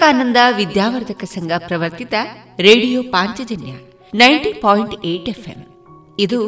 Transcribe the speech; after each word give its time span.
Vivekananda 0.00 0.36
Vidyavardhaka 0.56 1.24
Sangha 1.24 1.52
ಪ್ರವರ್ತಿತ 1.58 2.14
radio 2.58 3.02
Panchajanya 3.02 3.72
ninety 4.14 4.52
point 4.52 5.06
eight 5.06 5.28
FM. 5.28 5.66
ಇದು 6.18 6.38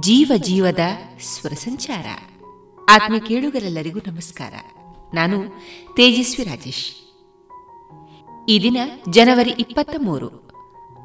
ಜೀವ 0.00 0.32
ಜೀವದ 0.36 0.78
ಸ್ವರ 1.20 1.50
ಸಂಚಾರ. 1.50 2.06
ಆತ್ಮ 2.90 3.14
ಕೇಳುಗರೆಲ್ಲರಿಗೂ 3.26 3.98
ನಮಸ್ಕಾರ. 3.98 4.52
ನಾನು 5.14 5.38
ತೇಜಸ್ವಿ 5.96 6.44
ರಾಜೇಶ್. 6.44 6.92
ಈ 8.48 8.62
ದಿನ 8.62 8.76
ಜನವರಿ 9.10 9.54
ಇಪ್ಪತ್ತ 9.58 9.96
ಮೂರು, 10.02 10.28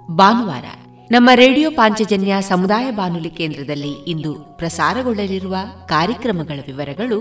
ಭಾನುವಾರ, 0.07 0.65
ನಮ್ಮ 1.11 1.29
ರೇಡಿಯೋ 1.35 1.71
ಪಾಂಚಜನ್ಯ 1.71 2.35
ಸಮುದಾಯ 2.41 2.91
ಬಾನುಲಿ 2.91 3.29
ಕೇಂದ್ರದಲ್ಲಿ 3.29 3.91
ಇಂದು 3.91 4.35
ಪ್ರಸಾರಗೊಳ್ಳಲಿರುವ 4.57 5.55
ಕಾರ್ಯಕ್ರಮಗಳ 5.87 6.59
ವಿವರಗಳು 6.67 7.19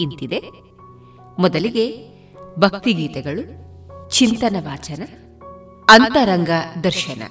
ಇಂತಿದೆ. 0.00 0.40
ಮೊದಲಿಗೆ 1.38 2.10
ಭಕ್ತಿಗೀತೆಗಳು 2.58 3.69
ಚಿಂತನ 4.12 4.56
ವಾಚನ, 4.60 5.02
ಅಂತರಂಗ 5.88 6.50
ದರ್ಶನ. 6.84 7.22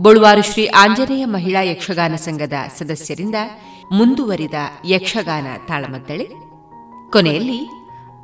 ಬೊಳುವಾರು 0.00 0.42
ಶ್ರೀ 0.42 0.66
ಆಂಜನೇಯ 0.66 1.24
ಮಹಿಳಾ 1.24 1.60
ಯಕ್ಷಗಾನ 1.62 2.14
ಸಂಘದ 2.14 2.52
ಸದಸ್ಯರಿಂದ 2.78 3.34
ಮುಂದುವರಿದ 3.92 4.54
ಯಕ್ಷಗಾನ 4.84 5.46
ತಾಳಮದ್ದಳೆ, 5.68 6.26
ಕೊನೆಯಲ್ಲಿ 7.12 7.60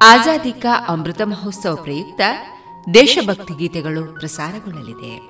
ಆಜಾದಿ 0.02 0.52
ಅಮೃತ 0.88 1.20
ಮಹೋತ್ಸವ 1.24 1.74
ಪ್ರಯುಕ್ತ 1.74 2.20
ದೇಶಭಕ್ತಿ 2.94 3.54
ಗೀತೆಗಳು 3.54 4.02
ಪ್ರಸಾರಗೊಳ್ಳಲಿದೆ. 4.20 5.29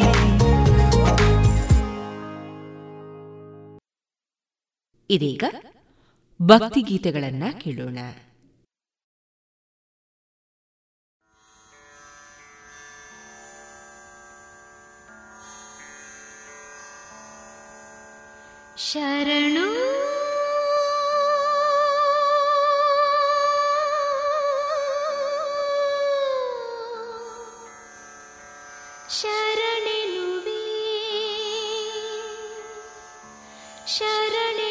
ಇದೀಗ 5.13 5.43
ಭಕ್ತಿಗೀತೆಗಳನ್ನ 6.41 7.43
ಕೇಳೋಣ. 7.59 7.99
ಶರಣು 18.77 19.67
ಶರಣೆನುವೆ 29.09 30.61
ಶರಣೆನುವೆ 33.87 34.70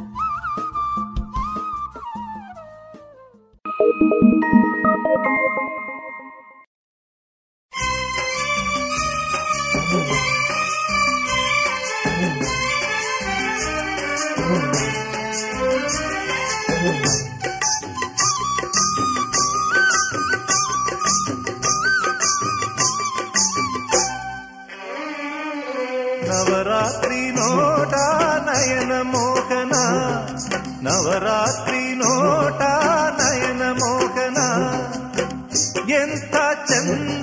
ಎಂಥ 35.99 36.35
ಚಂದ 36.69 37.20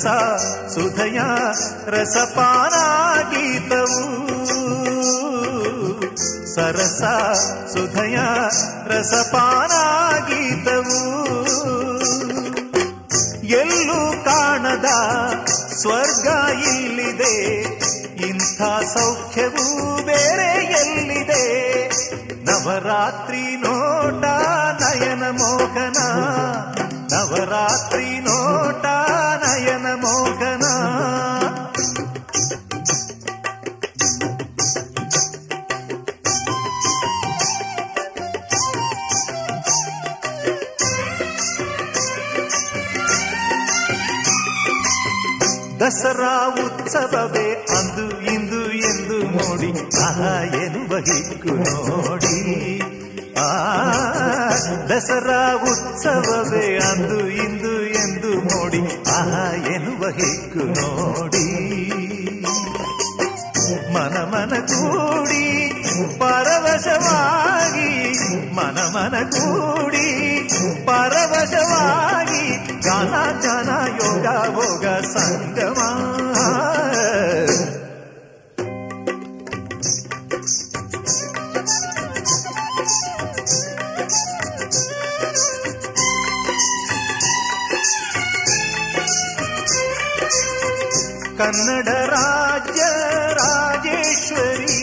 ಸರಸ 0.00 0.06
ಸುಧಯ 0.74 1.18
ರಸಪಾನ 1.86 2.74
ಗೀತವು 3.30 4.02
ಸರಸ, 6.54 7.02
ಸುಧಯ 7.72 8.16
ರಸಪಾನ 8.86 9.72
ಗೀತವು 10.28 11.00
ಎಲ್ಲೂ 13.48 14.00
ಕಾಣದ 14.24 14.88
ಸ್ವರ್ಗ 15.74 16.28
ಇಲ್ಲಿದೆ, 16.74 17.36
ಇಂಥ 18.28 18.60
ಸೌಖ್ಯವೂ 18.96 19.68
ಬೇರೆ 20.02 20.50
ಎಲ್ಲಿದೆ. 20.80 21.44
ನವರಾತ್ರಿ 22.44 23.56
ನೋಟ, 23.56 24.24
ನಯನ 24.82 25.24
ಮೋಹನ. 25.30 25.98
ನವರಾತ್ರಿ 27.12 28.18
ನೋಟ 28.18 28.86
ದಸರಾ 45.90 46.48
ಉತ್ಸವವೇ 46.64 47.66
ಅಂದು 47.78 48.20
ಇಂದು 48.20 48.72
ಎಂದು 48.72 49.18
ನೋಡಿ, 49.22 49.70
ಆಹಾ, 50.02 50.42
ಎನ್ನುವ 50.42 50.96
ಹಿಕ್ಕು 50.98 51.48
ನೋಡಿ. 51.48 52.78
ಆ, 53.38 53.48
ದಸರಾ 54.88 55.54
ಉತ್ಸವವೇ 55.54 56.78
ಅಂದು 56.78 57.28
ಇಂದು 57.28 57.84
ಎಂದು 57.86 58.34
ನೋಡಿ, 58.34 58.80
ಆಹಾ, 59.10 59.52
ಎನ್ನುವ 59.74 60.08
ಹಿಕ್ಕು 60.08 60.58
ನೋಡಿ. 60.58 61.46
ಮನ 63.94 64.16
ಮನ 64.24 64.54
ಕೂಡಿ 64.72 65.44
ಪರವಶವಾಗಿ 66.18 67.90
ಮನ 68.54 68.78
ಮನ 68.94 69.16
ಕೂಡಿ 69.30 70.08
ಪರವಶವಾಗಿ 70.86 72.44
ಗಾನ 72.82 73.14
कन्नडराज्य 91.40 92.86
राजेश्वरी 93.36 94.80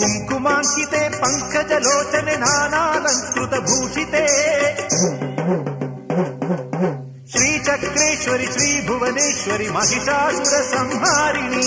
कुङ्कुमाङ्किते 0.00 1.02
पङ्कजलोचने 1.20 2.36
नानालङ्कृतभूषिते 2.44 4.24
శ్రీచక్రేశ్వరి 7.36 8.46
శ్రీ 8.52 8.80
భువనేశ్వరి 8.80 9.68
మహిషాసుర 9.70 10.62
సంహారిణి. 10.74 11.66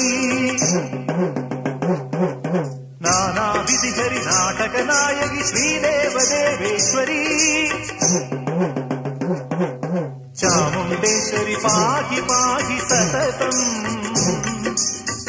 నానా 3.02 3.62
విధి 3.62 4.02
హరి 4.02 4.20
నాటక 4.26 4.76
నాయకి 4.80 5.48
శ్రీదేవదేవేశ్వరి. 5.48 7.24
చాముండేశ్వరి 10.44 11.56
పాహి 11.64 12.22
పాహి 12.22 12.80
సతతం. 12.80 13.58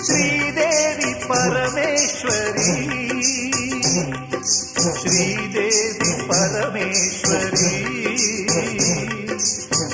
శ్రీదేవి 0.05 1.15
పరమేశ్వరి. 1.15 2.73
శ్రీదేవి 5.01 6.23
పరమేశ్వరి. 6.29 7.99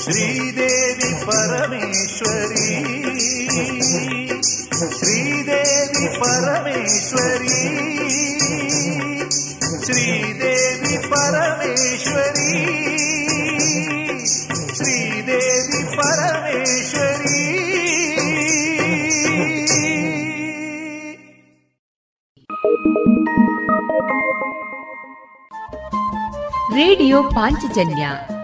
श्रीदेवी 0.04 1.12
परमेश्वरी। 1.14 2.74
श्रीदेवी 4.98 6.08
परमेश्वरी। 6.08 7.48
श्रीदेवी 9.84 10.98
परमेश्वरी। 10.98 12.66
श्रीदेवी 14.74 15.84
परमेश्वरी। 15.84 17.34
रेडियो 26.74 27.22
पांचजन्य 27.22 28.43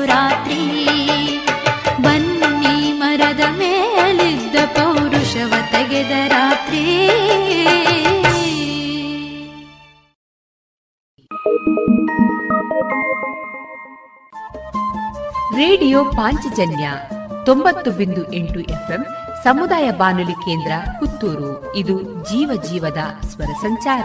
ರಾತ್ರಿ, 0.00 0.86
ಬನ್ನಿ 2.02 2.92
ಮರದ 2.92 3.40
ಮೇಲಿದ್ದ 3.40 4.56
ಪೌರುಷವ 4.66 5.54
ತೆಗೆದ 5.72 6.10
ರಾತ್ರಿ. 6.28 7.08
ರೇಡಿಯೋ 15.56 16.04
ಪಾಂಚಜನ್ಯ 16.04 16.90
ತೊಂಬತ್ತು 17.46 17.90
ಬಿಂದು 17.90 18.32
ಎಂಟು 18.32 18.60
ಎಫ್ಎಂ 18.60 19.06
ಸಮುದಾಯ 19.44 19.90
ಬಾನುಲಿ 19.90 20.32
ಕೇಂದ್ರ 20.32 20.72
ಪುತ್ತೂರು. 21.00 21.76
ಇದು 21.76 22.02
ಜೀವ 22.02 22.62
ಜೀವದ 22.62 22.98
ಸ್ವರ 23.28 23.52
ಸಂಚಾರ. 23.62 24.04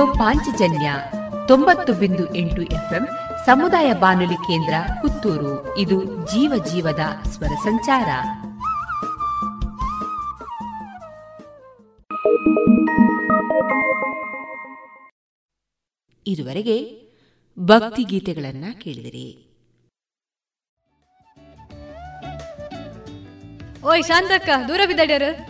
ರೇಡಿಯೋ 0.00 0.14
ಪಾಂಚಜನ್ಯ 0.14 0.92
ತೊಂಬತ್ತು 1.48 1.92
ಬಿಂದು 1.92 2.34
ಎಂಟು 2.34 2.62
ಎಫ್ಎಂ 2.62 3.06
ಸಮುದಾಯ 3.46 3.92
ಬಾನುಲಿ 3.92 4.34
ಕೇಂದ್ರ 4.34 4.74
ಪುತ್ತೂರು. 5.02 5.78
ಇದು 5.78 6.04
ಜೀವ 6.04 6.64
ಜೀವದ 6.64 7.28
ಸ್ವರ 7.28 7.46
ಸಂಚಾರ. 7.46 8.08
ಇದುವರೆಗೆ 16.26 17.02
ಭಕ್ತಿ 17.58 18.04
ಗೀತೆಗಳನ್ನ 18.04 18.64
ಕೇಳಿದಿರಿ. 18.78 19.46
ಓಯ್ 23.84 24.04
ಶಾಂತಕ್ಕ, 24.04 24.48
ದೂರ 24.68 24.80
ಬಿದ್ದಡ್ಯಾರು? 24.86 25.49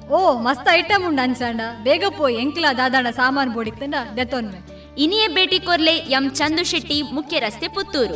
ಓ, 0.11 0.19
ಮಸ್ತ್ 0.45 0.69
ಐಟಮ್ 0.73 1.03
ಉಂಡು 1.07 1.21
ಅನ್ಸಾಂಡ 1.21 1.61
ಬೇಗ 1.83 2.03
ಪೋಯ್ 2.17 2.35
ಎಂಕ್ಲ 2.35 2.65
ದಾದಾಣ 2.77 3.07
ಸಾಮಾನು 3.09 3.51
ಬೋಡಿತ್ತಂಡ 3.51 3.95
ದೆತ್ತೊನ್ವೆ 4.17 4.59
ಇನಿಯೇ 4.97 5.27
ಭೇಟಿ 5.27 5.59
ಕೊರ್ಲೆ 5.59 5.93
ಎಂ 6.17 6.25
ಚಂದು 6.29 6.63
ಶೆಟ್ಟಿ, 6.63 7.01
ಮುಖ್ಯ 7.17 7.39
ರಸ್ತೆ 7.39 7.67
ಪುತ್ತೂರು. 7.67 8.15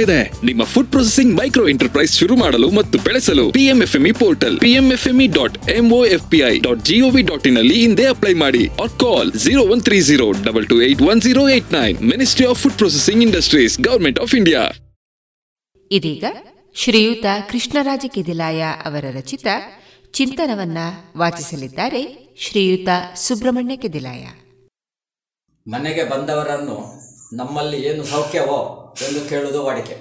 ಇದೆ. 0.01 0.31
ನಿಮ್ಮ 0.43 0.63
ಫುಡ್ 0.63 0.89
ಪ್ರೊಸೆಸಿಂಗ್ 0.89 1.37
ಮೈಕ್ರೋ 1.37 1.67
ಎಂಟರ್ಪ್ರೈಸ್ 1.67 2.19
ಶುರು 2.19 2.35
ಮಾಡಲು 2.35 2.71
ಮತ್ತು 2.71 2.99
ಬೆಳೆಸಲು 2.99 3.51
PMFME 3.51 4.11
portal 4.11 4.59
PMFME 4.59 5.27
dot 5.27 5.69
MOFPI 5.69 6.59
dot 6.59 6.85
GOV 6.85 7.21
dot 7.21 7.47
in 7.47 7.57
ಅಲ್ಲಿ 7.57 7.81
ಹಿಂದೆ 7.81 8.05
ಅಪ್ಲೈ 8.05 8.33
ಮಾಡಿ 8.33 8.67
or 8.67 8.89
call 8.89 9.31
zero 9.33 9.71
one 9.71 9.81
three 9.81 10.01
zero 10.01 10.31
double 10.31 10.67
two 10.67 10.81
eight 10.81 11.01
one 11.01 11.21
zero 11.21 11.49
eight 11.49 11.73
nine 11.73 12.01
ministry 12.01 12.47
of 12.47 12.59
food 12.59 12.73
processing 12.73 13.23
industries 13.23 13.79
government 13.79 14.19
of 14.19 14.35
India 14.35 14.63
ಇದೀಗ 15.91 16.25
ಶ್ರೀಯುತ 16.75 17.25
ಕೃಷ್ಣರಾಜ 17.51 18.05
ಕೆದಿಲಾಯ 18.07 18.61
ಅವರ 18.85 19.05
ರಚಿತ 19.11 19.47
ಚಿಂತನವನ್ನ 20.13 20.77
ವಾಚಿಸಲಿದ್ದಾರೆ 21.17 22.01
ಶ್ರೀಯುತ 22.39 22.87
ಸುಬ್ರಹ್ಮಣ್ಯ 23.15 23.75
ಕೆದಿಲಾಯ. 23.75 24.23
ಮನೆಗೆ 25.67 26.03
ಬಂದವರನ್ನು 26.03 26.77
ನಮ್ಮಲ್ಲಿ 27.35 27.77
ಏನು 27.81 28.03
ಸೌಖ್ಯವೋ 28.03 28.80
ಎಂದು 29.01 29.29
ಕೇಳುವುದು 29.29 29.65
ವಾಡಿಕೆ. 29.65 29.95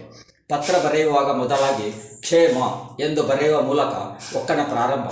ಪತ್ರ 0.49 0.75
ಬರೆಯುವಾಗ 0.79 1.37
ಮೊದಲಾಗಿ 1.37 1.91
ಕ್ಷೇಮ 2.21 2.57
ಎಂದು 3.03 3.23
ಬರೆಯುವ 3.23 3.61
ಮೂಲಕ 3.63 3.93
ಒಕ್ಕಣ 4.37 4.61
ಪ್ರಾರಂಭ. 4.69 5.11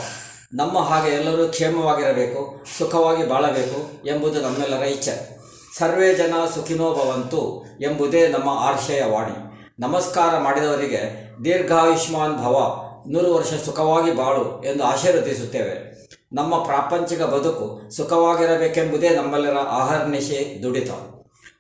ನಮ್ಮ 0.54 0.78
ಹಾಗೆ 0.78 1.10
ಎಲ್ಲರೂ 1.10 1.48
ಕ್ಷೇಮವಾಗಿರಬೇಕು, 1.48 2.64
ಸುಖವಾಗಿ 2.78 3.28
ಬಾಳಬೇಕು 3.28 4.08
ಎಂಬುದು 4.08 4.40
ನಮ್ಮೆಲ್ಲರ 4.40 4.84
ಇಚ್ಛೆ. 4.84 5.38
ಸರ್ವೇ 5.78 6.14
ಜನ 6.14 6.34
ಸುಖಿನೋ 6.54 6.94
ಭವಂತು 6.94 7.64
ಎಂಬುದೇ 7.80 8.28
ನಮ್ಮ 8.28 8.48
ಆಶಯ 8.48 9.04
ವಾಣಿ. 9.04 9.36
ನಮಸ್ಕಾರ 9.80 10.38
ಮಾಡಿದವರಿಗೆ 10.38 11.02
ದೀರ್ಘಾಯುಷ್ಮಾನ್ 11.44 12.36
ಭವ, 12.36 12.84
ನೂರು 13.08 13.34
ವರ್ಷ 13.34 13.52
ಸುಖವಾಗಿ 13.64 14.16
ಬಾಳು 14.16 14.64
ಎಂದು 14.64 14.84
ಆಶೀರ್ವದಿಸುತ್ತೇವೆ 14.84 15.88
ನಮ್ಮ 16.32 16.64
ಪ್ರಾಪಂಚಿಕ 16.64 17.22
ಬದುಕು 17.22 17.90
ಸುಖವಾಗಿರಬೇಕೆಂಬುದೇ 17.90 19.08
ನಮ್ಮೆಲ್ಲರ 19.08 19.56
ಆಹರ್ನಿಶೆ 19.58 20.62
ದುಡಿತ. 20.62 20.90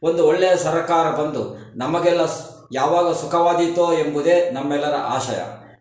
ಒಂದು 0.02 0.26
ಒಳ್ಳೆಯ 0.26 0.56
ಸರಕಾರ 0.56 1.10
ಬಂದು 1.10 1.56
ನಮಗೆಲ್ಲ 1.76 2.20
ಯಾವಾಗ 2.72 3.12
ಸುಖವಾದೀತೋ 3.12 3.92
ಎಂಬುದೇ 3.92 4.50
ನಮ್ಮೆಲ್ಲರ 4.50 4.94
ಆಶಯ. 5.04 5.40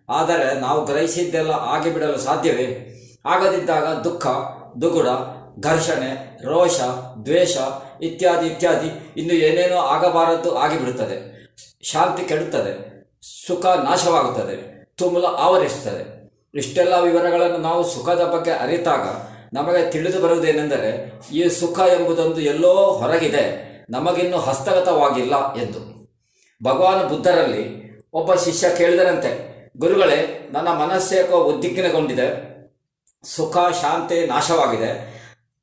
ಆದರೆ 0.09 0.59
ನಾವು 0.59 0.85
ಗ್ರಹಿಸಿದ್ದೆಲ್ಲ 0.85 1.51
ಆಗಿಬಿಡಲು 1.51 2.17
ಸಾಧ್ಯವೇ? 2.17 2.93
ಆಗದಿದ್ದಾಗ 3.25 3.83
ದುಃಖ, 3.83 4.27
ದುಗುಡ, 4.81 5.07
ಘರ್ಷಣೆ, 5.59 6.37
ರೋಷ, 6.45 6.81
ದ್ವೇಷ 7.25 7.57
ಇತ್ಯಾದಿ 8.01 8.47
ಇತ್ಯಾದಿ 8.47 9.13
ಇನ್ನು 9.17 9.33
ಏನೇನೋ 9.33 9.77
ಆಗಬಾರದ್ದು 9.77 10.57
ಆಗಿಬಿಡುತ್ತದೆ. 10.57 11.37
ಶಾಂತಿ 11.83 12.25
ಕೆಡುತ್ತದೆ. 12.25 12.87
ಸುಖ 13.47 13.65
ನಾಶವಾಗುತ್ತದೆ. 13.65 14.85
ತುಮುಲ 14.97 15.25
ಆವರಿಸುತ್ತದೆ. 15.25 16.31
ಇಷ್ಟೆಲ್ಲ 16.55 16.99
ವಿವರಗಳನ್ನು 16.99 17.57
ನಾವು 17.57 17.83
ಸುಖದ 17.83 18.21
ಬಗ್ಗೆ 18.33 18.51
ಅರಿತಾಗ 18.51 19.01
ನಮಗೆ 19.53 19.91
ತಿಳಿದು 19.91 20.21
ಬರುವುದೇನೆಂದರೆ 20.21 21.13
ಈ 21.33 21.49
ಸುಖ 21.49 21.79
ಎಂಬುದೊಂದು 21.79 22.41
ಎಲ್ಲೋ 22.41 22.73
ಹೊರಗಿದೆ. 22.73 23.66
ನಮಗಿನ್ನೂ 23.89 24.37
ಹಸ್ತಗತವಾಗಿಲ್ಲ 24.37 25.55
ಎಂದು. 25.55 25.97
ಭಗವಾನ್ 26.63 27.09
ಬುದ್ಧರಲ್ಲಿ 27.09 27.87
ಒಬ್ಬ 28.13 28.35
ಶಿಷ್ಯ 28.35 28.67
ಕೇಳಿದರಂತೆ 28.77 29.57
ಗುರುಗಳೇ, 29.77 30.49
ನನ್ನ 30.51 30.67
ಮನಸ್ಸೇಕೋ 30.67 31.37
ಉದ್ದಿಗ್ನಗೊಂಡಿದೆ 31.37 32.57
ಸುಖ, 33.23 33.57
ಶಾಂತಿ 33.57 34.27
ನಾಶವಾಗಿದೆ. 34.27 35.17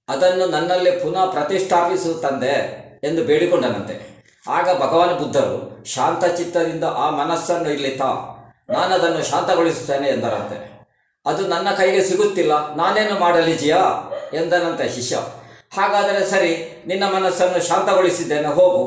ಅದನ್ನು 0.09 0.47
ನನ್ನಲ್ಲಿ 0.47 0.91
ಪುನಃ 0.91 1.27
ಪ್ರತಿಷ್ಠಾಪಿಸು 1.27 2.15
ತಂದೆ 2.15 2.85
ಎಂದು 3.05 3.25
ಬೇಡಿಕೊಂಡನಂತೆ. 3.25 4.15
ಆಗ 4.49 4.83
ಭಗವಾನ್ 4.83 5.19
ಬುದ್ಧರು 5.19 5.85
ಶಾಂತಚಿತ್ತದಿಂದ 5.85 6.85
ಆ 6.85 7.11
ಮನಸ್ಸನ್ನು 7.11 7.71
ಇಲ್ಲಿ 7.71 7.91
ತಾ. 7.91 8.31
ನಾನದನ್ನು 8.71 9.25
ಶಾಂತಗೊಳಿಸುತ್ತೇನೆ 9.25 10.09
ಎಂದರಂತೆ. 10.09 10.89
ಅದು 11.27 11.49
ನನ್ನ 11.49 11.71
ಕೈಗೆ 11.71 12.05
ಸಿಗುತ್ತಿಲ್ಲ. 12.05 12.77
ನಾನೇನು 12.77 13.19
ಮಾಡಲಿಜಿಯಾ 13.19 14.11
ಎಂದನಂತೆ 14.35 14.95
ಶಿಷ್ಯ. 14.95 15.19
ಹಾಗಾದರೆ 15.77 16.21
ಸರಿ, 16.31 16.53
ನಿನ್ನ 16.87 17.05
ಮನಸ್ಸನ್ನು 17.15 17.61
ಶಾಂತಗೊಳಿಸಿದ್ದೇನೆ, 17.69 18.49
ಹೋಗು. 18.49 18.83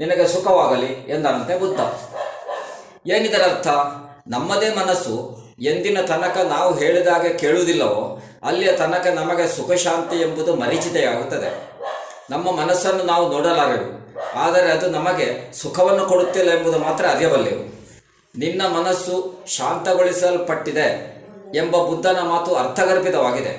ನಿನಗೆ 0.00 0.24
ಸುಖವಾಗಲಿ 0.28 0.90
ಎಂದನಂತೆ 1.08 1.54
ಬುದ್ಧ. 1.58 1.80
ಏನಿದರ 3.10 3.42
ಅರ್ಥ 3.42 3.68
ನಮ್ಮದೇ 4.28 4.68
ಮನಸ್ಸು 4.70 5.14
ಎಂದಿನ 5.62 5.98
ತನಕ 6.00 6.36
ನಾವು 6.48 6.70
ಹೇಳಿದಾಗ 6.78 7.26
ಕೇಳುವುದಿಲ್ಲವೋ, 7.40 8.02
ಅಲ್ಲಿಯ 8.42 8.72
ತನಕ 8.72 9.06
ನಮಗೆ 9.14 9.46
ಸುಖ 9.48 9.72
ಶಾಂತಿ 9.72 10.16
ಎಂಬುದು 10.16 10.54
ಮರೀಚಿತೆಯಾಗುತ್ತದೆ. 10.56 11.50
ನಮ್ಮ 12.30 12.46
ಮನಸ್ಸನ್ನು 12.60 13.04
ನಾವು 13.04 13.24
ನೋಡಲಾರೆವು, 13.32 13.88
ಆದರೆ 14.34 14.68
ಅದು 14.72 14.86
ನಮಗೆ 14.90 15.28
ಸುಖವನ್ನು 15.52 16.04
ಕೊಡುತ್ತಿಲ್ಲ 16.06 16.50
ಎಂಬುದು 16.50 16.78
ಮಾತ್ರ 16.78 17.04
ಅರಿಯಬಲ್ಲೆವು. 17.06 17.64
ನಿನ್ನ 18.34 18.62
ಮನಸ್ಸು 18.68 19.14
ಶಾಂತಗೊಳಿಸಲ್ಪಟ್ಟಿದೆ 19.46 20.88
ಎಂಬ 21.54 21.76
ಬುದ್ಧನ 21.86 22.18
ಮಾತು 22.22 22.54
ಅರ್ಥಗರ್ಭಿತವಾಗಿದೆ. 22.54 23.54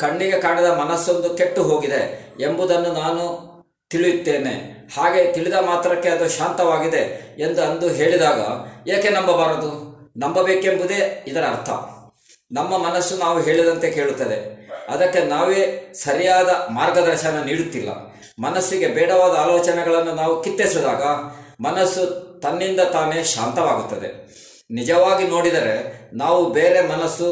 ಕಣ್ಣಿಗೆ 0.00 0.38
ಕಾಣದ 0.38 0.66
ಮನಸ್ಸೊಂದು 0.66 1.30
ಕೆಟ್ಟು 1.30 1.62
ಹೋಗಿದೆ 1.62 2.34
ಎಂಬುದನ್ನು 2.40 2.92
ನಾನು 2.92 3.50
ತಿಳಿಯುತ್ತೇನೆ. 3.90 4.52
ಹಾಗೆ 4.96 5.32
ತಿಳಿದ 5.32 5.54
ಮಾತ್ರಕ್ಕೆ 5.54 6.08
ಅದು 6.08 6.28
ಶಾಂತವಾಗಿದೆ 6.28 7.02
ಎಂದು 7.38 7.62
ಅಂದು 7.62 7.88
ಹೇಳಿದಾಗ 7.88 8.40
ಏಕೆ 8.88 9.08
ನಂಬಬಾರದು? 9.08 9.70
ನಂಬಬೇಕೆಂಬುದೇ 10.16 11.24
ಇದರ 11.26 11.42
ಅರ್ಥ. 11.42 11.70
ನಮ್ಮ 12.52 12.78
ಮನಸ್ಸು 12.78 13.16
ನಾವು 13.16 13.40
ಹೇಳಿದಂತೆ 13.40 13.90
ಕೇಳುತ್ತದೆ. 13.90 14.60
ಅದಕ್ಕೆ 14.88 15.20
ನಾವೇ 15.24 15.92
ಸರಿಯಾದ 15.94 16.48
ಮಾರ್ಗದರ್ಶನ 16.48 17.42
ನೀಡುತ್ತಿಲ್ಲ. 17.46 17.88
ಮನಸ್ಸಿಗೆ 18.38 18.86
ಬೇಡವಾದ 18.86 19.36
ಆಲೋಚನೆಗಳನ್ನು 19.36 20.12
ನಾವು 20.14 20.42
ಕಿತ್ತೆಸಿದಾಗ 20.42 21.02
ಮನಸ್ಸು 21.60 22.06
ತನ್ನಿಂದ 22.42 22.80
ತಾನೇ 22.80 23.24
ಶಾಂತವಾಗುತ್ತದೆ. 23.24 24.30
ನಿಜವಾಗಿ 24.70 25.28
ನೋಡಿದರೆ 25.28 26.00
ನಾವು 26.12 26.52
ಬೇರೆ 26.52 26.80
ಮನಸ್ಸು 26.86 27.28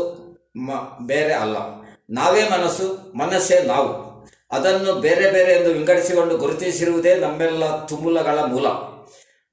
ಬೇರೆ 1.07 1.35
ಅಲ್ಲ. 1.35 1.57
ನಾವೇ 2.11 2.49
ಮನಸ್ಸು, 2.49 3.19
ಮನಸ್ಸೇ 3.19 3.63
ನಾವು. 3.63 4.09
ಅದನ್ನು 4.53 4.95
ಬೇರೆ 4.95 5.31
ಬೇರೆ 5.31 5.53
ಎಂದು 5.53 5.71
ವಿಂಗಡಿಸಿಕೊಂಡು 5.71 6.37
ಗುರುತಿಸಿರುವುದೇ 6.37 7.15
ನಮ್ಮೆಲ್ಲ 7.15 7.87
ತುಮುಲಗಳ 7.87 8.39
ಮೂಲ. 8.39 8.67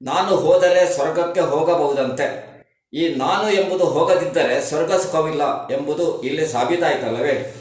ನಾನು 0.02 0.36
ಹೋದರೆ 0.36 0.94
ಸ್ವರ್ಗಕ್ಕೆ 0.94 1.40
ಹೋಗಬಹುದಂತೆ. 1.40 2.56
ಈ 2.94 3.14
ನಾನು 3.14 3.50
ಎಂಬುದು 3.50 3.84
ಹೋಗದಿದ್ದರೆ 3.84 4.60
ಸ್ವರ್ಗ 4.60 4.92
ಸುಖವಿಲ್ಲ 4.92 5.66
ಎಂಬುದು 5.66 6.22
ಇಲ್ಲಿ 6.22 6.48
ಸಾಬೀತಾಯಿತಲ್ಲವೇ? 6.48 7.54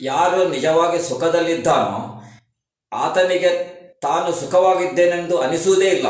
ಯಾರು 0.00 0.48
ನಿಜವಾಗಿ 0.48 1.08
ಸುಖದಲ್ಲಿದ್ದಾನೋ, 1.08 2.22
ಆತನಿಗೆ 2.92 3.80
ತಾನು 4.00 4.32
ಸುಖವಾಗಿದ್ದೇನೆಂದು 4.32 5.38
ಅನಿಸುವುದೇ 5.38 5.88
ಇಲ್ಲ. 5.88 6.06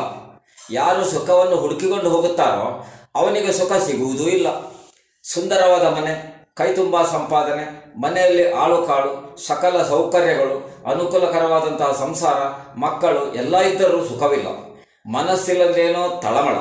ಯಾರು 0.71 1.11
ಸುಖವನ್ನು 1.11 1.57
ಹುಡುಕಿಕೊಂಡು 1.57 2.11
ಹೋಗುತ್ತಾರೋ, 2.11 2.87
ಅವನಿಗೆ 3.14 3.53
ಸುಖ 3.53 3.73
ಸಿಗುವುದೂ 3.73 4.25
ಇಲ್ಲ. 4.25 4.47
ಸುಂದರವಾದ 5.23 5.83
ಮನೆ 5.83 6.30
ಕೈತುಂಬ 6.57 7.03
ಸಂಪಾದನೆ, 7.03 7.94
ಮನೆಯಲ್ಲಿ 8.01 8.53
ಆಳು 8.53 8.86
ಕಾಳು, 8.86 9.38
ಸಕಲ 9.46 9.82
ಸೌಕರ್ಯಗಳು, 9.82 10.70
ಅನುಕೂಲಕರವಾದಂತಹ 10.90 11.96
ಸಂಸಾರ, 12.01 12.36
ಮಕ್ಕಳು 12.78 13.34
ಎಲ್ಲ 13.34 13.59
ಇದ್ದರೂ 13.59 14.05
ಸುಖವಿಲ್ಲ. 14.05 14.46
ಮನಸ್ಸಿಲ್ಲದೇನೋ 15.07 16.20
ತಳಮಳ. 16.22 16.55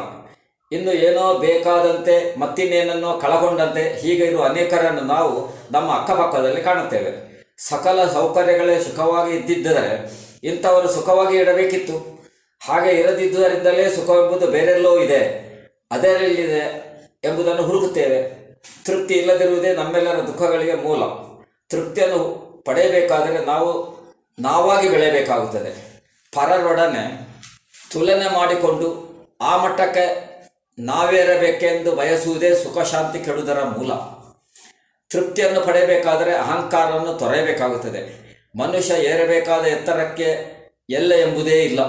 ಇನ್ನು 0.72 0.94
ಏನೋ 0.94 1.34
ಬೇಕಾದಂತೆ, 1.34 2.40
ಮತ್ತಿನ್ನೇನನ್ನೋ 2.40 3.18
ಕಳಗೊಂಡಂತೆ 3.18 4.00
ಹೀಗೆ 4.00 4.26
ಇರುವ 4.26 4.44
ಅನೇಕರನ್ನು 4.44 5.02
ನಾವು 5.02 5.58
ನಮ್ಮ 5.72 5.92
ಅಕ್ಕಪಕ್ಕದಲ್ಲಿ 5.92 6.62
ಕಾಣುತ್ತೇವೆ. 6.62 7.30
ಸಕಲ 7.58 8.06
ಸೌಕರ್ಯಗಳೇ 8.06 8.80
ಸುಖವಾಗಿ 8.80 9.38
ಇದ್ದಿದ್ದರೆ 9.38 10.12
ಇಂಥವರು 10.44 10.92
ಸುಖವಾಗಿ 10.92 11.38
ಇಡಬೇಕಿತ್ತು. 11.38 12.20
ಹಾಗೆ 12.68 12.92
ಇರದಿದ್ದುದರಿಂದಲೇ 12.92 13.90
ಸುಖವೆಂಬುದು 13.90 14.48
ಬೇರೆಲ್ಲೋ 14.48 15.00
ಇದೆ. 15.00 15.50
ಅದರಲ್ಲಿದೆ 15.92 16.90
ಎಂಬುದನ್ನು 17.24 17.62
ಹುಡುಕುತ್ತೇವೆ. 17.62 18.39
ತೃಪ್ತಿ 18.86 19.14
ಇಲ್ಲದಿರುವುದೇ 19.14 19.74
ನಮ್ಮೆಲ್ಲರ 19.74 20.20
ದುಃಖಗಳಿಗೆ 20.20 20.74
ಮೂಲ. 20.74 21.06
ತೃಪ್ತಿಯನ್ನು 21.70 22.50
ಪಡೆಯಬೇಕಾದರೆ 22.66 23.46
ನಾವು, 23.46 24.00
ನಾವಾಗಿ 24.40 24.90
ಬೆಳೆಯಬೇಕಾಗುತ್ತದೆ. 24.90 26.04
ಪರರೊಡನೆ 26.36 27.30
ತುಲನೆ 27.92 28.34
ಮಾಡಿಕೊಂಡು 28.34 29.10
ಆ 29.42 29.58
ಮಟ್ಟಕ್ಕೆ 29.58 30.30
ನಾವೇರಬೇಕೆಂದು 30.80 31.96
ಬಯಸುವುದೇ 31.96 32.56
ಸುಖ, 32.56 32.78
ಶಾಂತಿ 32.82 33.20
ಕೆಡುವುದರ 33.20 33.64
ಮೂಲ. 33.64 33.94
ತೃಪ್ತಿಯನ್ನು 35.10 35.62
ಪಡೆಯಬೇಕಾದರೆ 35.62 36.36
ಅಹಂಕಾರವನ್ನು 36.36 37.14
ತೊರೆಯಬೇಕಾಗುತ್ತದೆ. 37.14 38.30
ಮನುಷ್ಯ 38.58 38.94
ಏರಬೇಕಾದ 38.94 39.66
ಎತ್ತರಕ್ಕೆ 39.66 40.60
ಎಲ್ಲ 40.90 41.14
ಎಂಬುದೇ 41.14 41.64
ಇಲ್ಲ. 41.64 41.80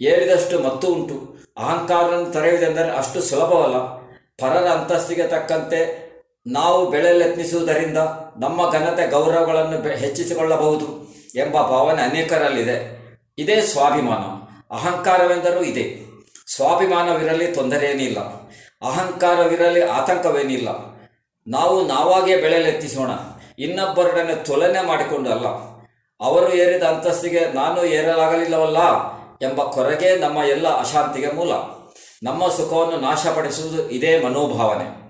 ಏರಿದಷ್ಟು 0.00 0.58
ಮತ್ತು 0.60 0.86
ಉಂಟು. 0.86 1.36
ಅಹಂಕಾರವನ್ನು 1.58 2.32
ತೊರೆಯುವುದೆಂದರೆ 2.32 2.90
ಅಷ್ಟು 2.90 3.22
ಸುಲಭವಲ್ಲ. 3.22 4.04
ಪರರ 4.38 4.68
ಅಂತಸ್ತಿಗೆ 4.68 5.22
ತಕ್ಕಂತೆ 5.22 6.03
ನಾವು 6.46 6.90
ಬೆಳೆಯಲೆತ್ನಿಸುವುದರಿಂದ 6.90 7.98
ನಮ್ಮ 8.38 8.70
ಘನತೆ 8.70 9.10
ಗೌರವಗಳನ್ನು 9.10 9.96
ಹೆಚ್ಚಿಸಿಕೊಳ್ಳಬಹುದು 9.96 11.14
ಎಂಬ 11.36 11.54
ಭಾವನೆ 11.54 12.02
ಅನೇಕರಲ್ಲಿದೆ. 12.02 13.04
ಇದೇ 13.38 13.60
ಸ್ವಾಭಿಮಾನ. 13.60 14.44
ಅಹಂಕಾರವೆಂದರೂ 14.74 15.62
ಇದೆ. 15.62 16.14
ಸ್ವಾಭಿಮಾನವಿರಲಿ 16.56 17.46
ತೊಂದರೆಯೇನಿಲ್ಲ. 17.46 18.18
ಅಹಂಕಾರವಿರಲಿ 18.82 19.82
ಆತಂಕವೇನಿಲ್ಲ. 19.84 20.68
ನಾವು 21.46 21.86
ನಾವಾಗೇ 21.86 22.36
ಬೆಳೆಯಲೆತ್ತಿಸೋಣ 22.36 23.10
ಇನ್ನೊಬ್ಬರೊಡನೆ 23.58 24.34
ತುಲನೆ 24.34 24.86
ಮಾಡಿಕೊಂಡು 24.86 25.30
ಅಲ್ಲ. 25.30 25.46
ಅವರು 26.20 26.54
ಏರಿದ 26.54 26.82
ಅಂತಸ್ತಿಗೆ 26.82 27.52
ನಾನು 27.54 27.84
ಏರಲಾಗಲಿಲ್ಲವಲ್ಲ 27.84 28.78
ಎಂಬ 29.42 29.62
ಕೊರಗೆ 29.62 30.16
ನಮ್ಮ 30.16 30.38
ಎಲ್ಲ 30.38 30.68
ಅಶಾಂತಿಗೆ 30.68 31.30
ಮೂಲ. 31.30 31.50
ನಮ್ಮ 32.22 32.48
ಸುಖವನ್ನು 32.48 32.96
ನಾಶಪಡಿಸುವುದು 32.96 33.90
ಇದೇ 33.90 34.20
ಮನೋಭಾವನೆ. 34.20 35.03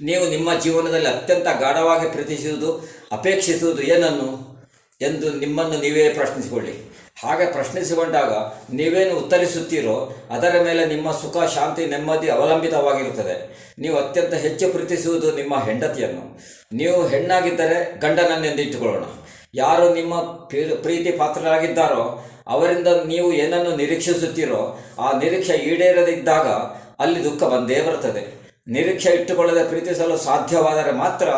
ನೀವು 0.00 0.30
ನಿಮ್ಮ 0.30 0.60
ಜೀವನದಲ್ಲಿ 0.60 1.06
ಅತ್ಯಂತ 1.06 1.46
ಗಾಢವಾಗಿ 1.60 2.10
ಪ್ರೀತಿಸುವುದು 2.10 2.88
ಅಪೇಕ್ಷಿಸುವುದು 3.12 3.82
ಏನನ್ನು? 3.82 4.54
ಎಂದು 5.00 5.32
ನಿಮ್ಮನ್ನು 5.32 5.80
ನೀವೇ 5.80 6.08
ಪ್ರಶ್ನಿಸಿಕೊಳ್ಳಿ. 6.08 6.94
ಹಾಗೆ 7.24 7.52
ಪ್ರಶ್ನಿಸಿಕೊಂಡಾಗ 7.52 8.32
ನೀವೇನು 8.74 9.16
ಉತ್ತರಿಸುತ್ತೀರೋ, 9.16 10.16
ಅದರ 10.30 10.54
ಮೇಲೆ 10.62 10.86
ನಿಮ್ಮ 10.86 11.12
ಸುಖ, 11.12 11.50
ಶಾಂತಿ, 11.50 11.86
ನೆಮ್ಮದಿ 11.86 12.28
ಅವಲಂಬಿತವಾಗಿರುತ್ತದೆ. 12.28 13.64
ನೀವು 13.78 13.96
ಅತ್ಯಂತ 13.96 14.34
ಹೆಚ್ಚು 14.34 14.68
ಪ್ರೀತಿಸುವುದು 14.68 15.36
ನಿಮ್ಮ 15.36 15.64
ಹೆಂಡತಿಯನ್ನು. 15.64 16.40
ನೀವು 16.72 17.08
ಹೆಣ್ಣಾಗಿದ್ದರೆ 17.08 18.00
ಗಂಡನನ್ನೆಂದಿಟ್ಟುಕೊಳ್ಳೋಣ 18.00 19.04
ಯಾರು 19.54 19.94
ನಿಮ್ಮ 19.94 20.20
ಪ್ರೀತಿ 20.82 21.12
ಪಾತ್ರರಾಗಿದ್ದಾರೋ, 21.12 22.24
ಅವರಿಂದ 22.46 22.86
ನೀವು 22.86 23.32
ಏನನ್ನು 23.32 23.76
ನಿರೀಕ್ಷಿಸುತ್ತೀರೋ, 23.76 24.78
ಆ 24.98 25.18
ನಿರೀಕ್ಷೆ 25.18 25.52
ಈಡೇರದಿದ್ದಾಗ 25.52 26.46
ಅಲ್ಲಿ 26.98 27.24
ದುಃಖ 27.24 27.42
ಬಂದೇ 27.42 27.80
ಬರುತ್ತದೆ. 27.80 28.43
ನಿರೀಕ್ಷೆ 28.68 29.10
ಇಟ್ಟುಕೊಳ್ಳದೆ 29.10 29.68
ಪ್ರೀತಿಸಲು 29.68 30.16
ಸಾಧ್ಯವಾದರೆ 30.16 30.92
ಮಾತ್ರ 30.92 31.28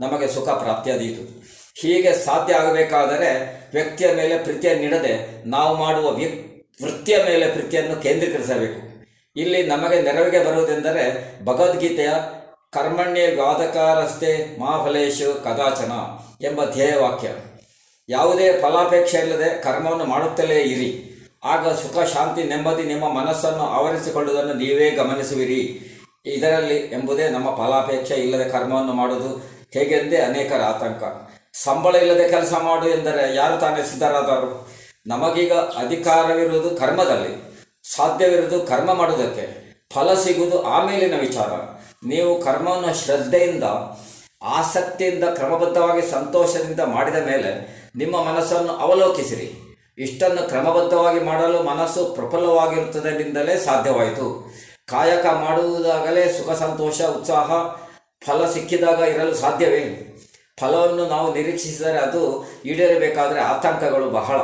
ನಮಗೆ 0.00 0.28
ಸುಖ 0.28 0.48
ಪ್ರಾಪ್ತಿಯಾದೀತು. 0.48 1.44
ಹೀಗೆ 1.80 2.12
ಸಾಧ್ಯ 2.12 2.54
ಆಗಬೇಕಾದರೆ 2.54 3.60
ವ್ಯಕ್ತಿಯ 3.72 4.14
ಮೇಲೆ 4.14 4.38
ಪ್ರೀತಿಯನ್ನಿಡದೆ 4.38 5.44
ನಾವು 5.48 5.76
ಮಾಡುವ 5.76 6.10
ವೃತ್ತಿಯ 6.84 7.16
ಮೇಲೆ 7.24 7.46
ಪ್ರೀತಿಯನ್ನು 7.46 8.02
ಕೇಂದ್ರೀಕರಿಸಬೇಕು. 8.02 9.04
ಇಲ್ಲಿ 9.36 9.66
ನಮಗೆ 9.66 10.02
ನೆರವಿಗೆ 10.02 10.44
ಬರುವುದೆಂದರೆ 10.44 11.04
ಭಗವದ್ಗೀತೆಯ 11.44 12.08
ಕರ್ಮಣ್ಯ 12.72 13.20
ವಾದಕಾರಸ್ತೆ 13.42 14.60
ಮಹಾಫಲೇಶು 14.60 15.44
ಕದಾಚನ 15.44 15.92
ಎಂಬ 16.44 16.64
ಧ್ಯೇಯವಾಕ್ಯ. 16.64 17.28
ಯಾವುದೇ 18.08 18.52
ಫಲಾಪೇಕ್ಷೆ 18.52 19.18
ಇಲ್ಲದೆ 19.18 19.62
ಕರ್ಮವನ್ನು 19.62 20.04
ಮಾಡುತ್ತಲೇ 20.04 20.60
ಇರಿ. 20.60 21.10
ಆಗ 21.44 21.68
ಸುಖ, 21.68 22.02
ಶಾಂತಿ, 22.02 22.42
ನೆಮ್ಮದಿ 22.42 22.82
ನಿಮ್ಮ 22.82 23.08
ಮನಸ್ಸನ್ನು 23.08 23.62
ಆವರಿಸಿಕೊಳ್ಳುವುದನ್ನು 23.62 24.54
ನೀವೇ 24.54 24.90
ಗಮನಿಸುವಿರಿ. 24.90 25.90
ಇದರಲ್ಲಿ 26.26 26.76
ಎಂಬುದೇ 26.76 27.28
ನಮ್ಮ 27.28 27.50
ಫಲಾಪೇಕ್ಷೆ 27.50 28.14
ಇಲ್ಲದೆ 28.14 28.48
ಕರ್ಮವನ್ನು 28.48 28.92
ಮಾಡುವುದು 28.92 29.36
ಹೇಗೆಂದೇ 29.74 30.16
ಅನೇಕರ 30.16 30.62
ಆತಂಕ. 30.62 31.02
ಸಂಬಳ 31.52 31.94
ಇಲ್ಲದೆ 31.94 32.28
ಕೆಲಸ 32.28 32.52
ಮಾಡು 32.52 32.88
ಎಂದರೆ 32.88 33.34
ಯಾರು 33.34 33.60
ತಾನೇ 33.60 33.82
ಸಿದ್ಧರಾದರು? 33.82 34.68
ನಮಗೀಗ 35.06 35.52
ಅಧಿಕಾರವಿರುವುದು 35.52 36.76
ಕರ್ಮದಲ್ಲಿ, 36.76 37.60
ಸಾಧ್ಯವಿರುವುದು 37.96 38.60
ಕರ್ಮ 38.60 38.92
ಮಾಡುವುದಕ್ಕೆ. 38.94 39.64
ಫಲ 39.94 40.14
ಸಿಗುವುದು 40.14 40.62
ಆಮೇಲಿನ 40.62 41.20
ವಿಚಾರ. 41.20 41.52
ನೀವು 42.06 42.42
ಕರ್ಮವನ್ನು 42.42 43.04
ಶ್ರದ್ಧೆಯಿಂದ, 43.04 43.64
ಆಸಕ್ತಿಯಿಂದ, 44.42 45.24
ಕ್ರಮಬದ್ಧವಾಗಿ, 45.24 46.10
ಸಂತೋಷದಿಂದ 46.10 46.80
ಮಾಡಿದ 46.80 47.26
ಮೇಲೆ 47.26 47.84
ನಿಮ್ಮ 47.96 48.16
ಮನಸ್ಸನ್ನು 48.16 48.72
ಅವಲೋಕಿಸಿರಿ. 48.72 49.78
ಇಷ್ಟನ್ನು 49.98 50.48
ಕ್ರಮಬದ್ಧವಾಗಿ 50.48 51.20
ಮಾಡಲು 51.20 51.62
ಮನಸ್ಸು 51.62 52.04
ಪ್ರಫುಲ್ಲವಾಗಿರುತ್ತದೆ 52.04 53.64
ಸಾಧ್ಯವಾಯಿತು. 53.64 54.54
ಕಾಯಕ 54.86 55.26
ಮಾಡುವುದಾಗಲೇ 55.26 56.32
ಸುಖ, 56.32 56.50
ಸಂತೋಷ, 56.50 57.02
ಉತ್ಸಾಹ 57.02 57.50
ಫಲ 58.26 58.50
ಸಿಕ್ಕಿದಾಗ 58.50 58.98
ಇರಲು 58.98 59.34
ಸಾಧ್ಯವೇ. 59.34 60.10
ಫಲವನ್ನು 60.60 61.06
ನಾವು 61.06 61.34
ನಿರೀಕ್ಷಿಸಿದರೆ 61.34 61.98
ಅದು 61.98 62.46
ಈಡೇರಬೇಕಾದರೆ 62.64 63.40
ಆತಂಕಗಳು 63.40 64.10
ಬಹಳ. 64.10 64.36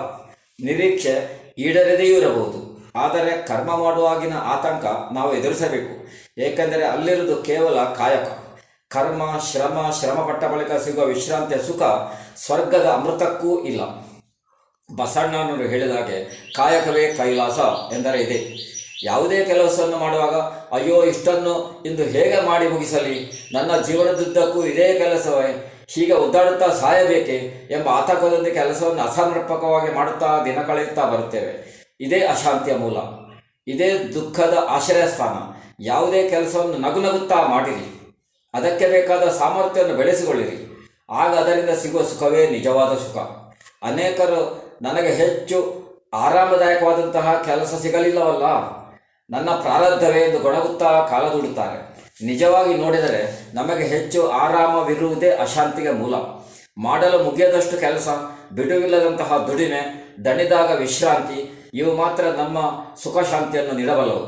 ನಿರೀಕ್ಷೆ 0.65 1.41
ಈಡೇರದೆಯೂ 1.59 2.19
ಇರಬಹುದು. 2.19 2.91
ಆದರೆ 2.97 3.47
ಕರ್ಮ 3.47 3.77
ಮಾಡುವಾಗಿನ 3.77 4.33
ಆತಂಕ 4.37 4.85
ನಾವು 5.13 5.37
ಎದುರಿಸಬೇಕು. 5.37 6.07
ಏಕೆಂದರೆ 6.41 6.85
ಅಲ್ಲಿರುವುದು 6.85 7.37
ಕೇವಲ 7.37 7.85
ಕಾಯಕ. 7.85 8.29
ಕರ್ಮ, 8.89 9.39
ಶ್ರಮ, 9.39 9.91
ಶ್ರಮಪಟ್ಟ 10.01 10.45
ಬಳಿಕ 10.45 10.73
ಸಿಗುವ 10.73 11.05
ವಿಶ್ರಾಂತಿಯ 11.05 11.63
ಸುಖ 11.63 11.83
ಸ್ವರ್ಗದ 12.37 12.87
ಅಮೃತಕ್ಕೂ 12.87 13.65
ಇಲ್ಲ. 13.65 13.81
ಬಸಣ್ಣನವರು 14.97 15.63
ಹೇಳಿದ 15.63 15.91
ಹಾಗೆ 15.91 16.51
ಕಾಯಕವೇ 16.57 17.15
ಕೈಲಾಸ 17.15 17.59
ಎಂದರೆ 17.95 18.19
ಇದೆ. 18.19 18.71
ಯಾವುದೇ 19.03 19.45
ಕೆಲಸವನ್ನು 19.45 19.97
ಮಾಡುವಾಗ, 19.97 20.35
ಅಯ್ಯೋ, 20.81 21.05
ಇಷ್ಟನ್ನು 21.05 21.83
ಇಂದು 21.87 22.03
ಹೇಗೆ 22.03 22.47
ಮಾಡಿ 22.47 22.69
ಮುಗಿಸಲಿ? 22.69 23.49
ನನ್ನ 23.53 23.77
ಜೀವನದುದ್ದಕ್ಕೂ 23.77 24.65
ಇದೇ 24.65 24.99
ಕೆಲಸವೇ. 24.99 25.67
ಹೀಗೆ 25.89 26.13
ಒದ್ದಾಡುತ್ತಾ 26.13 26.67
ಸಾಯಬೇಕೆ 26.67 27.69
ಎಂಬ 27.71 27.89
ಆತಂಕದೊಂದಿಗೆ 27.89 28.57
ಕೆಲಸವನ್ನು 28.57 29.03
ಅಸಮರ್ಪಕವಾಗಿ 29.03 29.95
ಮಾಡುತ್ತಾ 29.95 30.43
ದಿನ 30.45 30.63
ಕಳೆಯುತ್ತಾ 30.63 31.05
ಬರುತ್ತೇವೆ. 31.05 31.81
ಇದೇ 32.01 32.21
ಅಶಾಂತಿಯ 32.21 32.75
ಮೂಲ. 32.75 32.97
ಇದೇ 33.67 33.99
ದುಃಖದ 33.99 34.59
ಆಶ್ರಯ 34.69 35.09
ಸ್ಥಾನ 35.09 35.61
ಯಾವುದೇ 35.81 36.29
ಕೆಲಸವನ್ನು 36.29 36.79
ನಗು 36.79 37.01
ನಗುತ್ತಾ 37.01 37.47
ಮಾಡಿರಿ. 37.47 38.01
ಅದಕ್ಕೆ 38.55 38.89
ಬೇಕಾದ 38.89 39.23
ಸಾಮರ್ಥ್ಯವನ್ನು 39.29 39.97
ಬೆಳೆಸಿಕೊಳ್ಳಿರಿ. 39.97 40.71
ಆಗ 41.11 41.35
ಅದರಿಂದ 41.35 41.71
ಸಿಗುವ 41.71 42.03
ಸುಖವೇ 42.03 42.47
ನಿಜವಾದ 42.47 42.95
ಸುಖ. 42.95 43.19
ಅನೇಕರು 43.83 44.63
ನನಗೆ 44.83 45.09
ಹೆಚ್ಚು 45.09 45.81
ಆರಾಮದಾಯಕವಾದಂತಹ 46.15 47.43
ಕೆಲಸ 47.47 47.75
ಸಿಗಲಿಲ್ಲವಲ್ಲ? 47.83 48.80
ನನ್ನ 49.31 49.51
ಪ್ರಾರಬ್ಧವೇ 49.51 50.21
ಎಂದು 50.21 50.39
ಗೊಣಗುತ್ತಾ 50.39 51.07
ಕಾಲ 51.11 51.29
ದೂಡುತ್ತಾರೆ. 51.29 51.77
ನಿಜವಾಗಿ 52.27 52.75
ನೋಡಿದರೆ 52.75 53.21
ನಮಗೆ 53.55 53.85
ಹೆಚ್ಚು 53.85 54.29
ಆರಾಮವಿರುವುದೇ 54.29 55.31
ಅಶಾಂತಿಗೆ 55.31 55.91
ಮೂಲ. 55.91 56.15
ಮಾಡಲು 56.79 57.25
ಮುಗಿಯದಷ್ಟು 57.25 57.77
ಕೆಲಸ, 57.81 58.09
ಬಿಡುವಿಲ್ಲದಂತಹ 58.53 59.47
ದುಡಿಮೆ, 59.47 59.81
ದಣಿದಾಗ 60.25 60.79
ವಿಶ್ರಾಂತಿ, 60.79 61.71
ಇವು 61.75 61.97
ಮಾತ್ರ 61.97 62.25
ನಮ್ಮ 62.25 62.59
ಸುಖ 63.03 63.19
ಶಾಂತಿಯನ್ನು 63.31 63.75
ನೀಡಬಲ್ಲವು. 63.75 64.25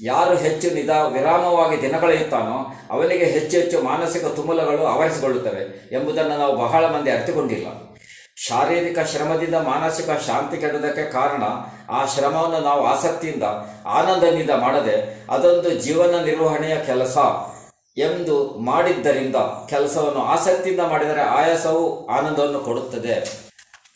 ಯಾರು 0.00 0.34
ಹೆಚ್ಚು 0.36 0.74
ನಿಧ 0.74 0.90
ವಿರಾಮವಾಗಿ 0.90 1.82
ದಿನ 1.82 1.98
ಕಳೆಯುತ್ತಾನೋ 1.98 2.56
ಅವನಿಗೆ 2.90 3.24
ಹೆಚ್ಚು 3.24 3.58
ಹೆಚ್ಚು 3.58 3.82
ಮಾನಸಿಕ 3.82 4.24
ತುಮಲಗಳು 4.24 4.86
ಆವರಿಸಿಕೊಳ್ಳುತ್ತವೆ 4.86 5.88
ಎಂಬುದನ್ನು 5.92 6.38
ನಾವು 6.38 6.56
ಬಹಳ 6.56 6.86
ಮಂದಿ 6.86 7.10
ಅರ್ಥಿಕೊಂಡಿಲ್ಲ 7.10 7.66
ಶಾರೀರಿಕ 8.36 8.98
ಶ್ರಮದಿಂದ 9.00 9.54
ಮಾನಸಿಕ 9.54 10.10
ಶಾಂತಿ 10.10 10.56
ಕೆಡುವುದಕ್ಕೆ 10.56 11.12
ಕಾರಣ 11.12 11.42
ಆ 11.92 12.06
ಶ್ರಮವನ್ನು 12.06 12.60
ನಾವು 12.60 12.82
ಆಸಕ್ತಿಯಿಂದ 12.86 13.42
ಆನಂದದಿಂದ 13.98 14.50
ಮಾಡದೆ 14.50 14.96
ಅದೊಂದು 15.30 15.70
ಜೀವನ 15.70 16.14
ನಿರ್ವಹಣೆಯ 16.24 16.76
ಕೆಲಸ 16.86 17.16
ಎಂದು 17.98 18.36
ಮಾಡಿದ್ದರಿಂದ 18.58 19.36
ಕೆಲಸವನ್ನು 19.68 20.22
ಆಸಕ್ತಿಯಿಂದ 20.34 20.80
ಮಾಡಿದರೆ 20.80 21.22
ಆಯಾಸವು 21.22 22.06
ಆನಂದವನ್ನು 22.06 22.60
ಕೊಡುತ್ತದೆ. 22.60 23.14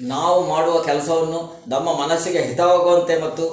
ನಾವು 0.00 0.38
ಮಾಡುವ 0.48 0.78
ಕೆಲಸವನ್ನು 0.82 1.40
ನಮ್ಮ 1.68 1.88
ಮನಸ್ಸಿಗೆ 2.02 2.38
ಹಿತವಾಗುವಂತೆ 2.38 3.14
ಮತ್ತು 3.24 3.44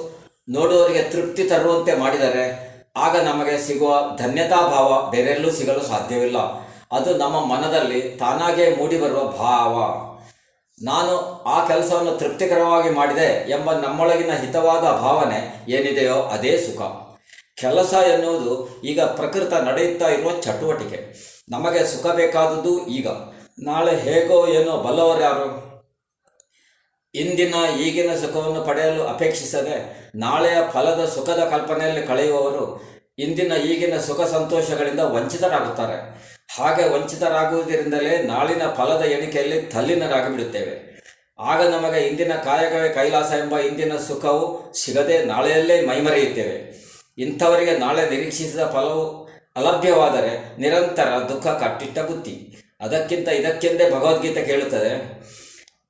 ನೋಡುವವರಿಗೆ 0.48 1.02
ತೃಪ್ತಿ 1.02 1.44
ತರುವಂತೆ 1.44 1.92
ಮಾಡಿದರೆ 1.96 2.44
ಆಗ 2.96 3.14
ನಮಗೆ 3.16 3.54
ಸಿಗುವ 3.66 3.92
ಧನ್ಯತಾ 4.16 4.56
ಭಾವ 4.56 5.10
ಬೇರೆಲ್ಲೂ 5.10 5.50
ಸಿಗಲು 5.50 5.82
ಸಾಧ್ಯವಿಲ್ಲ. 5.82 6.38
ಅದು 6.92 7.10
ನಮ್ಮ 7.16 7.36
ಮನದಲ್ಲಿ 7.52 8.00
ತಾನಾಗೇ 8.20 8.66
ಮೂಡಿಬರುವ 8.76 9.22
ಭಾವ. 9.24 9.74
ನಾನು 10.82 11.42
ಆ 11.42 11.66
ಕೆಲಸವನ್ನು 11.66 12.16
ತೃಪ್ತಿಕರವಾಗಿ 12.16 12.90
ಮಾಡಿದೆ 12.90 13.50
ಎಂಬ 13.50 13.72
ನಮ್ಮೊಳಗಿನ 13.72 14.32
ಹಿತವಾದ 14.32 14.80
ಭಾವನೆ 14.80 15.64
ಏನಿದೆಯೋ 15.68 16.22
ಅದೇ 16.22 16.58
ಸುಖ. 16.58 16.82
ಕೆಲಸ 17.56 17.92
ಎನ್ನುವುದು 17.92 18.82
ಈಗ 18.82 19.00
ಪ್ರಕೃತ 19.00 19.52
ನಡೆಯುತ್ತಾ 19.52 20.08
ಇರುವ 20.08 20.40
ಚಟುವಟಿಕೆ. 20.40 21.14
ನಮಗೆ 21.50 21.86
ಸುಖ 21.86 22.06
ಬೇಕಾದುದು 22.06 22.86
ಈಗ. 22.86 23.08
ನಾಳೆ 23.62 23.96
ಹೇಗೋ 23.96 24.46
ಏನೋ 24.46 24.76
ಬಲ್ಲವರ್ಯಾರು 24.76 25.64
ಇಂದಿನ 27.14 27.54
ಈಗಿನ 27.80 28.14
ಸುಖವನ್ನು 28.14 28.64
ಪಡೆಯಲು 28.64 29.06
ಅಪೇಕ್ಷಿಸದೆ 29.06 30.10
ನಾಳೆಯ 30.14 30.56
ಫಲದ 30.72 31.04
ಸುಖದ 31.04 31.38
ಕಲ್ಪನೆಯಲ್ಲಿ 31.50 32.06
ಕಳೆಯುವವರು 32.06 32.82
ಇಂದಿನ 33.18 33.52
ಈಗಿನ 33.52 33.98
ಸುಖ 33.98 34.20
ಸಂತೋಷಗಳಿಂದ 34.20 35.00
ವಂಚಿತರಾಗುತ್ತಾರೆ. 35.00 36.24
ಹಾಗೆ 36.58 36.88
ವಂಚಿತರಾಗುವುದರಿಂದಲೇ 36.88 38.22
ನಾಳಿನ 38.22 38.62
ಫಲದ 38.76 39.00
ಎಣಿಕೆಯಲ್ಲಿ 39.00 39.62
ತಲ್ಲಿನರಾಗಿ 39.62 40.32
ಬಿಡುತ್ತೇವೆ 40.32 40.94
ಆಗ 41.38 41.66
ನಮಗೆ 41.66 42.00
ಇಂದಿನ 42.00 42.32
ಕಾಯಕವೇ 42.34 42.88
ಕೈಲಾಸ 42.88 43.30
ಎಂಬ 43.32 43.58
ಇಂದಿನ 43.58 43.96
ಸುಖವು 43.96 44.72
ಸಿಗದೆ 44.72 45.24
ನಾಳೆಯಲ್ಲೇ 45.24 45.86
ಮೈಮರೆಯುತ್ತೇವೆ. 45.86 46.56
ಇಂಥವರಿಗೆ 47.18 47.78
ನಾಳೆ 47.78 48.10
ನಿರೀಕ್ಷಿಸಿದ 48.10 48.60
ಫಲವು 48.60 49.24
ಅಲಭ್ಯವಾದರೆ 49.56 50.60
ನಿರಂತರ 50.60 51.08
ದುಃಖ 51.28 51.46
ಕಟ್ಟಿಟ್ಟ 51.46 51.98
ಬುತ್ತಿ 51.98 52.56
ಅದಕ್ಕಿಂತ 52.80 53.28
ಇದಕ್ಕೆಂದೇ 53.28 53.90
ಭಗವದ್ಗೀತೆ 53.90 54.42
ಕೇಳುತ್ತದೆ 54.42 55.22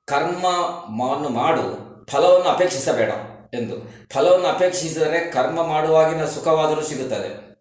ಕರ್ಮವನ್ನು 0.05 1.29
ಮಾಡು, 1.29 1.65
ಫಲವನ್ನು 2.11 2.49
ಅಪೇಕ್ಷಿಸಬೇಡ 2.49 3.09
ಎಂದು. 3.53 3.75
ಫಲವನ್ನು 4.13 4.47
ಅಪೇಕ್ಷಿಸಿದರೆ 4.47 5.19
ಕರ್ಮ 5.31 5.67
ಮಾಡುವಾಗಿನ 5.67 6.25
ಸುಖವಾದರೂ 6.25 6.81
ಸಿಗುತ್ತದೆ. 6.81 7.54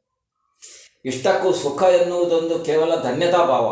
ಇಷ್ಟಕ್ಕೂ 1.04 1.52
ಸುಖ 1.52 1.82
ಎನ್ನುವುದೊಂದು 1.82 2.58
ಕೇವಲ 2.68 2.92
ಧನ್ಯತಾ 3.02 3.42
ಭಾವ 3.44 3.66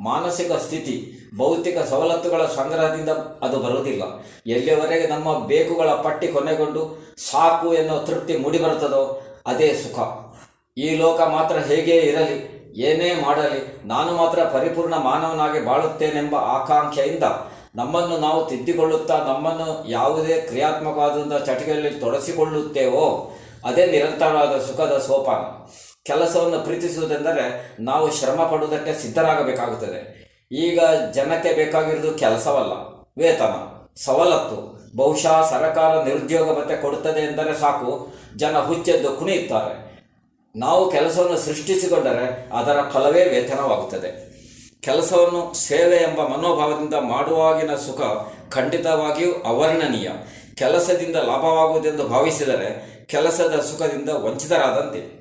ಮಾನಸಿಕ 0.00 0.52
ಸ್ಥಿತಿ, 0.52 0.94
ಭೌತಿಕ 1.38 1.78
ಸವಲತ್ತುಗಳ 1.90 2.42
ಸಂಗ್ರಹದಿಂದ 2.46 3.10
ಅದು 3.42 3.56
ಬರುವುದಿಲ್ಲ. 3.60 4.02
ಎಲ್ಲಿಯವರೆಗೆ 4.46 5.06
ನಮ್ಮ 5.06 5.46
ಬೇಕುಗಳ 5.46 5.88
ಪಟ್ಟಿ 5.88 6.28
ಕೊನೆಗೊಂಡು 6.28 6.82
ಸಾಕು 7.30 7.74
ಎನ್ನುವ 7.74 7.98
ತೃಪ್ತಿ 7.98 8.36
ಮೂಡಿಬರುತ್ತದೋ 8.36 9.02
ಅದೇ 9.46 9.68
ಸುಖ. 9.82 9.98
ಈ 10.76 10.88
ಲೋಕ 10.96 11.20
ಮಾತ್ರ 11.20 11.56
ಹೇಗೇ 11.58 11.96
ಇರಲಿ, 12.10 12.38
ಏನೇ 12.86 13.10
ಮಾಡಲಿ, 13.26 13.60
ನಾನು 13.88 14.10
ಮಾತ್ರ 14.16 14.38
ಪರಿಪೂರ್ಣ 14.44 14.94
ಮಾನವನಾಗಿ 15.08 15.60
ಬಾಳುತ್ತೇನೆಂಬ 15.64 16.34
ಆಕಾಂಕ್ಷೆಯಿಂದ 16.36 17.24
ನಮ್ಮನ್ನು 17.76 18.16
ನಾವು 18.18 18.40
ತಿದ್ದಿಕೊಳ್ಳುತ್ತಾ 18.46 19.16
ನಮ್ಮನ್ನು 19.18 19.90
ಯಾವುದೇ 19.90 20.36
ಕ್ರಿಯಾತ್ಮಕವಾದಂಥ 20.40 21.34
ಚಟಿಕೆಯಲ್ಲಿ 21.46 21.90
ತೊಡಸಿಕೊಳ್ಳುತ್ತೇವೋ 21.90 23.04
ಅದೇ 23.64 23.86
ನಿರಂತರವಾದ 23.86 24.54
ಸುಖದ 24.66 24.94
ಸೋಪಾನ. 25.06 25.42
ಕೆಲಸವನ್ನು 26.08 26.60
ಪ್ರೀತಿಸುವುದೆಂದರೆ 26.60 27.76
ನಾವು 27.80 28.12
ಶ್ರಮ 28.12 28.40
ಪಡುವುದಕ್ಕೆ 28.42 29.02
ಸಿದ್ಧರಾಗಬೇಕಾಗುತ್ತದೆ. 29.02 30.18
ಈಗ 30.52 30.80
ಜನಕ್ಕೆ 31.12 31.52
ಬೇಕಾಗಿರುವುದು 31.52 32.18
ಕೆಲಸವಲ್ಲ, 32.18 32.72
ವೇತನ. 33.22 33.54
ಸವಲತ್ತು. 34.04 34.78
ಬಹುಶಃ 34.96 35.50
ಸರಕಾರ 35.50 36.02
ನಿರುದ್ಯೋಗ 36.02 36.58
ಭತ್ಯೆ 36.58 36.76
ಕೊಡುತ್ತದೆ 36.76 37.20
ಎಂದರೆ 37.20 37.60
ಸಾಕು, 37.60 38.14
ಜನ 38.36 38.58
ಹುಚ್ಚೆದ್ದು 38.58 39.12
ಕುಣಿಯುತ್ತಾರೆ. 39.12 39.74
ನಾವು 40.56 40.90
ಕೆಲಸವನ್ನು 40.90 41.38
ಸೃಷ್ಟಿಸಿಕೊಂಡರೆ 41.38 42.50
ಅದರ 42.52 42.78
ಫಲವೇ 42.92 43.24
ವೇತನವಾಗುತ್ತದೆ. 43.24 44.10
ಕೆಲಸವನ್ನು 44.80 45.54
ಸೇವೆ 45.54 45.96
ಎಂಬ 45.96 46.20
ಮನೋಭಾವದಿಂದ 46.26 46.94
ಮಾಡುವಾಗಿನ 46.94 47.74
ಸುಖ 47.74 48.00
ಖಂಡಿತವಾಗಿಯೂ 48.54 49.32
ಅವರ್ಣನೀಯ. 49.32 50.08
ಕೆಲಸದಿಂದ 50.54 51.16
ಲಾಭವಾಗುವುದೆಂದು 51.16 52.08
ಭಾವಿಸಿದರೆ 52.08 52.98
ಕೆಲಸದ 53.06 53.54
ಸುಖದಿಂದ 53.60 54.08
ವಂಚಿತರಾದಂತೆ. 54.08 55.17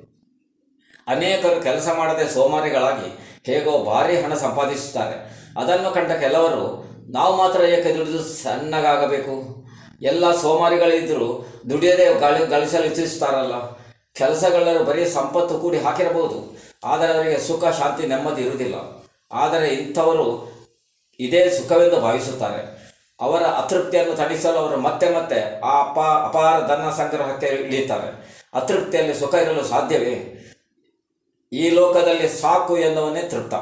ಅನೇಕರು 1.07 1.61
ಕೆಲಸ 1.61 1.87
ಮಾಡದೆ 1.97 2.33
ಸೋಮಾರಿಗಳಾಗಿ 2.33 3.27
ಹೇಗೋ 3.45 3.83
ಭಾರಿ 3.83 4.21
ಹಣ 4.21 4.33
ಸಂಪಾದಿಸುತ್ತಾರೆ. 4.33 5.37
ಅದನ್ನು 5.57 5.91
ಕಂಡ 5.91 6.11
ಕೆಲವರು, 6.11 6.83
ನಾವು 7.11 7.37
ಮಾತ್ರ 7.37 7.61
ಏಕೆ 7.61 7.97
ದುಡಿದು 7.97 8.23
ಸಣ್ಣಗಾಗಬೇಕು? 8.23 9.65
ಎಲ್ಲ 10.01 10.35
ಸೋಮಾರಿಗಳಿದ್ದರೂ 10.35 11.47
ದುಡಿಯದೆ 11.69 12.19
ಗಳಿ 12.19 12.47
ಗಳಿಸಲು 12.47 12.85
ಇಚ್ಛಿಸುತ್ತಾರಲ್ಲ. 12.85 13.53
ಕೆಲಸಗಳೆಲ್ಲರೂ 14.13 14.83
ಬರೀ 14.83 15.05
ಸಂಪತ್ತು 15.05 15.59
ಕೂಡಿ 15.59 15.79
ಹಾಕಿರಬಹುದು. 15.79 16.57
ಆದರೆ 16.83 17.13
ಅವರಿಗೆ 17.13 17.37
ಸುಖ, 17.37 17.65
ಶಾಂತಿ, 17.65 18.07
ನೆಮ್ಮದಿ 18.07 18.41
ಇರುವುದಿಲ್ಲ. 18.41 18.75
ಆದರೆ 19.31 19.67
ಇಂಥವರು 19.67 20.57
ಇದೇ 21.19 21.49
ಸುಖವೆಂದು 21.49 22.01
ಭಾವಿಸುತ್ತಾರೆ. 22.01 22.77
ಅವರ 23.21 23.43
ಅತೃಪ್ತಿಯನ್ನು 23.43 24.15
ತಣಿಸಲು 24.15 24.57
ಅವರು 24.57 24.77
ಮತ್ತೆ 24.77 25.09
ಮತ್ತೆ 25.09 25.59
ಆ 25.59 25.81
ಅಪ 25.81 25.99
ಅಪಾರ 25.99 26.67
ಧನ 26.67 26.89
ಸಂಗ್ರಹಕ್ಕೆ 26.89 27.45
ಇಳಿಯುತ್ತಾರೆ. 27.45 28.37
ಅತೃಪ್ತಿಯಲ್ಲಿ 28.53 29.13
ಸುಖ 29.13 29.33
ಇರಲು 29.33 29.63
ಸಾಧ್ಯವೇ? 29.63 30.33
ಈ 31.53 31.69
ಲೋಕದಲ್ಲಿ 31.69 32.29
ಸಾಕು 32.29 32.77
ಎನ್ನುವನೇ 32.77 33.21
ತೃಪ್ತ. 33.21 33.53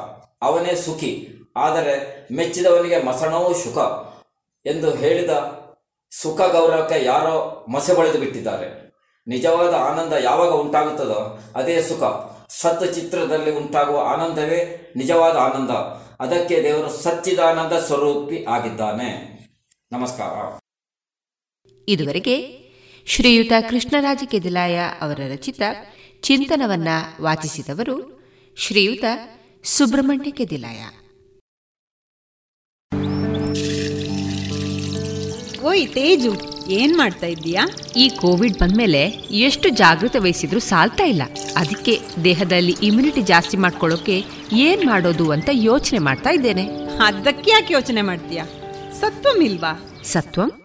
ಅವನೇ 0.41 0.75
ಸುಖಿ. 0.75 1.27
ಆದರೆ 1.55 2.27
ಮೆಚ್ಚಿದವನಿಗೆ 2.33 3.03
ಮಸಣವೂ 3.03 3.53
ಸುಖ 3.53 3.77
ಎಂದು 4.67 4.95
ಹೇಳಿದ 4.95 5.29
ಸುಖ 6.11 6.41
ಗೌರವಕ್ಕೆ 6.41 7.05
ಯಾರೋ 7.05 7.65
ಮಸೆ 7.69 7.93
ಬಳಿದು 7.93 8.19
ಬಿಟ್ಟಿದ್ದಾರೆ. 8.19 8.91
ನಿಜವಾದ 9.27 9.73
ಆನಂದ 9.73 10.13
ಯಾವಾಗ 10.13 10.49
ಉಂಟಾಗುತ್ತದೋ 10.49 11.39
ಅದೇ 11.55 11.81
ಸುಖ. 11.81 12.03
ಸತ್ 12.51 12.93
ಚಿತ್ರದಲ್ಲಿ 12.93 13.51
ಉಂಟಾಗುವ 13.51 13.99
ಆನಂದವೇ 13.99 14.93
ನಿಜವಾದ 14.95 15.35
ಆನಂದ. 15.35 15.69
ಅದಕ್ಕೆ 16.19 16.63
ದೇವರು 16.63 16.89
ಸಚ್ಚಿದಾನಂದ 16.89 17.73
ಸ್ವರೂಪಿ 17.73 18.45
ಆಗಿದ್ದಾನೆ. 18.49 19.35
ನಮಸ್ಕಾರ. 19.91 20.59
ಇದುವರೆಗೆ 21.87 22.65
ಶ್ರೀಯುತ 23.07 23.51
ಕೃಷ್ಣರಾಜ 23.69 24.17
ಕೆದಿಲಾಯ 24.25 24.79
ಅವರ 25.01 25.19
ರಚಿತ 25.33 25.61
ಚಿಂತನವನ್ನ 26.25 26.87
ವಾಚಿಸಿದವರು 27.21 28.25
ಶ್ರೀಯುತ 28.57 29.05
ಸುಬ್ರಹ್ಮಣ್ಯ 29.63 30.31
ಕೆದಿಲಾಯ 30.31 30.81
ಓಯ್ 35.63 35.93
ತೇಜು 35.93 36.31
ಏನ್ 36.67 36.97
ಮಾಡ್ತಾ 36.97 37.27
ಇದ್ದೀಯಾ? 37.27 37.67
ಈ 37.95 38.09
ಕೋವಿಡ್ 38.09 38.57
ಬಂದ್ಮೇಲೆ 38.57 39.05
ಎಷ್ಟು 39.39 39.69
ಜಾಗೃತ 39.69 40.15
ವಹಿಸಿದ್ರು 40.19 40.59
ಸಾಲ್ತಾ 40.59 41.03
ಇಲ್ಲ. 41.03 41.21
ಅದಕ್ಕೆ 41.55 41.99
ದೇಹದಲ್ಲಿ 42.23 42.75
ಇಮ್ಯುನಿಟಿ 42.83 43.21
ಜಾಸ್ತಿ 43.21 43.57
ಮಾಡ್ಕೊಳ್ಳೋಕೆ 43.57 44.23
ಏನ್ 44.53 44.85
ಮಾಡೋದು 44.85 45.31
ಅಂತ 45.31 45.49
ಯೋಚನೆ 45.53 45.99
ಮಾಡ್ತಾ 45.99 46.29
ಇದ್ದೇನೆ. 46.29 46.65
ಅದಕ್ಕೆ 47.05 47.51
ಯಾಕೆ 47.51 47.73
ಯೋಚನೆ 47.73 48.01
ಮಾಡ್ತೀಯಾ? 48.01 48.45
ಸತ್ವಂ 48.99 49.41
ಇಲ್ವಾ? 49.41 50.01
Satvam? 50.03 50.64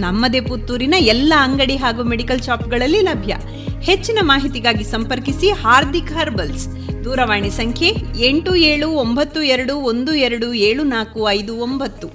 ನಮ್ಮದೇ 0.00 0.40
ಪುತ್ತೂರಿನ 0.40 0.94
ಎಲ್ಲ 0.98 1.32
ಅಂಗಡಿ 1.38 1.76
ಹಾಗೂ 1.76 2.02
ಮೆಡಿಕಲ್ 2.02 2.42
ಶಾಪ್ಗಳಲ್ಲಿ 2.42 3.00
ಲಭ್ಯ. 3.00 3.34
ಹೆಚ್ಚಿನ 3.82 4.18
ಮಾಹಿತಿಗಾಗಿ 4.22 4.84
ಸಂಪರ್ಕಿಸಿ 4.84 5.50
ಹಾರ್ದಿಕ್ 5.50 6.12
ಹರ್ಬಲ್ಸ್. 6.12 6.66
ದೂರವಾಣಿ 7.04 7.50
ಸಂಖ್ಯೆ 7.50 7.88
ಎಂಟು 8.26 8.54
ಏಳು 8.54 8.90
ಒಂಬತ್ತು 8.90 9.42
ಎರಡು 9.42 9.76
ಒಂದು 9.76 10.14
ಎರಡು 10.14 10.52
ಏಳು 10.52 10.82
ನಾಲ್ಕು 10.82 11.30
ಐದು 11.30 11.56
ಒಂಬತ್ತು. 11.56 12.08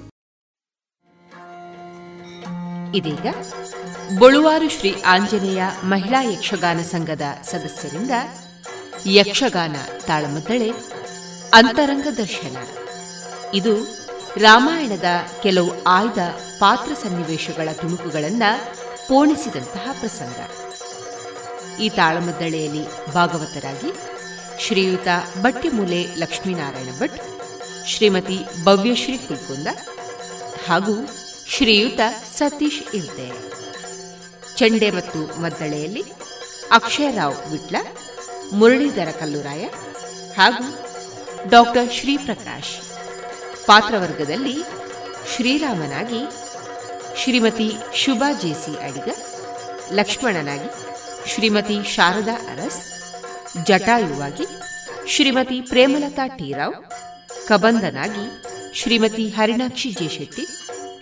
ಇದೀಗ 2.96 3.26
ಬೊಳುವಾರು 4.18 4.68
ಶ್ರೀ 4.70 4.94
ಆಂಜನೇಯ 5.06 5.62
ಮಹಿಳಾ 5.84 6.22
ಯಕ್ಷಗಾನ 6.22 6.80
ಸಂಘದ 6.82 7.22
ಸದಸ್ಯರಿಂದ 7.42 8.10
ಯಕ್ಷಗಾನ 9.06 9.76
ತಾಳಮದ್ದಳೆ, 10.06 10.70
ಅಂತರಂಗ 11.54 12.06
ದರ್ಶನ. 12.16 12.56
ಇದು 13.54 13.74
ರಾಮಾಯಣದ 14.36 15.04
ಕೆಲವು 15.42 15.70
ಆಯ್ದ 15.86 16.18
ಪಾತ್ರ 16.58 16.92
ಸನ್ನಿವೇಶಗಳ 17.02 17.68
ತುಣುಕುಗಳನ್ನು 17.72 18.50
ಪೋಣಿಸಿದಂತಹ 19.08 19.92
ಪ್ರಸಂಗ. 20.00 20.38
ಈ 21.80 21.88
ತಾಳಮದ್ದಳೆಯಲ್ಲಿ 21.88 23.12
ಭಾಗವತರಾಗಿ 23.14 23.92
ಶ್ರೀಯುತ 24.60 25.08
ಬಟ್ಟಿಮೂಲೆ 25.42 26.06
ಲಕ್ಷ್ಮೀನಾರಾಯಣ 26.16 26.88
ಭಟ್, 26.98 27.20
ಶ್ರೀಮತಿ 27.86 28.38
ಭವ್ಯಶ್ರೀ 28.64 29.16
ಕುಲ್ಕುಂದ 29.16 29.66
ಹಾಗೂ 30.66 30.94
ಶ್ರೀಯುತ 31.48 32.00
ಸತೀಶ್ 32.38 32.94
ಇರ್ದೆ 32.94 33.28
ಚಂಡೆ 34.56 34.90
ಮತ್ತು 34.90 35.40
ಮದ್ದಳೆಯಲ್ಲಿ 35.40 36.04
ಅಕ್ಷಯರಾವ್ 36.70 37.52
ವಿಟ್ಲ, 37.52 37.76
ಮುರಳೀಧರ 38.52 39.10
ಕಲ್ಲುರಾಯ 39.20 39.64
ಹಾಗೂ 40.36 40.66
ಡಾಕ್ಟರ್ 41.48 41.92
ಶ್ರೀಪ್ರಕಾಶ್. 41.92 42.89
ಪಾತ್ರವರ್ಗದಲ್ಲಿ 43.66 44.56
ಶ್ರೀರಾಮನಾಗಿ, 45.34 46.20
ಶ್ರೀಮತಿ 47.16 47.76
ಶುಭಾ 47.94 48.32
ಜೇಸಿ 48.32 48.72
ಅಡಿಗ, 48.86 49.08
ಲಕ್ಷ್ಮಣನಾಗಿ, 49.92 50.70
ಶ್ರೀಮತಿ 51.30 51.76
ಶಾರದಾ 51.84 52.36
ಅರಸ್, 52.52 52.80
ಜಟಾಯುವಾಗಿ, 53.64 54.46
ಶ್ರೀಮತಿ 55.06 55.60
ಪ್ರೇಮಲತಾ 55.60 56.26
ಟೀರಾವ್ 56.26 56.74
ಕಬಂದನಾಗಿ, 57.48 58.26
ಶ್ರೀಮತಿ 58.74 59.28
ಹರಿಣಾಕ್ಷಿ 59.28 59.90
ಜೇಶೆಟ್ಟಿ, 59.90 60.44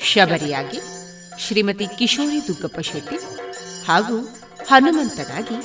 ಶಬರಿಯಾಗಿ, 0.04 0.80
ಶ್ರೀಮತಿ 1.38 1.86
ಕಿಶೋರಿ 1.98 2.48
ದುಗ್ಗಪ್ಪ 2.48 2.80
ಶೆಟ್ಟಿ 2.80 3.18
ಹಾಗೂ 3.86 4.16
ಹನುಮಂತನಾಗಿ 4.68 5.58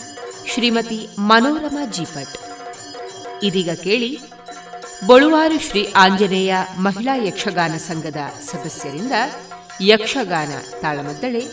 ಶ್ರೀಮತಿ 0.53 1.07
ಮನೋರಮಾ 1.19 1.85
ಜಿಪಟ್. 1.85 2.35
ಇದೀಗ 3.43 3.69
ಕೇಳಿ 3.83 4.19
ಬಳುವಾರು 5.07 5.57
ಶ್ರೀ 5.59 5.81
ಆಂಜನೇಯ 5.95 6.53
ಮಹಿಳಾ 6.77 7.15
ಯಕ್ಷಗಾನ 7.15 7.73
ಸಂಘದ 7.77 8.17
ಸದಸ್ಯರಿಂದ 8.45 9.15
ಯಕ್ಷಗಾನ 9.81 10.51
ತಾಳಮದ್ದಳೆ 10.81 11.43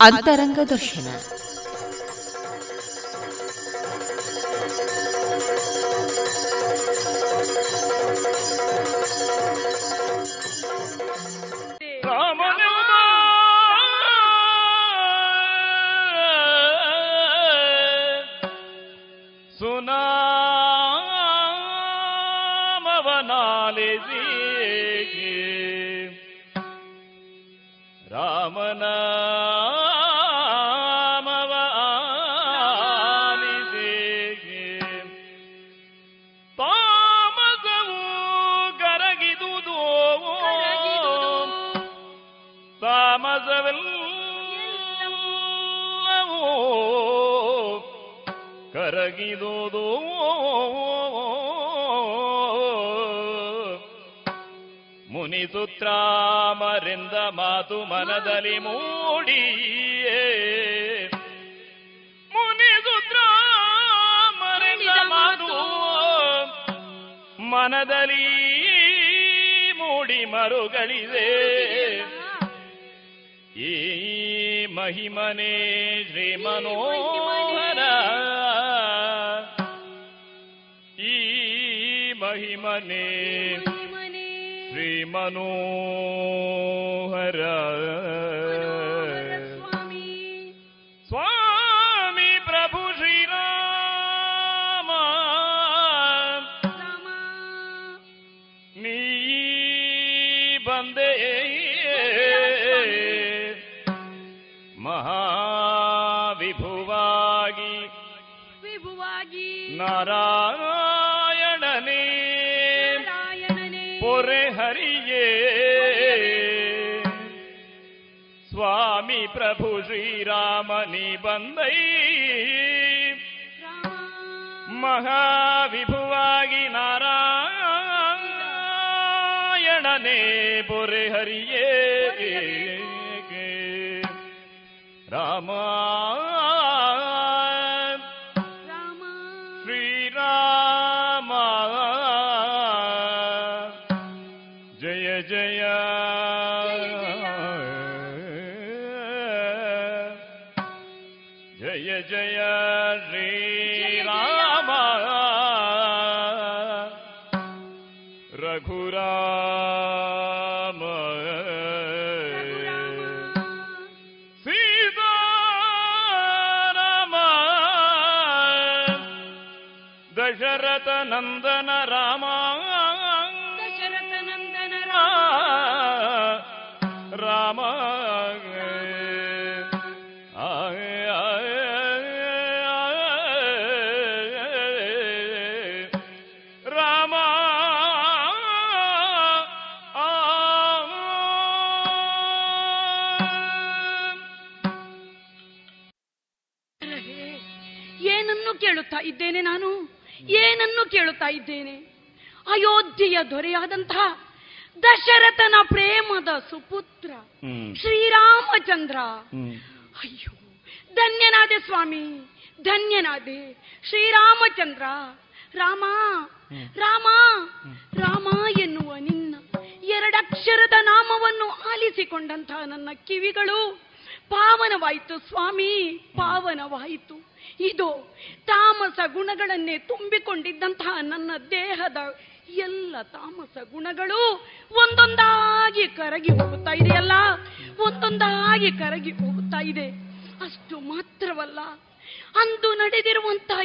ಅಂತರಂಗ 0.00 0.58
ದರ್ಶನ. 0.70 1.06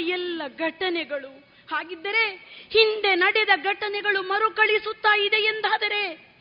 ಎಲ್ಲ 0.02 0.42
ಘಟನೆಗಳು. 0.60 1.52
ಹಾಗಿದ್ದರೆ 1.72 2.28
ಹಿಂದೆ 2.70 3.16
ನಡೆದ 3.16 3.50
ಘಟನೆಗಳು 3.64 4.22
ಮರುಕಳಿಸುತ್ತಾ 4.22 5.18
ಇದೆ 5.18 5.44
ಎಂದಾದರೆ 5.44 6.32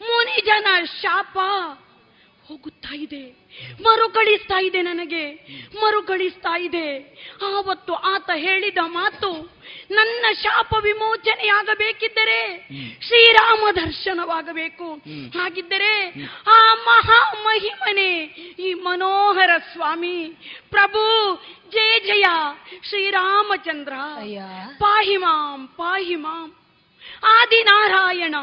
ಮುನಿಜನ 0.00 0.84
ಶಾಪ. 0.84 1.38
ಹೋಗುತ್ತಾ 2.50 2.94
ಇದೆ. 2.94 3.24
ಮರುಕಳಿಸ್ತಾ 3.82 4.60
ಇದೆ 4.60 4.82
ನನಗೆ. 4.82 5.24
ಮರುಕಳಿಸ್ತಾ 5.82 6.58
ಇದೆ. 6.58 6.88
ಆವತ್ತು 7.46 7.94
ಆತ 7.94 8.30
ಹೇಳಿದ 8.34 8.78
ಮಾತು 8.86 9.30
ನನ್ನ 9.90 10.26
ಶಾಪ 10.42 10.74
ವಿಮೋಚನೆಯಾಗಬೇಕಿದ್ದರೆ 10.82 12.68
ಶ್ರೀರಾಮ 13.06 13.64
ದರ್ಶನವಾಗಬೇಕು. 13.74 14.92
ಹಾಗಿದ್ದರೆ 15.38 15.92
ಆ 16.46 16.74
ಮಹಾ 16.74 17.20
ಮಹಿಮನೆ 17.44 18.10
ಈ 18.58 18.74
ಮನೋಹರ 18.74 19.50
ಸ್ವಾಮಿ 19.72 20.16
ಪ್ರಭು 20.70 21.02
ಜಯ 21.72 21.98
ಜಯ 22.00 22.24
ಶ್ರೀರಾಮಚಂದ್ರ. 22.88 23.92
ಪಾಹಿ 24.78 25.16
ಮಾಂ 25.16 25.66
ಪಾಹಿ 25.66 26.14
ಮಾಂ. 26.14 26.54
ಆದಿನಾರಾಯಣ 27.22 28.36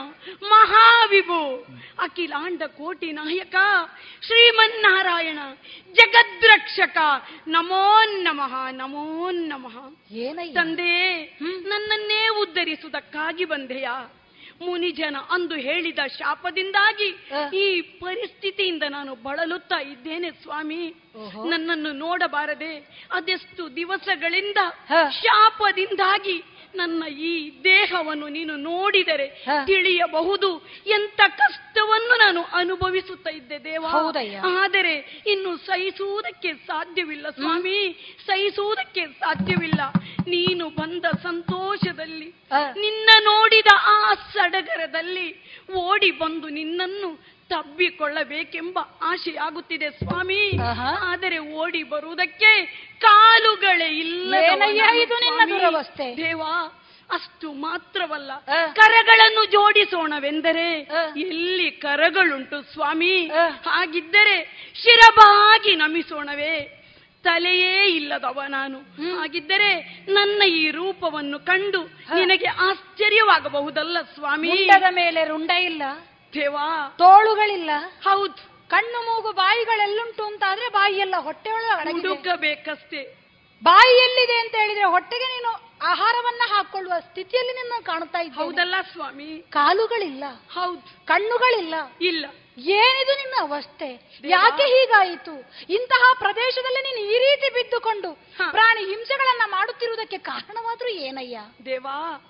ಮಹಾವಿಭು 0.44 1.40
ಅಖಿಲಾಂಡ 2.00 2.64
ಕೋಟಿ 2.78 3.12
ನಾಯಕ 3.12 3.56
ಶ್ರೀಮನ್ನಾರಾಯಣ 4.22 5.40
ಜಗದ್ರಕ್ಷಕ 5.96 6.98
ನಮೋ 7.48 7.86
ನಮಃ 8.22 8.70
ನಮೋ 8.72 9.06
ನಮಃ. 9.32 9.76
ತಂದೆ 10.54 10.94
ನನ್ನನ್ನೇ 11.66 12.28
ಉದ್ಧರಿಸುವುದಕ್ಕಾಗಿ 12.42 13.46
ಬಂದೆಯಾ? 13.46 13.98
ಮುನಿಜನ 14.62 15.18
ಅಂದು 15.30 15.56
ಹೇಳಿದ 15.56 16.00
ಶಾಪದಿಂದಾಗಿ 16.20 17.10
ಈ 17.54 17.66
ಪರಿಸ್ಥಿತಿಯಿಂದ 17.82 18.84
ನಾನು 18.90 19.16
ಬಳಲುತ್ತಾ 19.16 19.80
ಇದ್ದೇನೆ 19.92 20.32
ಸ್ವಾಮಿ. 20.44 20.84
ನನ್ನನ್ನು 21.50 21.92
ನೋಡಬಾರದೆ 21.92 22.74
ಅದೆಷ್ಟು 23.12 23.76
ದಿವಸಗಳಿಂದ 23.76 24.58
ಶಾಪದಿಂದಾಗಿ 25.20 26.38
ನನ್ನ 26.76 27.04
ಈ 27.08 27.64
ದೇಹವನ್ನು 27.64 28.28
ನೀನು 28.28 28.56
ನೋಡಿದರೆ 28.56 29.46
ತಿಳಿಯಬಹುದು. 29.66 30.66
ಎಂತ 30.88 31.22
ಕಷ್ಟವನ್ನು 31.38 32.18
ನಾನು 32.18 32.44
ಅನುಭವಿಸುತ್ತಾ 32.44 33.30
ಇದ್ದೆ 33.30 33.64
ದೇವ. 33.64 33.86
ಆದರೆ 34.46 35.24
ಇನ್ನು 35.28 35.58
ಸಹಿಸುವುದಕ್ಕೆ 35.58 36.54
ಸಾಧ್ಯವಿಲ್ಲ 36.54 37.30
ಸ್ವಾಮಿ 37.30 37.80
ಸಹಿಸುವುದಕ್ಕೆ 38.26 39.06
ಸಾಧ್ಯವಿಲ್ಲ. 39.20 39.82
ನೀನು 40.28 40.70
ಬಂದ 40.70 41.06
ಸಂತೋಷದಲ್ಲಿ 41.24 42.34
ನಿನ್ನ 42.80 43.10
ನೋಡಿದ 43.20 43.68
ಆ 43.76 44.14
ಸಡಗರದಲ್ಲಿ 44.34 45.28
ಓಡಿ 45.74 46.12
ಬಂದು 46.12 46.50
ನಿನ್ನನ್ನು 46.50 47.37
ತಬ್ಬಿಕೊಳ್ಳಬೇಕೆಂಬ 47.50 48.80
ಆಶೆಯಾಗುತ್ತಿದೆ 49.02 49.90
ಸ್ವಾಮಿ. 49.90 50.58
ಆದರೆ 51.12 51.38
ಓಡಿ 51.38 51.84
ಬರುವುದಕ್ಕೆ 51.84 52.66
ಕಾಲುಗಳೇ 53.00 53.86
ಇಲ್ಲ? 53.86 54.36
ದೇವಾ 56.18 56.84
ಅಷ್ಟು 57.12 57.52
ಮಾತ್ರವಲ್ಲ. 57.52 58.32
ಕರಗಳನ್ನು 58.74 59.46
ಜೋಡಿಸೋಣವೆಂದರೆ 59.46 60.82
ಎಲ್ಲಿ 61.18 61.72
ಕರಗಳುಂಟು 61.72 62.74
ಸ್ವಾಮಿ? 62.74 63.28
ಹಾಗಿದ್ದರೆ 63.66 64.36
ಶಿರಬಾಗಿ 64.76 65.76
ನಮಿಸೋಣವೇ. 65.76 66.84
ತಲೆಯೇ 67.24 67.86
ಇಲ್ಲದವ 67.86 68.42
ನಾನು. 68.48 68.80
ಹಾಗಿದ್ದರೆ 69.18 69.70
ನನ್ನ 70.10 70.42
ಈ 70.42 70.72
ರೂಪವನ್ನು 70.72 71.40
ಕಂಡು 71.40 71.82
ನಿನಗೆ 72.16 72.48
ಆಶ್ಚರ್ಯವಾಗಬಹುದಲ್ಲ 72.48 73.98
ಸ್ವಾಮಿ. 74.14 74.48
ಮೇಲೆ 74.90 75.26
ರುಂಡ 75.26 75.50
ಇಲ್ಲ? 75.50 75.84
ದೇವಾ. 76.34 76.96
ತೋಳುಗಳಿಲ್ಲ. 76.98 77.70
ಹೌದು. 78.04 78.58
ಕಣ್ಣು 78.70 79.02
ಮೂಗು 79.02 79.32
ಬಾಯಿಗಳೆಲ್ಲುಂಟು 79.32 80.24
ಅಂತ 80.24 80.44
ಆದ್ರೆ 80.48 80.70
ಬಾಯಿಯೆಲ್ಲ 80.70 81.16
ಹೊಟ್ಟೆ 81.18 81.52
ಒಳಗೆ 81.52 81.74
ಬಾಯಿ 83.64 83.98
ಎಲ್ಲಿದೆ 83.98 84.40
ಅಂತ 84.40 84.56
ಹೇಳಿದ್ರೆ 84.56 84.84
ಹೊಟ್ಟೆಗೆ 84.84 85.26
ನೀನು 85.26 85.68
ಆಹಾರವನ್ನ 85.82 86.54
ಹಾಕೊಳ್ಳುವ 86.54 86.94
ಸ್ಥಿತಿಯಲ್ಲಿ 87.00 87.54
ನಿನ್ನ 87.54 87.74
ಕಾಣ್ತಾ 87.84 88.20
ಇದ್ದ 88.20 88.36
ಹೌದಲ್ಲ 88.36 88.76
ಸ್ವಾಮಿ? 88.94 89.46
ಕಾಲುಗಳಿಲ್ಲ. 89.50 90.24
ಹೌದು. 90.52 91.06
ಕಣ್ಣುಗಳಿಲ್ಲ. 91.06 91.76
ಇಲ್ಲ. 92.02 92.26
ಏನಿದು 92.58 93.16
ನಿನ್ನ 93.16 93.34
ಅವಸ್ಥೆ? 93.42 94.20
ಯಾಕೆ 94.24 94.64
ಹೀಗಾಯಿತು? 94.64 95.32
ಇಂತಹ 95.70 96.14
ಪ್ರದೇಶದಲ್ಲಿ 96.20 96.82
ನೀನು 96.82 97.12
ಈ 97.12 97.18
ರೀತಿ 97.18 97.54
ಬಿದ್ದುಕೊಂಡು 97.54 98.12
ಪ್ರಾಣಿ 98.52 98.86
ಹಿಂಸೆಗಳನ್ನ 98.86 99.42
ಮಾಡುತ್ತಿರುವುದಕ್ಕೆ 99.46 100.18
ಕಾರಣವಾದ್ರೂ 100.18 100.90
ಏನಯ್ಯ? 100.90 101.40
ದೇವಾ 101.66 102.24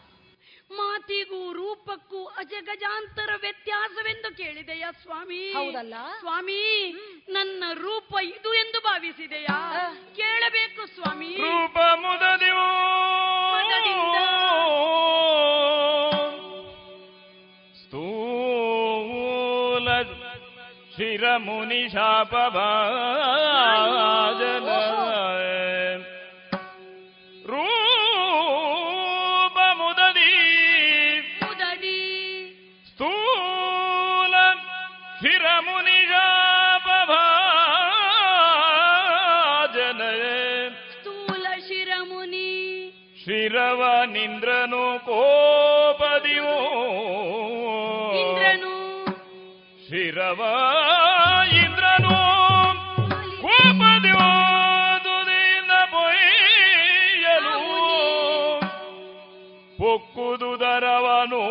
ಮಾತಿಗೂ 0.72 1.54
ರೂಪಕ್ಕೂ 1.54 2.26
ಅಜಗಜಾಂತರ 2.26 3.30
ವ್ಯತ್ಯಾಸವೆಂದು 3.42 4.38
ಕೇಳಿದೆಯಾ 4.38 4.92
ಸ್ವಾಮಿ? 4.92 5.54
ಹೌದಲ್ಲ? 5.54 5.94
ಸ್ವಾಮಿ 6.20 6.96
ನನ್ನ 7.30 7.64
ರೂಪ 7.74 8.16
ಇದು 8.24 8.54
ಎಂದು 8.54 8.80
ಭಾವಿಸಿದೆಯಾ? 8.80 9.80
ಕೇಳಬೇಕು 10.16 10.86
ಸ್ವಾಮಿ. 10.86 11.36
ರೂಪ 11.36 11.78
ಮುದದಿವು. 11.78 12.68
ಸ್ಥೂಲ 17.82 20.02
ಶಿರಮುನಿ 20.96 21.90
ಶಾಪ 21.90 22.36
ಭಾಜನ. 22.36 24.70
ಶಿರವ 43.48 43.82
ನಿಂದ್ರನು 44.06 45.00
ಕೋಪದಿಯೋ 45.00 46.54
ಇಂದ್ರನು. 48.22 48.72
ಶಿರವ 49.88 50.42
ಇಂದ್ರನು 51.56 52.16
ಕೋಪದಿಯೋ 53.42 54.26
ತುದಿಯಿಂದ 55.04 55.72
ಪೊಯ್ಯಲು 55.92 57.56
ಪೊಕ್ಕುದು 59.78 60.52
ದರವನು. 60.60 61.44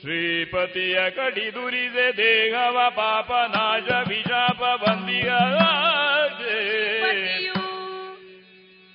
ಶ್ರೀಪತಿಯ 0.00 1.10
ಕಡಿದುರಿದೆ 1.10 2.16
ದೇಹವ 2.16 2.78
ಪಾಪ 2.90 3.32
ನಾಶ 3.32 4.08
ವಿಶಾಪ 4.08 4.62
ಬಂದಿಯ 4.84 5.32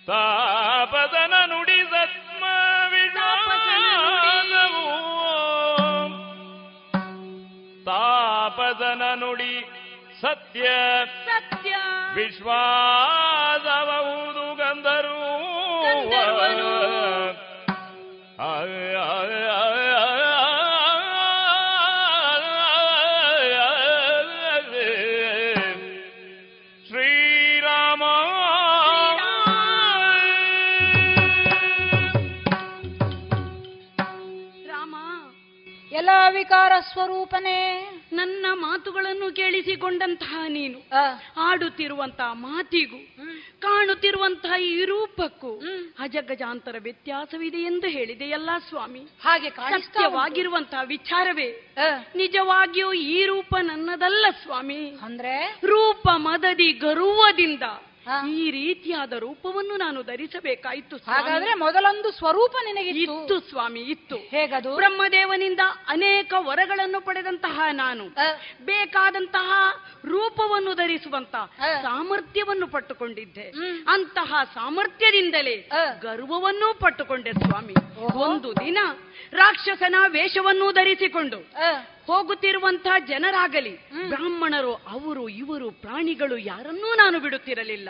ತಾಪದನ 0.09 1.33
ನುಡಿ 1.45 1.83
ಸತ್ಮ 1.83 2.43
ವಿಷಾದವು 2.89 4.85
ತಾಪದನ 7.85 9.01
ನುಡಿ 9.15 9.65
ಸತ್ಯ. 10.21 10.69
ಸತ್ಯ. 11.25 11.75
ವಿಶ್ವಾಸಬಹುದು 12.13 14.55
ಗಂಧರು 14.55 15.19
ಗಂಧರ್ವನು. 15.83 16.69
ಸ್ವರೂಪನೇ. 36.99 37.89
ನನ್ನ 38.13 38.45
ಮಾತುಗಳನ್ನು 38.53 39.35
ಕೇಳಿಸಿಕೊಂಡಂತಹ 39.35 40.43
ನೀನು 40.47 40.79
ಆಡುತ್ತಿರುವಂತಹ 41.37 42.33
ಮಾತಿಗೂ 42.33 42.97
ಕಾಣುತ್ತಿರುವಂತಹ 43.59 44.61
ಈ 44.61 44.85
ರೂಪಕ್ಕೂ 44.85 45.61
ಅಜಗಜಾಂತರ 45.99 46.75
ವ್ಯತ್ಯಾಸವಿದೆ 46.79 47.57
ಎಂದು 47.57 47.87
ಹೇಳಿದೆಯಲ್ಲ 47.87 48.49
ಸ್ವಾಮಿ. 48.69 48.99
ಹಾಗೆ. 48.99 49.49
ಸತ್ಯವಾಗಿರುವಂತಹ 49.49 50.79
ವಿಚಾರವೇ. 50.85 51.75
ನಿಜವಾಗಿಯೂ 52.15 52.93
ಈ 52.93 53.25
ರೂಪ 53.25 53.55
ನನ್ನದಲ್ಲ 53.61 54.25
ಸ್ವಾಮಿ. 54.43 54.97
ಅಂದ್ರೆ? 55.01 55.61
ರೂಪ 55.65 56.09
ಮದದಿ 56.09 56.71
ಗರ್ವದಿಂದ 56.71 57.63
ಈ 58.27 58.51
ರೀತಿಯಾದ 58.51 59.13
ರೂಪವನ್ನು 59.13 59.77
ನಾನು 59.77 60.03
ಧರಿಸಬೇಕಾಯಿತು. 60.03 60.97
ಹಾಗಾದ್ರೆ 60.97 61.53
ಮೊದಲೊಂದು 61.53 62.11
ಸ್ವರೂಪ 62.11 62.55
ನಿನಗೆ 62.65 62.89
ಇತ್ತು 62.89 63.39
ಸ್ವಾಮಿ 63.39 63.79
ಇತ್ತು. 63.79 64.15
ಹೇಗದು? 64.15 64.75
ಬ್ರಹ್ಮದೇವನಿಂದ 64.75 65.59
ಅನೇಕ 65.87 66.33
ವರಗಳನ್ನು 66.37 67.01
ಪಡೆದಂತಹ 67.01 67.59
ನಾನು 67.71 68.05
ಬೇಕಾದಂತಹ 68.65 69.49
ರೂಪವನ್ನು 70.05 70.73
ಧರಿಸುವಂತ 70.73 71.35
ಸಾಮರ್ಥ್ಯವನ್ನು 71.81 72.67
ಪಟ್ಟುಕೊಂಡಿದ್ದೆ. 72.67 73.49
ಅಂತಹ 73.87 74.43
ಸಾಮರ್ಥ್ಯದಿಂದಲೇ 74.53 75.69
ಗರ್ವವನ್ನೂ 76.01 76.73
ಪಟ್ಟುಕೊಂಡೆ 76.73 77.31
ಸ್ವಾಮಿ. 77.31 77.73
ಒಂದು 78.23 78.53
ದಿನ 78.55 78.77
ರಾಕ್ಷಸನ 79.33 79.95
ವೇಷವನ್ನು 80.07 80.71
ಧರಿಸಿಕೊಂಡು 80.71 81.37
ಹೋಗುತ್ತಿರುವಂತಹ 82.09 82.99
ಜನರಾಗಲಿ 83.07 83.73
ಬ್ರಾಹ್ಮಣರು 84.09 84.73
ಅವರು 84.73 85.29
ಇವರು 85.29 85.71
ಪ್ರಾಣಿಗಳು 85.71 86.37
ಯಾರನ್ನೂ 86.37 86.95
ನಾನು 86.95 87.19
ಬಿಡುತ್ತಿರಲಿಲ್ಲ. 87.19 87.89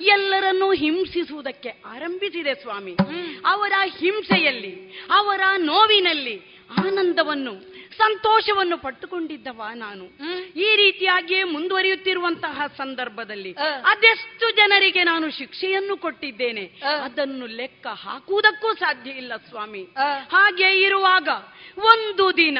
ಎಲ್ಲರನ್ನೂ 0.00 0.72
ಹಿಂಸಿಸುವುದಕ್ಕೆ 0.72 1.68
ಆರಂಭಿಸಿದೆ 1.68 2.54
ಸ್ವಾಮಿ. 2.54 2.96
ಅವರ 3.44 3.72
ಹಿಂಸೆಯಲ್ಲಿ 4.00 4.72
ಅವರ 5.10 5.40
ನೋವಿನಲ್ಲಿ 5.56 6.57
ಆನಂದವನ್ನು 6.70 7.78
ಸಂತೋಷವನ್ನು 7.96 8.78
ಪಟ್ಟುಕೊಂಡಿದ್ದವ 8.78 9.62
ನಾನು. 9.74 10.04
ಈ 10.56 10.76
ರೀತಿಯಾಗಿಯೇ 10.76 11.44
ಮುಂದುವರಿಯುತ್ತಿರುವಂತಹ 11.44 12.66
ಸಂದರ್ಭದಲ್ಲಿ 12.76 13.52
ಅದೆಷ್ಟು 13.84 14.56
ಜನರಿಗೆ 14.56 15.04
ನಾನು 15.04 15.30
ಶಿಕ್ಷೆಯನ್ನು 15.30 15.96
ಕೊಟ್ಟಿದ್ದೇನೆ 15.96 16.64
ಅದನ್ನು 17.00 17.46
ಲೆಕ್ಕ 17.46 17.86
ಹಾಕುವುದಕ್ಕೂ 17.86 18.74
ಸಾಧ್ಯ 18.74 19.10
ಇಲ್ಲ 19.10 19.36
ಸ್ವಾಮಿ. 19.36 19.82
ಹಾಗೆ 20.28 20.80
ಇರುವಾಗ 20.80 21.28
ಒಂದು 21.76 22.36
ದಿನ 22.36 22.58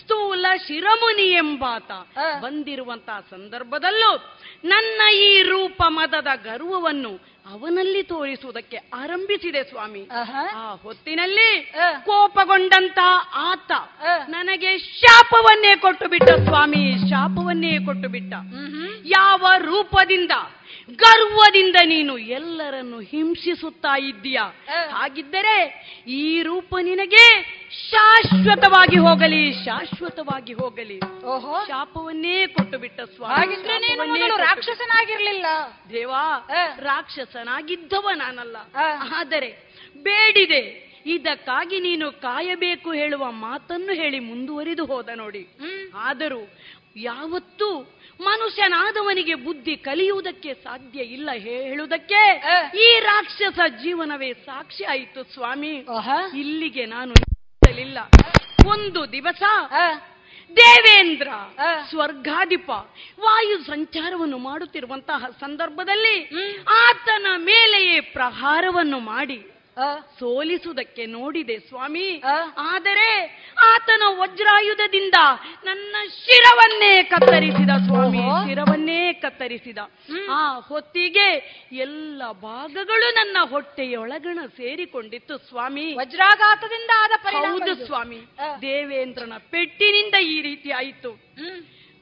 ಸ್ಥೂಲ 0.00 0.46
ಶಿರಮುನಿ 0.66 1.30
ಎಂಬಾತ 1.32 1.92
ಬಂದಿರುವಂತಹ 2.40 3.24
ಸಂದರ್ಭದಲ್ಲೂ 3.30 4.12
ನನ್ನ 4.64 5.08
ಈ 5.14 5.42
ರೂಪ 5.42 5.82
ಮದದ 5.88 6.28
ಗರ್ವವನ್ನು 6.34 7.35
ಅವನಲ್ಲಿ 7.52 8.02
ತೋರಿಸುವುದಕ್ಕೆ 8.02 8.76
ಆರಂಭಿಸಿದೆ 8.94 9.62
ಸ್ವಾಮಿ. 9.64 10.02
ಆ 10.54 10.74
ಹೊತ್ತಿನಲ್ಲಿ 10.82 11.50
ಕೋಪಗೊಂಡಂತ 12.04 12.98
ಆತ 13.34 13.72
ನನಗೆ 14.28 14.78
ಶಾಪವನ್ನೇ 14.78 15.76
ಕೊಟ್ಟು 15.76 16.08
ಬಿಟ್ಟ 16.08 16.30
ಸ್ವಾಮಿ 16.48 17.10
ಶಾಪವನ್ನೇ 17.10 17.78
ಕೊಟ್ಟು 17.78 18.08
ಬಿಟ್ಟ 18.08 18.32
ಯಾವ 19.06 19.46
ರೂಪದಿಂದ 19.58 20.32
ಗರ್ವದಿಂದ 20.90 21.76
ನೀನು 21.84 22.18
ಎಲ್ಲರನ್ನು 22.18 23.00
ಹಿಂಸಿಸುತ್ತಾ 23.00 23.98
ಇದ್ದೀಯ? 23.98 24.38
ಹಾಗಿದ್ದರೆ 24.90 25.56
ಈ 26.06 26.42
ರೂಪ 26.42 26.74
ನಿನಗೆ 26.82 27.42
ಶಾಶ್ವತವಾಗಿ 27.90 28.98
ಹೋಗಲಿ 28.98 29.52
ಶಾಶ್ವತವಾಗಿ 29.64 30.52
ಹೋಗಲಿ. 30.52 31.24
ಓಹೋ. 31.24 31.66
ಶಾಪವನ್ನೇ 31.66 32.46
ಕೊಟ್ಟು 32.46 32.78
ಬಿಟ್ಟ 32.78 33.00
ಸ್ವಾಮಿ 33.00 33.54
ರಾಕ್ಷಸನಾಗಿರ್ಲಿಲ್ಲ. 34.36 35.46
ದೇವಾ 35.92 36.48
ರಾಕ್ಷಸನಾಗಿದ್ದವ 36.78 38.08
ನಾನಲ್ಲ. 38.14 38.56
ಆದರೆ 39.14 39.74
ಬೇಡಿದೆ. 39.96 40.86
ಇದಕ್ಕಾಗಿ 41.06 41.80
ನೀನು 41.80 42.12
ಕಾಯಬೇಕು 42.12 42.92
ಹೇಳುವ 42.92 43.30
ಮಾತನ್ನು 43.30 43.92
ಹೇಳಿ 43.92 44.18
ಮುಂದುವರಿದು 44.18 44.84
ಹೋದ 44.84 45.08
ನೋಡಿ. 45.14 45.48
ಆದರೂ 45.94 46.48
ಯಾವತ್ತೂ 46.96 47.95
ಮನುಷ್ಯನಾದವನಿಗೆ 48.20 49.34
ಬುದ್ಧಿ 49.34 49.76
ಕಲಿಯುವುದಕ್ಕೆ 49.76 50.54
ಸಾಧ್ಯ 50.54 51.00
ಇಲ್ಲ 51.00 51.30
ಹೇಳುವುದಕ್ಕೆ. 51.32 52.42
ಈ 52.78 53.00
ರಾಕ್ಷಸ 53.00 53.58
ಜೀವನವೇ 53.82 54.32
ಸಾಕ್ಷಿ 54.32 54.84
ಆಯಿತು 54.84 55.24
ಸ್ವಾಮಿ. 55.24 55.86
ಇಲ್ಲಿಗೆ 56.38 56.86
ನಾನು 56.86 57.12
ನಿಲ್ಲಿಸಲಿಲ್ಲ 57.12 57.98
ಒಂದು 58.66 59.12
ದಿವಸ 59.12 59.42
ದೇವೇಂದ್ರ 60.56 61.28
ಸ್ವರ್ಗಾಧಿಪ 61.90 62.70
ವಾಯು 63.20 63.58
ಸಂಚಾರವನ್ನು 63.58 64.38
ಮಾಡುತ್ತಿರುವಂತಹ 64.38 65.24
ಸಂದರ್ಭದಲ್ಲಿ 65.40 66.30
ಆತನ 66.68 67.26
ಮೇಲೆಯೇ 67.36 68.00
ಪ್ರಹಾರವನ್ನು 68.00 68.98
ಮಾಡಿ 68.98 69.55
ಸೋಲಿಸುವುದಕ್ಕೆ 70.18 71.06
ನೋಡಿದೆ 71.06 71.58
ಸ್ವಾಮಿ. 71.58 72.22
ಆದರೆ 72.58 73.08
ಆತನ 73.64 74.02
ವಜ್ರಾಯುಧದಿಂದ 74.06 75.14
ನನ್ನ 75.64 75.96
ಶಿರವನ್ನೇ 76.08 77.02
ಕತ್ತರಿಸಿದ 77.02 77.70
ಸ್ವಾಮಿ. 77.86 78.18
ಶಿರವನ್ನೇ 78.18 79.12
ಕತ್ತರಿಸಿದ. 79.12 79.78
ಆ 80.30 80.58
ಹೊತ್ತಿಗೆ 80.58 81.28
ಎಲ್ಲ 81.72 82.22
ಭಾಗಗಳು 82.32 83.14
ನನ್ನ 83.14 83.36
ಹೊಟ್ಟೆಯೊಳಗಣ 83.50 84.38
ಸೇರಿಕೊಂಡಿತ್ತು 84.46 85.38
ಸ್ವಾಮಿ. 85.38 85.94
ವಜ್ರಾಘಾತದಿಂದ 85.94 86.90
ಆದ 86.98 87.10
ಹೌದು 87.36 87.86
ಸ್ವಾಮಿ. 87.86 88.20
ದೇವೇಂದ್ರನ 88.62 89.32
ಪೆಟ್ಟಿನಿಂದ 89.50 90.14
ಈ 90.14 90.40
ರೀತಿ 90.40 90.70
ಆಯಿತು. 90.70 91.10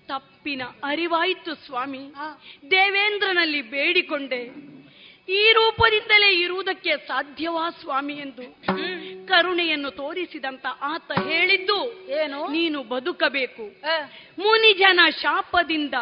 ತಪ್ಪಿನ 0.09 0.63
ಅರಿವಾಯಿತು 0.85 1.55
ಸ್ವಾಮಿ. 1.55 2.13
ದೇವೇಂದ್ರನಲ್ಲಿ 2.71 3.63
ಬೇಡಿಕೊಂಡೆ. 3.63 4.75
ಈ 5.29 5.53
ರೂಪದಿಂದಲೇ 5.53 6.41
ಇರುವುದಕ್ಕೆ 6.41 6.97
ಸಾಧ್ಯವಾ 6.97 7.71
ಸ್ವಾಮಿ 7.71 8.15
ಎಂದು 8.15 8.57
ಕರುಣೆಯನ್ನು 9.27 9.91
ತೋರಿಸಿದಂತ 9.91 10.67
ಆತ 10.81 11.13
ಹೇಳಿದ್ದು 11.13 12.09
ಏನು? 12.11 12.49
ನೀನು 12.49 12.83
ಬದುಕಬೇಕು. 12.83 13.63
ಮುನಿಜನ 14.39 15.01
ಶಾಪದಿಂದ 15.23 15.95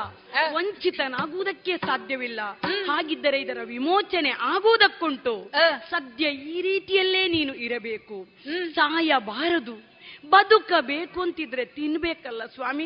ವಂಚಿತನಾಗುವುದಕ್ಕೆ 0.52 1.76
ಸಾಧ್ಯವಿಲ್ಲ. 1.76 2.40
ಹಾಗಿದ್ದರೆ 2.64 3.40
ಇದರ 3.40 3.58
ವಿಮೋಚನೆ 3.64 4.30
ಆಗುವುದಕ್ಕುಂಟು. 4.30 5.52
ಸದ್ಯ 5.90 6.24
ಈ 6.28 6.60
ರೀತಿಯಲ್ಲೇ 6.60 7.28
ನೀನು 7.28 7.54
ಇರಬೇಕು. 7.54 8.28
ಸಾಯಬಾರದು. 8.74 9.91
ಬದುಕಬೇಕು 10.28 11.22
ಅಂತಿದ್ರೆ 11.22 11.64
ತಿನ್ಬೇಕಲ್ಲ 11.64 12.42
ಸ್ವಾಮಿ. 12.44 12.84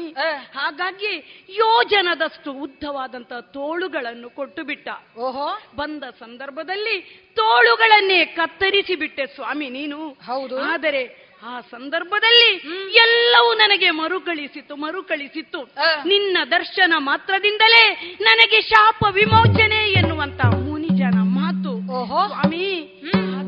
ಹಾಗಾಗಿ 0.54 1.44
ಯೋಜನದಷ್ಟು 1.48 2.52
ಉದ್ದವಾದಂತ 2.52 3.32
ತೋಳುಗಳನ್ನು 3.32 4.30
ಕೊಟ್ಟು 4.30 4.64
ಬಿಟ್ಟ 4.64 4.88
ಓಹೋ. 5.18 5.58
ಬಂದ 5.76 6.04
ಸಂದರ್ಭದಲ್ಲಿ 6.04 7.22
ತೋಳುಗಳನ್ನೇ 7.36 8.24
ಕತ್ತರಿಸಿ 8.24 8.94
ಬಿಟ್ಟೆ 8.94 9.26
ಸ್ವಾಮಿ 9.26 9.70
ನೀನು. 9.70 10.08
ಹೌದು. 10.08 10.58
ಆದರೆ 10.58 11.26
ಆ 11.42 11.60
ಸಂದರ್ಭದಲ್ಲಿ 11.60 12.54
ಎಲ್ಲವೂ 12.94 13.54
ನನಗೆ 13.54 13.90
ಮರುಕಳಿಸಿತು 13.90 14.76
ಮರುಕಳಿಸಿತ್ತು. 14.76 15.62
ನಿನ್ನ 16.06 16.38
ದರ್ಶನ 16.50 16.94
ಮಾತ್ರದಿಂದಲೇ 16.96 18.16
ನನಗೆ 18.20 18.60
ಶಾಪ 18.60 19.04
ವಿಮೋಚನೆ 19.10 19.90
ಎನ್ನುವಂತ 19.90 20.46
ಮುನಿಜನ 20.46 21.18
ಮಾತು. 21.22 21.86
ಸ್ವಾಮಿ. 22.26 23.02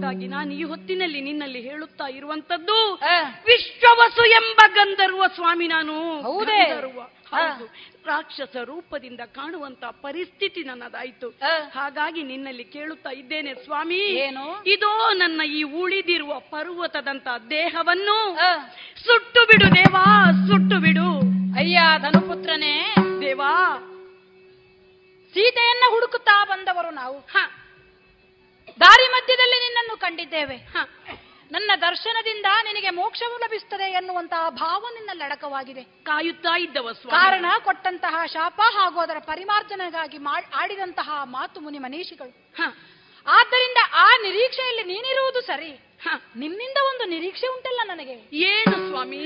ಹಾಗಾಗಿ 0.09 0.28
ನಾನು 0.28 0.52
ಈ 0.52 0.62
ಹೊತ್ತಿನಲ್ಲಿ 0.62 1.20
ನಿನ್ನಲ್ಲಿ 1.20 1.60
ಹೇಳುತ್ತಾ 1.60 2.06
ಇರುವಂತದ್ದು 2.06 2.94
ವಿಶ್ವವಸು 3.47 4.24
ಎಂಬ 4.24 4.60
ಗಂಧರ್ವ 4.74 5.24
ಸ್ವಾಮಿ 5.35 5.66
ನಾನು. 5.66 6.20
ಹೌದೇ? 6.20 6.64
ರಾಕ್ಷಸ 8.06 8.56
ರೂಪದಿಂದ 8.64 9.20
ಕಾಣುವಂತ 9.20 9.85
ಪರಿಸ್ಥಿತಿ 9.85 10.64
ನನ್ನದಾಯ್ತು. 10.64 11.28
ಹಾಗಾಗಿ 11.74 12.22
ನಿನ್ನಲ್ಲಿ 12.22 12.64
ಕೇಳುತ್ತಾ 12.64 13.10
ಇದ್ದೇನೆ 13.10 13.55
ಸ್ವಾಮಿ. 13.55 13.98
ಏನು? 13.98 14.62
ಇದೋ 14.66 15.12
ನನ್ನ 15.12 15.43
ಈ 15.43 15.62
ಉಳಿದಿರುವ 15.62 16.39
ಪರ್ವತದಂತ 16.39 17.28
ದೇಹವನ್ನು 17.51 18.36
ಸುಟ್ಟು 19.06 19.47
ಬಿಡು 19.47 19.74
ದೇವಾ 19.74 20.24
ಸುಟ್ಟು 20.48 20.80
ಬಿಡು. 20.80 21.20
ಅಯ್ಯ 21.59 21.78
ಧನುಪುತ್ರನೇ. 21.98 22.94
ದೇವಾ. 23.20 23.76
ಸೀತೆಯನ್ನ 25.35 25.85
ಹುಡುಕುತ್ತಾ 25.90 26.44
ಬಂದವರು 26.44 26.90
ನಾವು. 26.90 27.28
ದಾರಿ 28.81 29.07
ಮಧ್ಯದಲ್ಲಿ 29.09 29.59
ನಿನ್ನನ್ನು 29.61 29.97
ಕಂಡಿದ್ದೇವೆ. 29.97 30.57
ನನ್ನ 31.53 31.71
ದರ್ಶನದಿಂದ 31.81 32.47
ನಿನಗೆ 32.65 32.91
ಮೋಕ್ಷವು 32.91 33.39
ಲಭಿಸುತ್ತದೆ 33.39 33.91
ಎನ್ನುವಂತಹ 33.91 34.49
ಭಾವ 34.49 34.87
ನಿನ್ನ 34.95 35.11
ಲಡಕವಾಗಿದೆ 35.13 35.83
ಕಾಯುತ್ತಾ 35.83 36.59
ಇದ್ದವ 36.59 36.93
ಕಾರಣ 36.93 37.47
ಕೊಟ್ಟಂತಹ 37.65 38.25
ಶಾಪ 38.27 38.61
ಹಾಗೂ 38.73 39.01
ಅದರ 39.01 39.19
ಪರಿಮಾರ್ಜನೆಗಾಗಿ 39.19 40.19
ಆಡಿದಂತಹ 40.55 41.21
ಮಾತು 41.25 41.61
ಮುನಿ 41.61 41.79
ಮನೀಷಿಗಳು. 41.79 42.53
ಆದ್ದರಿಂದ 43.27 43.79
ಆ 43.95 44.09
ನಿರೀಕ್ಷೆಯಲ್ಲಿ 44.23 44.83
ನೀನಿರುವುದು 44.83 45.41
ಸರಿ. 45.41 45.71
ನಿನ್ನಿಂದ 46.37 46.77
ಒಂದು 46.87 47.05
ನಿರೀಕ್ಷೆ 47.05 47.47
ಉಂಟಲ್ಲ 47.47 47.81
ನನಗೆ. 47.85 48.17
ಏನು 48.33 48.89
ಸ್ವಾಮಿ? 48.89 49.25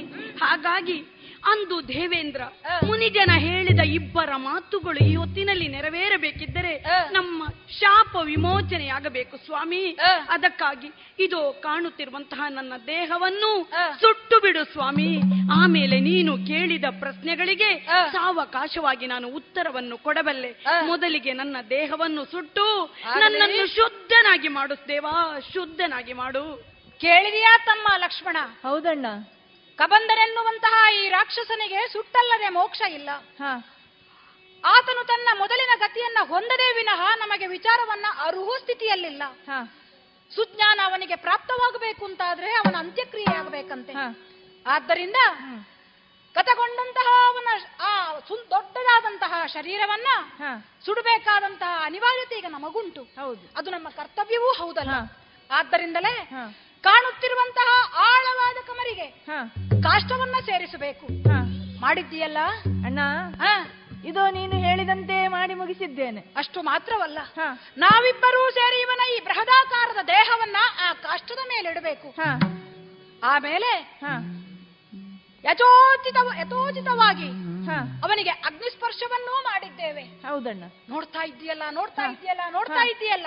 ಸ್ವಾಮಿ 0.00 0.38
ಹಾಗಾಗಿ 0.40 1.04
ಅಂದು 1.44 1.88
ದೇವೇಂದ್ರ 1.88 2.42
ಮುನಿಜನ 2.86 3.30
ಹೇಳಿದ 3.38 3.80
ಇಬ್ಬರ 3.80 4.36
ಮಾತುಗಳು 4.36 4.98
ಈ 5.04 5.16
ಹೊತ್ತಿನಲ್ಲಿ 5.16 5.68
ನೆರವೇರಬೇಕಿದ್ದರೆ 5.68 6.84
ನಮ್ಮ 7.12 7.46
ಶಾಪ 7.80 8.16
ವಿಮೋಚನೆಯಾಗಬೇಕು 8.16 9.36
ಸ್ವಾಮಿ. 9.36 9.90
ಅದಕ್ಕಾಗಿ 10.28 10.90
ಇದು 11.18 11.60
ಕಾಣುತ್ತಿರುವಂತಹ 11.62 12.40
ನನ್ನ 12.48 12.72
ದೇಹವನ್ನು 12.86 13.70
ಸುಟ್ಟು 14.00 14.40
ಬಿಡು 14.40 14.64
ಸ್ವಾಮಿ. 14.64 15.20
ಆಮೇಲೆ 15.62 16.00
ನೀನು 16.00 16.36
ಕೇಳಿದ 16.36 16.84
ಪ್ರಶ್ನೆಗಳಿಗೆ 17.00 17.88
ಸಾವಕಾಶವಾಗಿ 18.12 19.06
ನಾನು 19.06 19.28
ಉತ್ತರವನ್ನು 19.28 19.98
ಕೊಡಬಲ್ಲೆ. 19.98 20.64
ಮೊದಲಿಗೆ 20.86 21.32
ನನ್ನ 21.32 21.56
ದೇಹವನ್ನು 21.70 22.24
ಸುಟ್ಟು 22.24 22.94
ನನ್ನನ್ನು 23.20 23.66
ಶುದ್ಧನಾಗಿ 23.74 24.48
ಮಾಡು 24.48 24.74
ದೇವಾ 24.88 25.38
ಶುದ್ಧನಾಗಿ 25.52 26.12
ಮಾಡು. 26.12 26.64
ಕೇಳಿದೆಯಾ 27.00 27.58
ತಮ್ಮ 27.64 27.88
ಲಕ್ಷ್ಮಣ? 27.96 28.36
ಹೌದಣ್ಣ. 28.62 29.06
ಕಬಂದನೆನ್ನುವಂತಹ 29.82 30.94
ಈ 30.94 31.08
ರಾಕ್ಷಸನಿಗೆ 31.08 31.88
ಸುಟ್ಟಲ್ಲದೆ 31.92 32.48
ಮೋಕ್ಷ 32.48 32.80
ಇಲ್ಲ. 32.90 33.10
ಆತನು 34.64 35.04
ತನ್ನ 35.04 35.28
ಮೊದಲಿನ 35.38 35.70
ಗತಿಯನ್ನ 35.78 36.18
ಹೊಂದದೇ 36.28 36.72
ವಿನಃ 36.72 37.16
ನಮಗೆ 37.16 37.46
ವಿಚಾರವನ್ನ 37.46 38.06
ಅರುಹು 38.18 38.58
ಸ್ಥಿತಿಯಲ್ಲಿಲ್ಲ. 38.58 39.22
ಸುಜ್ಞಾನ 40.30 40.80
ಅವನಿಗೆ 40.84 41.16
ಪ್ರಾಪ್ತವಾಗಬೇಕು 41.16 42.04
ಅಂತಾದ್ರೆ 42.04 42.50
ಅವನ 42.52 42.76
ಅಂತ್ಯಕ್ರಿಯೆ 42.76 43.36
ಆಗಬೇಕಂತೆ 43.36 43.92
ಆದ್ದರಿಂದ 44.66 45.18
ಗತಗೊಂಡಂತಹ 46.34 47.08
ಅವನ 47.26 47.48
ಆ 47.80 47.90
ಸು- 48.28 48.50
ದೊಡ್ಡದಾದಂತಹ 48.50 49.46
ಶರೀರವನ್ನ 49.46 50.08
ಸುಡಬೇಕಾದಂತಹ 50.84 51.80
ಅನಿವಾರ್ಯತೆ 51.82 52.38
ಈಗ 52.38 52.46
ನಮಗುಂಟು. 52.48 53.02
ಅದು 53.56 53.70
ನಮ್ಮ 53.70 53.88
ಕರ್ತವ್ಯವೂ 53.88 54.52
ಹೌದಲ್ಲ. 54.52 54.94
ಆದ್ದರಿಂದಲೇ 55.50 56.14
ಕಾಣುತ್ತಿರುವಂತಹ 56.86 57.70
ಆಳವಾದ 58.06 58.58
ಕಮರಿಗೆ 58.66 59.08
ಕಾಷ್ಟವನ್ನ 59.82 60.36
ಸೇರಿಸಬೇಕು. 60.46 61.06
ಮಾಡಿದ್ದೀಯಲ್ಲ? 61.80 62.40
ಅಣ್ಣ 62.86 63.00
ಇದು 64.10 64.22
ನೀನು 64.30 64.56
ಹೇಳಿದಂತೆ 64.66 65.16
ಮಾಡಿ 65.28 65.54
ಮುಗಿಸಿದ್ದೇನೆ. 65.54 66.20
ಅಷ್ಟು 66.36 66.62
ಮಾತ್ರವಲ್ಲ. 66.62 67.18
ನಾವಿಬ್ಬರೂ 67.76 68.42
ಸೇರಿ 68.50 68.78
ಇವನ 68.80 69.02
ಈ 69.14 69.16
ಬೃಹದಾಕಾರದ 69.24 70.00
ದೇಹವನ್ನ 70.06 70.58
ಆ 70.80 70.92
ಕಾಷ್ಟದ 70.92 71.42
ಮೇಲೆ 71.48 71.68
ಇಡಬೇಕು 71.70 72.08
ಆಮೇಲೆ 73.24 73.72
ಯಥೋಚಿತ 75.44 76.16
ಯಥೋಚಿತವಾಗಿ 76.38 77.28
ಅವನಿಗೆ 78.04 78.32
ಅಗ್ನಿಸ್ಪರ್ಶವನ್ನೂ 78.48 79.34
ಮಾಡಿದ್ದೇವೆ. 79.42 80.02
ಹೌದಣ್ಣ. 80.26 80.64
ನೋಡ್ತಾ 80.88 81.22
ಇದ್ದೀಯಲ್ಲ 81.24 81.62
ನೋಡ್ತಾ 81.70 82.04
ಇದೆಯಲ್ಲ 82.12 82.40
ನೋಡ್ತಾ 82.50 82.82
ಇದ್ದೀಯಲ್ಲ. 82.90 83.26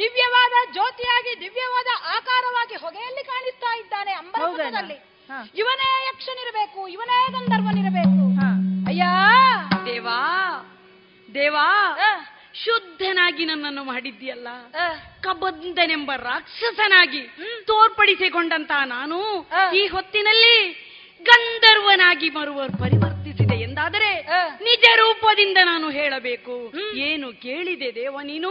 ದಿವ್ಯವಾದ 0.00 0.54
ಜ್ಯೋತಿಯಾಗಿ 0.72 1.40
ದಿವ್ಯವಾದ 1.40 1.90
ಆಕಾರವಾಗಿ 2.16 2.76
ಹೊಗೆಯಲ್ಲಿ 2.76 3.24
ಕಾಣಿಸ್ತಾ 3.24 3.70
ಇದ್ದಾನೆ 3.78 4.12
ಅಂಬರಪುರದಲ್ಲಿ. 4.12 4.96
ಇವನೇ 5.54 5.88
ಯಕ್ಷನಿರಬೇಕು 6.06 6.80
ಇವನೇ 6.88 7.18
ಗಂಧರ್ವನಿರಬೇಕು. 7.32 8.16
ಅಯ್ಯ! 8.88 9.04
ದೇವಾ 9.86 10.18
ದೇವಾ 11.28 11.66
ಶುದ್ಧನಾಗಿ 12.54 13.44
ನನ್ನನ್ನು 13.44 13.84
ಮಾಡಿದ್ಯಲ್ಲ 13.84 14.48
ಕಬಂದನೆಂಬ 15.20 16.10
ರಾಕ್ಷಸನಾಗಿ 16.22 17.20
ತೋರ್ಪಡಿಸಿಕೊಂಡಂತ 17.64 18.72
ನಾನು 18.86 19.18
ಈ 19.74 19.86
ಹೊತ್ತಿನಲ್ಲಿ 19.86 20.54
ಗಂಧರ್ವನಾಗಿ 21.22 22.28
ಮರುವರು 22.30 22.80
ಪರಿವರ್ತಿಸಿದೆ 22.80 23.54
ಎಂದಾದರೆ 23.54 24.26
ನಿಜ 24.62 24.84
ರೂಪದಿಂದ 24.96 25.58
ನಾನು 25.64 25.90
ಹೇಳಬೇಕು. 25.90 26.72
ಏನು 26.96 27.40
ಕೇಳಿದೆ 27.40 27.94
ದೇವ 27.94 28.20
ನೀನು? 28.22 28.50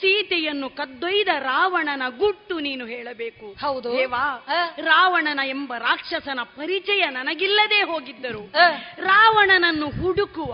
ಸೀತೆಯನ್ನು 0.00 0.68
ಕದ್ದೊಯ್ದ 0.70 1.28
ರಾವಣನ 1.38 2.02
ಗುಟ್ಟು 2.08 2.58
ನೀನು 2.58 2.86
ಹೇಳಬೇಕು. 2.86 3.46
ಹೌದು. 3.60 3.92
ದೇವಾ 3.92 4.46
ರಾವಣನ 4.78 5.40
ಎಂಬ 5.44 5.74
ರಾಕ್ಷಸನ 5.78 6.40
ಪರಿಚಯ 6.42 7.04
ನನಗಿಲ್ಲದೆ 7.10 7.82
ಹೋಗಿದ್ದರು. 7.82 8.52
ರಾವಣನನ್ನು 9.02 9.86
ಹುಡುಕುವ 10.02 10.52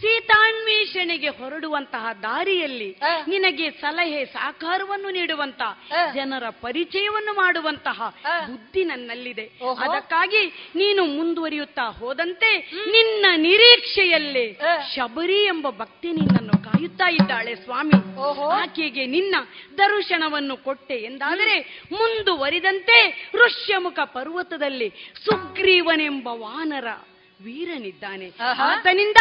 ಸೀತಾನ್ವೇಷಣೆಗೆ 0.00 1.28
ಹೊರಡುವಂತಹ 1.28 2.06
ದಾರಿಯಲ್ಲಿ 2.22 2.96
ನಿನಗೆ 3.28 3.70
ಸಲಹೆ 3.70 4.24
ಸಾಕಾರವನ್ನು 4.24 5.10
ನೀಡುವಂತ 5.10 5.62
ಜನರ 6.14 6.48
ಪರಿಚಯವನ್ನು 6.48 7.32
ಮಾಡುವಂತಹ 7.32 8.14
ಬುದ್ಧಿ 8.46 8.84
ನನ್ನಲ್ಲಿದೆ. 8.84 9.44
ಅದಕ್ಕಾಗಿ 9.78 10.72
ನೀನು 10.74 11.04
ಮುಂದುವರಿಯುತ್ತಾ 11.04 11.82
ಹೋದಂತೆ 11.82 12.50
ನಿನ್ನ 12.90 13.26
ನಿರೀಕ್ಷೆಯಲ್ಲೇ 13.36 14.58
ಶಬರಿ 14.94 15.44
ಎಂಬ 15.44 15.70
ಭಕ್ತಿ 15.70 16.12
ನಿನ್ನನ್ನು 16.12 16.64
ಕಾಯುತ್ತಾ 16.64 17.10
ಇದ್ದಾಳೆ 17.10 17.54
ಸ್ವಾಮಿ. 17.54 17.92
ಆಕೆಗೆ 18.52 19.06
ನಿನ್ನ 19.06 19.36
ದರ್ಶನವನ್ನು 19.78 20.56
ಕೊಟ್ಟೆ 20.56 20.94
ಎಂದಾದರೆ 20.94 21.84
ಮುಂದುವರಿದಂತೆ 21.92 23.30
ಋಷ್ಯಮುಖ 23.34 23.98
ಪರ್ವತದಲ್ಲಿ 24.04 24.88
ಸುಗ್ರೀವನೆಂಬ 25.24 26.28
ವಾನರ 26.28 26.86
ವೀರನಿದ್ದಾನೆ. 27.44 28.32
ಆತನಿಂದ 28.62 29.16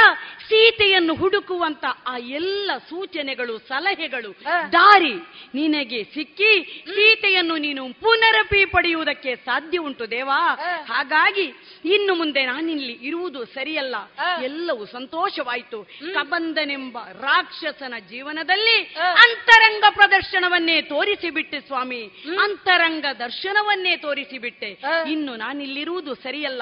ಸೀತೆಯನ್ನು 0.47 1.13
ಹುಡುಕುವಂತ 1.15 1.85
ಆ 2.07 2.17
ಎಲ್ಲ 2.17 2.71
ಸೂಚನೆಗಳು 2.89 3.57
ಸಲಹೆಗಳು 3.57 4.31
ದಾರಿ 4.73 5.13
ನಿನಗೆ 5.55 6.03
ಸಿಕ್ಕಿ 6.03 6.83
ಸೀತೆಯನ್ನು 6.87 7.57
ನೀನು 7.57 7.93
ಪುನರಪಿ 7.93 8.65
ಪಡೆಯುವುದಕ್ಕೆ 8.65 9.35
ಸಾಧ್ಯ 9.35 9.77
ಉಂಟು 9.77 10.11
ದೇವಾ. 10.11 10.55
ಹಾಗಾಗಿ 10.87 11.53
ಇನ್ನು 11.85 12.15
ಮುಂದೆ 12.15 12.45
ನಾನಿಲ್ಲಿ 12.45 12.93
ಇರುವುದು 13.01 13.45
ಸರಿಯಲ್ಲ. 13.45 13.95
ಎಲ್ಲವೂ 14.43 14.85
ಸಂತೋಷವಾಯಿತು. 14.85 15.83
ಕಬಂದನೆಂಬ 16.13 16.97
ರಾಕ್ಷಸನ 17.21 17.93
ಜೀವನದಲ್ಲಿ 18.09 18.77
ಅಂತರಂಗ 19.03 19.83
ಪ್ರದರ್ಶನವನ್ನೇ 19.89 20.81
ತೋರಿಸಿಬಿಟ್ಟೆ 20.81 21.59
ಸ್ವಾಮಿ. 21.59 22.03
ಅಂತರಂಗ 22.39 23.05
ದರ್ಶನವನ್ನೇ 23.19 23.95
ತೋರಿಸಿಬಿಟ್ಟೆ. 23.97 24.71
ಇನ್ನು 25.11 25.35
ನಾನಿಲ್ಲಿರುವುದು 25.35 26.15
ಸರಿಯಲ್ಲ. 26.15 26.61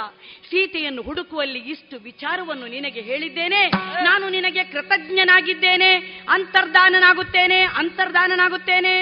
ಸೀತೆಯನ್ನು 0.49 1.03
ಹುಡುಕುವಲ್ಲಿ 1.43 1.71
ಇಷ್ಟು 1.71 1.95
ವಿಚಾರವನ್ನು 1.99 2.67
ನಿನಗೆ 2.67 3.01
ಹೇಳಿದ್ದೇನೆ 3.01 3.61
ನಾನು 4.03 4.25
ನಿನಗೆ 4.29 4.63
ಕೃತಜ್ಞನಾಗಿದ್ದೇನೆ 4.63 5.91
ಅಂತರ್ಧಾನನಾಗುತ್ತೇನೆ 6.29 7.59
ಅಂತರ್ಧಾನನಾಗುತ್ತೇನೆ 7.79 8.93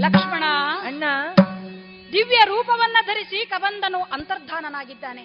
ಲಕ್ಷ್ಮಣ 0.00 0.44
ಅಣ್ಣ. 0.86 1.04
ದಿವ್ಯ 2.12 2.40
ರೂಪವನ್ನ 2.44 2.96
ಧರಿಸಿ 3.06 3.46
ಕಬಂದನು 3.46 4.00
ಅಂತರ್ಧಾನನಾಗಿದ್ದಾನೆ. 4.12 5.24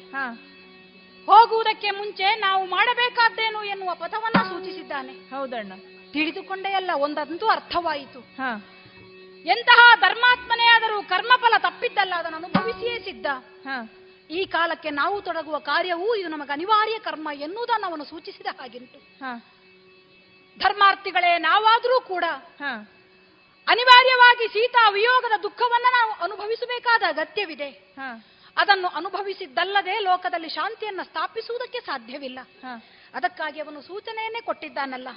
ಹೋಗುವುದಕ್ಕೆ 1.26 1.92
ಮುಂಚೆ 1.92 2.28
ನಾವು 2.40 2.64
ಮಾಡಬೇಕಾದ್ದೇನು 2.66 3.64
ಎನ್ನುವ 3.64 3.96
ಪಥವನ್ನ 3.96 4.40
ಸೂಚಿಸಿದ್ದಾನೆ. 4.52 5.14
ಹೌದಣ್ಣ. 5.30 5.74
ತಿಳಿದುಕೊಂಡೇ 6.14 6.74
ಅಲ್ಲ 6.74 6.92
ಒಂದಂತೂ 6.96 7.48
ಅರ್ಥವಾಯಿತು. 7.48 8.22
ಎಂತಹ 9.46 9.96
ಧರ್ಮಾತ್ಮನೆಯಾದರೂ 10.00 10.84
ಆದರೂ 10.84 11.10
ಕರ್ಮಫಲ 11.10 11.54
ತಪ್ಪಿದ್ದಲ್ಲ 11.58 12.14
ಅದನ್ನು 12.18 12.38
ಅನುಭವಿಸಿಯೇ 12.38 13.00
ಸಿದ್ಧ. 13.00 13.28
ಈ 14.30 14.46
ಕಾಲಕ್ಕೆ 14.46 14.90
ನಾವು 14.90 15.22
ತೊಡಗುವ 15.22 15.60
ಕಾರ್ಯವೂ 15.60 16.16
ಇದು 16.16 16.28
ನಮಗೆ 16.28 16.52
ಅನಿವಾರ್ಯ 16.52 17.00
ಕರ್ಮ 17.00 17.30
ಎನ್ನುವುದನ್ನು 17.34 17.88
ಅವನು 17.88 18.06
ಸೂಚಿಸಿದ 18.06 18.46
ಹಾಗೆಂಟು. 18.60 19.00
ಧರ್ಮಾರ್ಥಿಗಳೇ 20.60 21.38
ನಾವಾದರೂ 21.38 22.02
ಕೂಡ 22.02 22.24
ಅನಿವಾರ್ಯವಾಗಿ 23.68 24.48
ಸೀತಾ 24.48 24.90
ವಿಯೋಗದ 24.90 25.36
ದುಃಖವನ್ನ 25.44 25.86
ನಾವು 25.92 26.12
ಅನುಭವಿಸಬೇಕಾದ 26.12 27.04
ಅಗತ್ಯವಿದೆ. 27.08 27.70
ಅದನ್ನು 28.58 28.88
ಅನುಭವಿಸಿದ್ದಲ್ಲದೆ 28.88 30.00
ಲೋಕದಲ್ಲಿ 30.00 30.50
ಶಾಂತಿಯನ್ನ 30.50 31.02
ಸ್ಥಾಪಿಸುವುದಕ್ಕೆ 31.04 31.80
ಸಾಧ್ಯವಿಲ್ಲ. 31.80 32.40
ಅದಕ್ಕಾಗಿ 33.14 33.60
ಅವನು 33.60 33.82
ಸೂಚನೆಯನ್ನೇ 33.82 34.42
ಕೊಟ್ಟಿದ್ದಾನಲ್ಲ. 34.42 35.08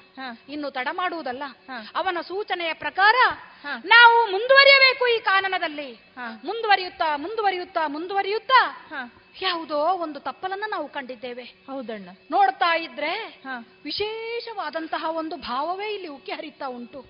ಇನ್ನು 0.49 0.71
ತಡ 0.71 0.89
ಮಾಡುವುದಲ್ಲ. 0.93 1.43
ಅವನ 1.95 2.19
ಸೂಚನೆಯ 2.21 2.73
ಪ್ರಕಾರ 2.75 3.15
ನಾವು 3.85 4.31
ಮುಂದುವರಿಯಬೇಕು 4.31 5.07
ಈ 5.07 5.19
ಕಾನನದಲ್ಲಿ. 5.19 5.93
ಮುಂದುವರಿಯುತ್ತಾ 6.45 7.17
ಮುಂದುವರಿಯುತ್ತಾ 7.17 7.87
ಮುಂದುವರಿಯುತ್ತಾ. 7.87 8.75
ಯಾವುದೋ 9.43 9.79
ಒಂದು 9.79 10.21
ತಪ್ಪಲನ್ನ 10.21 10.65
ನಾವು 10.69 10.89
ಕಂಡಿದ್ದೇವೆ. 10.89 11.45
ಹೌದಣ್ಣ. 11.45 12.09
ನೋಡ್ತಾ 12.31 12.77
ಇದ್ರೆ 12.77 13.43
ವಿಶೇಷವಾದಂತಹ 13.85 15.05
ಒಂದು 15.11 15.37
ಭಾವವೇ 15.37 15.95
ಇಲ್ಲಿ 15.95 16.09
ಉಕ್ಕಿ 16.09 16.33
ಹರಿತಾ 16.33 16.67
ಉಂಟು. 16.67 17.05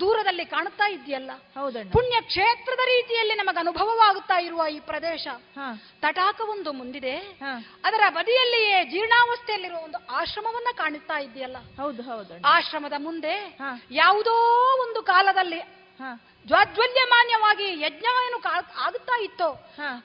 ದೂರದಲ್ಲಿ 0.00 0.44
ಕಾಣುತ್ತಾ 0.44 0.90
ಇದೆಯಲ್ಲ 0.90 1.30
ಹೌದಣ್ಣ. 1.56 1.90
ಪುಣ್ಯ 1.92 2.20
ಕ್ಷೇತ್ರದ 2.20 2.78
ರೀತಿಯಲ್ಲಿ 2.86 3.34
ನಮಗೆ 3.34 3.58
ಅನುಭವವಾಗುತ್ತಾ 3.58 4.40
ಇರುವ 4.40 4.66
ಈ 4.70 4.80
ಪ್ರದೇಶ. 4.80 5.26
ತಟಾಕ 6.00 6.40
ಒಂದು 6.40 6.72
ಮುಂದಿದೆ. 6.72 7.16
ಅದರ 7.84 8.02
ಬದಿಯಲ್ಲಿಯೇ 8.10 8.84
ಜೀರ್ಣಾವಸ್ಥೆಯಲ್ಲಿರುವ 8.84 9.78
ಒಂದು 9.78 10.06
ಆಶ್ರಮವನ್ನ 10.06 10.68
ಕಾಣುತ್ತಾ 10.76 11.18
ಇದೆಯಲ್ಲ 11.18 11.56
ಹೌದು 11.56 12.02
ಹೌದು 12.02 12.34
ಆಶ್ರಮದ 12.44 12.92
ಮುಂದೆ 12.98 13.58
ಯಾವುದೋ 13.90 14.36
ಒಂದು 14.82 15.02
ಕಾಲದಲ್ಲಿ 15.02 15.85
ಜ್ವಾಜ್ವಲ್ಯಮಾನ್ಯವಾಗಿ 16.46 17.80
ಯಜ್ಞವೇನು 17.80 18.38
ಆಗುತ್ತಾ 18.86 19.22
ಇತ್ತು 19.22 19.48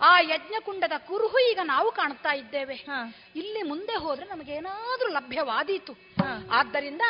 ಆ 0.02 0.20
ಯಜ್ಞ 0.20 0.56
ಕುಂಡದ 0.66 0.96
ಕುರುಹು 1.08 1.40
ಈಗ 1.52 1.60
ನಾವು 1.64 1.92
ಕಾಣ್ತಾ 1.92 2.34
ಇದ್ದೇವೆ. 2.34 2.78
ಇಲ್ಲಿ 3.36 3.62
ಮುಂದೆ 3.62 3.96
ಹೋದ್ರೆ 3.96 4.26
ನಮಗೆ 4.30 4.54
ಏನಾದ್ರೂ 4.54 5.10
ಲಭ್ಯವಾದೀತು 5.10 5.94
ಆದ್ದರಿಂದ 6.52 7.02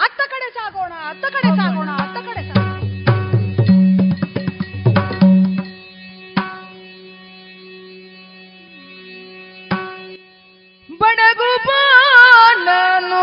ಅತ್ತ 0.00 0.20
ಕಡೆ 0.30 0.50
ಸಾಗೋಣ 0.54 0.92
ಅತ್ತ 0.92 1.24
ಕಡೆ 1.24 1.50
ಸಾಗೋಣ 1.56 1.88
ಅತ್ತ 2.04 2.18
ಕಡೆ 2.28 2.42
ಸಾಗೋಣ. 2.48 2.68
ಬಡಗು 11.00 11.50
ಬಾಣನು 11.68 13.22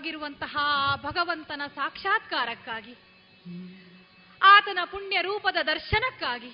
ಅಂತಸ್ಥವಾಗಿರುವಂತಹ 0.00 0.56
ಆ 0.56 0.96
ಭಗವಂತನ 0.96 1.62
ಸಾಕ್ಷಾತ್ಕಾರಕ್ಕಾಗಿ, 1.74 2.94
ಆತನ 4.40 4.78
ಪುಣ್ಯ 4.84 5.16
ರೂಪದ 5.22 5.58
ದರ್ಶನಕ್ಕಾಗಿ. 5.66 6.52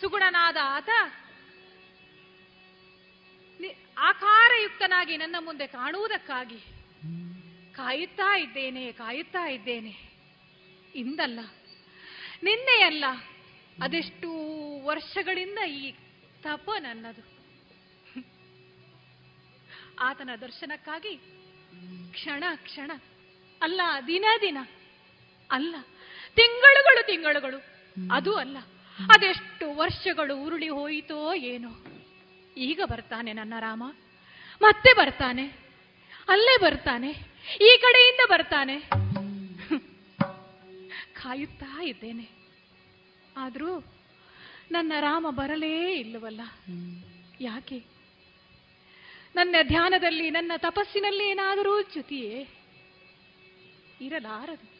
ಸುಗುಣನಾದ 0.00 0.56
ಆತ 0.62 0.90
ಆಕಾರಯುಕ್ತನಾಗಿ 3.98 5.16
ನನ್ನ 5.16 5.36
ಮುಂದೆ 5.40 5.66
ಕಾಣುವುದಕ್ಕಾಗಿ 5.66 6.60
ಕಾಯುತ್ತಾ 7.72 8.30
ಇದ್ದೇನೆ 8.36 8.92
ಕಾಯುತ್ತಾ 8.92 9.44
ಇದ್ದೇನೆ. 9.48 9.92
ಇಂದಲ್ಲ, 10.94 11.40
ನಿನ್ನೆಯಲ್ಲ, 12.42 13.04
ಅದೆಷ್ಟು 13.82 14.30
ವರ್ಷಗಳಿಂದ 14.84 15.60
ಈ 15.68 15.92
ತಪ 16.42 16.70
ನನ್ನದು 16.78 17.33
ಆತನ 20.00 20.30
ದರ್ಶನಕ್ಕಾಗಿ 20.40 21.16
ಕ್ಷಣ 22.12 22.44
ಕ್ಷಣ, 22.54 22.90
ಅಲ್ಲ, 23.62 23.80
ದಿನ 24.06 24.24
ದಿನ, 24.40 24.58
ಅಲ್ಲ, 25.50 25.74
ತಿಂಗಳುಗಳು 26.34 27.06
ತಿಂಗಳುಗಳು, 27.06 27.58
ಅದು 28.12 28.36
ಅಲ್ಲ, 28.36 28.56
ಅದೆಷ್ಟು 28.98 29.74
ವರ್ಷಗಳು 29.74 30.36
ಉರುಳಿ 30.36 30.68
ಹೋಯಿತೋ 30.68 31.34
ಏನೋ. 31.34 31.70
ಈಗ 32.56 32.80
ಬರ್ತಾನೆ 32.84 33.32
ನನ್ನ 33.32 33.54
ರಾಮ, 33.58 33.82
ಮತ್ತೆ 34.62 34.92
ಬರ್ತಾನೆ, 34.92 35.46
ಅಲ್ಲೇ 36.28 36.62
ಬರ್ತಾನೆ, 36.62 37.10
ಈ 37.62 37.78
ಕಡೆಯಿಂದ 37.80 38.20
ಬರ್ತಾನೆ. 38.30 38.76
ಕಾಯುತ್ತಾ 41.12 41.82
ಇದ್ದೇನೆ. 41.82 42.30
ಆದ್ರೂ 43.36 43.84
ನನ್ನ 44.70 44.92
ರಾಮ 45.00 45.26
ಬರಲೇ 45.30 45.94
ಇಲ್ಲವಲ್ಲ. 45.94 46.40
ಯಾಕೆ? 47.40 47.93
ನನ್ನ 49.36 49.54
ಧ್ಯಾನದಲ್ಲಿ, 49.62 50.30
ನನ್ನ 50.30 50.52
ತಪಸ್ಸಿನಲ್ಲಿ 50.56 51.28
ಏನಾದರೂ 51.28 51.82
ಚ್ಯುತಿಯೇ? 51.82 52.48
ಇರಲಾರದು. 54.00 54.74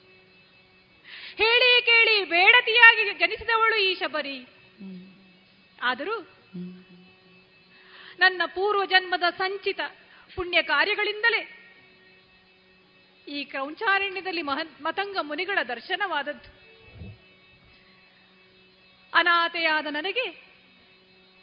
ಹೇಳಿ 1.36 1.82
ಕೇಳಿ, 1.82 2.24
ಬೇಡತಿಯಾಗಿ 2.24 3.18
ಜನಿಸಿದವಳು 3.18 3.76
ಈ 3.76 3.94
ಶಬರಿ. 3.94 4.46
ಆದರೂ 5.82 6.20
ನನ್ನ 8.18 8.42
ಪೂರ್ವ 8.46 8.84
ಜನ್ಮದ 8.84 9.22
ಸಂಚಿತ 9.38 9.80
ಪುಣ್ಯ 10.36 10.62
ಕಾರ್ಯಗಳಿಂದಲೇ 10.62 11.60
ಈ 13.28 13.44
ಕ್ರೌಂಚಾರಣ್ಯದಲ್ಲಿ 13.44 14.42
ಮಹ- 14.42 14.82
ಮತಂಗ 14.82 15.16
ಮುನಿಗಳ 15.20 15.58
ದರ್ಶನವಾದದ್ದು. 15.68 16.64
ಅನಾಥೆಯಾದ 19.14 19.86
ನನಗೆ 19.86 20.30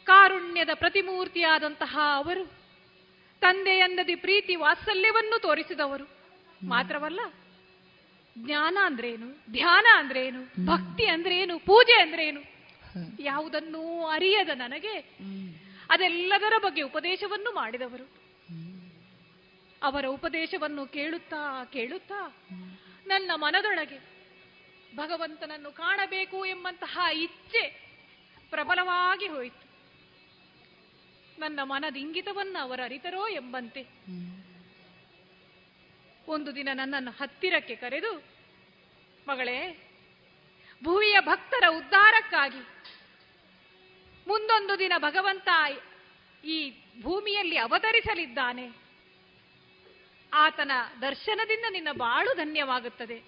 ಕಾರುಣ್ಯದ 0.04 0.68
ಪ್ರತಿಮೂರ್ತಿಯಾದಂತಹ 0.74 1.98
ಅವರು 2.14 2.61
ತಂದೆಯಂದದಿ 3.42 4.14
ಪ್ರೀತಿ 4.14 4.54
ವಾತ್ಸಲ್ಯವನ್ನು 4.54 5.36
ತೋರಿಸಿದವರು. 5.38 6.06
ಮಾತ್ರವಲ್ಲ, 6.62 7.20
ಜ್ಞಾನ 8.38 8.78
ಅಂದ್ರೇನು, 8.82 9.28
ಧ್ಯಾನ 9.52 9.86
ಅಂದ್ರೇನು, 9.94 10.40
ಭಕ್ತಿ 10.66 11.06
ಅಂದ್ರೇನು, 11.06 11.54
ಪೂಜೆ 11.58 11.96
ಅಂದ್ರೇನು, 12.00 12.40
ಯಾವುದನ್ನೂ 13.20 13.82
ಅರಿಯದ 14.06 14.52
ನನಗೆ 14.54 14.94
ಅದೆಲ್ಲದರ 15.90 16.54
ಬಗ್ಗೆ 16.62 16.82
ಉಪದೇಶವನ್ನು 16.82 17.50
ಮಾಡಿದವರು. 17.54 18.06
ಅವರ 19.82 20.04
ಉಪದೇಶವನ್ನು 20.06 20.82
ಕೇಳುತ್ತಾ 20.86 21.64
ಕೇಳುತ್ತಾ 21.64 22.20
ನನ್ನ 23.06 23.30
ಮನದೊಳಗೆ 23.34 23.98
ಭಗವಂತನನ್ನು 24.96 25.70
ಕಾಣಬೇಕು 25.72 26.38
ಎಂಬಂತಹ 26.46 26.98
ಇಚ್ಛೆ 27.14 27.62
ಪ್ರಬಲವಾಗಿ 28.50 29.26
ಹೋಯಿತು. 29.26 29.61
ನನ್ನ 31.38 31.60
ಮನದ 31.62 31.96
ಇಂಗಿತವನ್ನು 31.96 32.62
ಅವರು 32.62 32.82
ಅರಿತರೋ 32.82 33.28
ಎಂಬಂತೆ. 33.28 33.82
ಒಂದು 36.28 36.54
ದಿನ 36.54 36.68
ನನ್ನನ್ನು 36.72 37.10
ಹತ್ತಿರಕ್ಕೆ 37.10 37.76
ಕರೆದು, 37.76 38.22
ಮಗಳೇ 39.28 39.88
ಭೂಮಿಯ 40.84 41.16
ಭಕ್ತರ 41.20 41.64
ಉದ್ಧಾರಕ್ಕಾಗಿ 41.70 42.62
ಮುಂದೊಂದು 44.26 44.78
ದಿನ 44.78 44.92
ಭಗವಂತ 44.98 45.48
ಈ 46.44 46.72
ಭೂಮಿಯಲ್ಲಿ 47.02 47.56
ಅವತರಿಸಲಿದ್ದಾನೆ. 47.56 48.70
ಆತನ 50.34 50.72
ದರ್ಶನದಿಂದ 51.00 51.64
ನಿನ್ನ 51.70 51.88
ಬಾಳು 51.92 52.34
ಧನ್ಯವಾಗುತ್ತದೆ. 52.34 53.22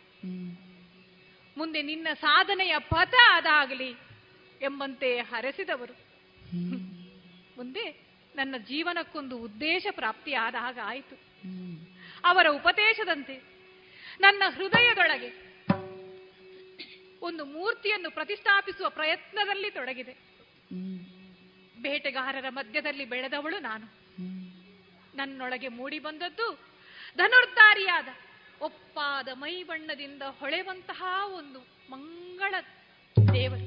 ಮುಂದೆ 1.56 1.82
ನಿನ್ನ 1.82 2.08
ಸಾಧನೆಯ 2.20 2.74
ಪಥ 2.78 3.14
ಅದಾಗಲಿ 3.32 3.94
ಎಂಬಂತೆ 4.62 5.20
ಹರಸಿದವರು. 5.20 6.03
ಮುಂದೆ 7.56 8.06
ನನ್ನ 8.36 8.54
ಜೀವನಕ್ಕೊಂದು 8.58 9.36
ಉದ್ದೇಶ 9.36 9.86
ಪ್ರಾಪ್ತಿಯಾದ 9.90 10.54
ಹಾಗ 10.54 10.78
ಆಯಿತು. 10.84 11.16
ಅವರ 12.24 12.46
ಉಪದೇಶದಂತೆ 12.48 13.42
ನನ್ನ 14.20 14.42
ಹೃದಯದೊಳಗೆ 14.48 15.30
ಒಂದು 17.22 17.44
ಮೂರ್ತಿಯನ್ನು 17.44 18.10
ಪ್ರತಿಷ್ಠಾಪಿಸುವ 18.10 18.88
ಪ್ರಯತ್ನದಲ್ಲಿ 18.88 19.70
ತೊಡಗಿದೆ. 19.70 20.14
ಬೇಟೆಗಾರರ 21.82 22.44
ಮಧ್ಯದಲ್ಲಿ 22.48 23.04
ಬೆಳೆದವಳು 23.04 23.58
ನಾನು. 23.58 23.86
ನನ್ನೊಳಗೆ 25.16 25.68
ಮೂಡಿ 25.68 25.98
ಬಂದದ್ದು 25.98 26.60
ಧನುರ್ಧಾರಿಯಾದ 27.16 28.08
ಒಪ್ಪಾದ 28.60 29.28
ಮೈ 29.34 29.62
ಬಣ್ಣದಿಂದ 29.62 30.22
ಹೊಳೆವಂತಹ 30.22 31.02
ಒಂದು 31.34 31.58
ಮಂಗಳ 31.90 32.54
ದೇವರು. 33.34 33.63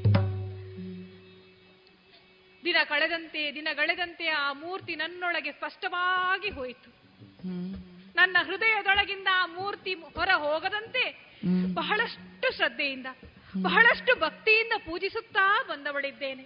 ದಿನ 2.67 2.79
ಕಳೆದಂತೆ 2.83 3.41
ದಿನಗಳೆದಂತೆ 3.55 4.25
ಆ 4.27 4.45
ಮೂರ್ತಿ 4.53 4.93
ನನ್ನೊಳಗೆ 4.95 5.51
ಸ್ಪಷ್ಟವಾಗಿ 5.51 6.49
ಹೋಯಿತು. 6.49 6.89
ನನ್ನ 8.15 8.37
ಹೃದಯದೊಳಗಿಂದ 8.47 9.29
ಆ 9.33 9.45
ಮೂರ್ತಿ 9.45 9.93
ಹೊರ 10.17 10.31
ಹೋಗದಂತೆ 10.35 11.03
ಬಹಳಷ್ಟು 11.73 12.47
ಶ್ರದ್ಧೆಯಿಂದ, 12.57 13.07
ಬಹಳಷ್ಟು 13.61 14.11
ಭಕ್ತಿಯಿಂದ 14.19 14.73
ಪೂಜಿಸುತ್ತಾ 14.85 15.45
ಬಂದವಳಿದ್ದೇನೆ. 15.69 16.45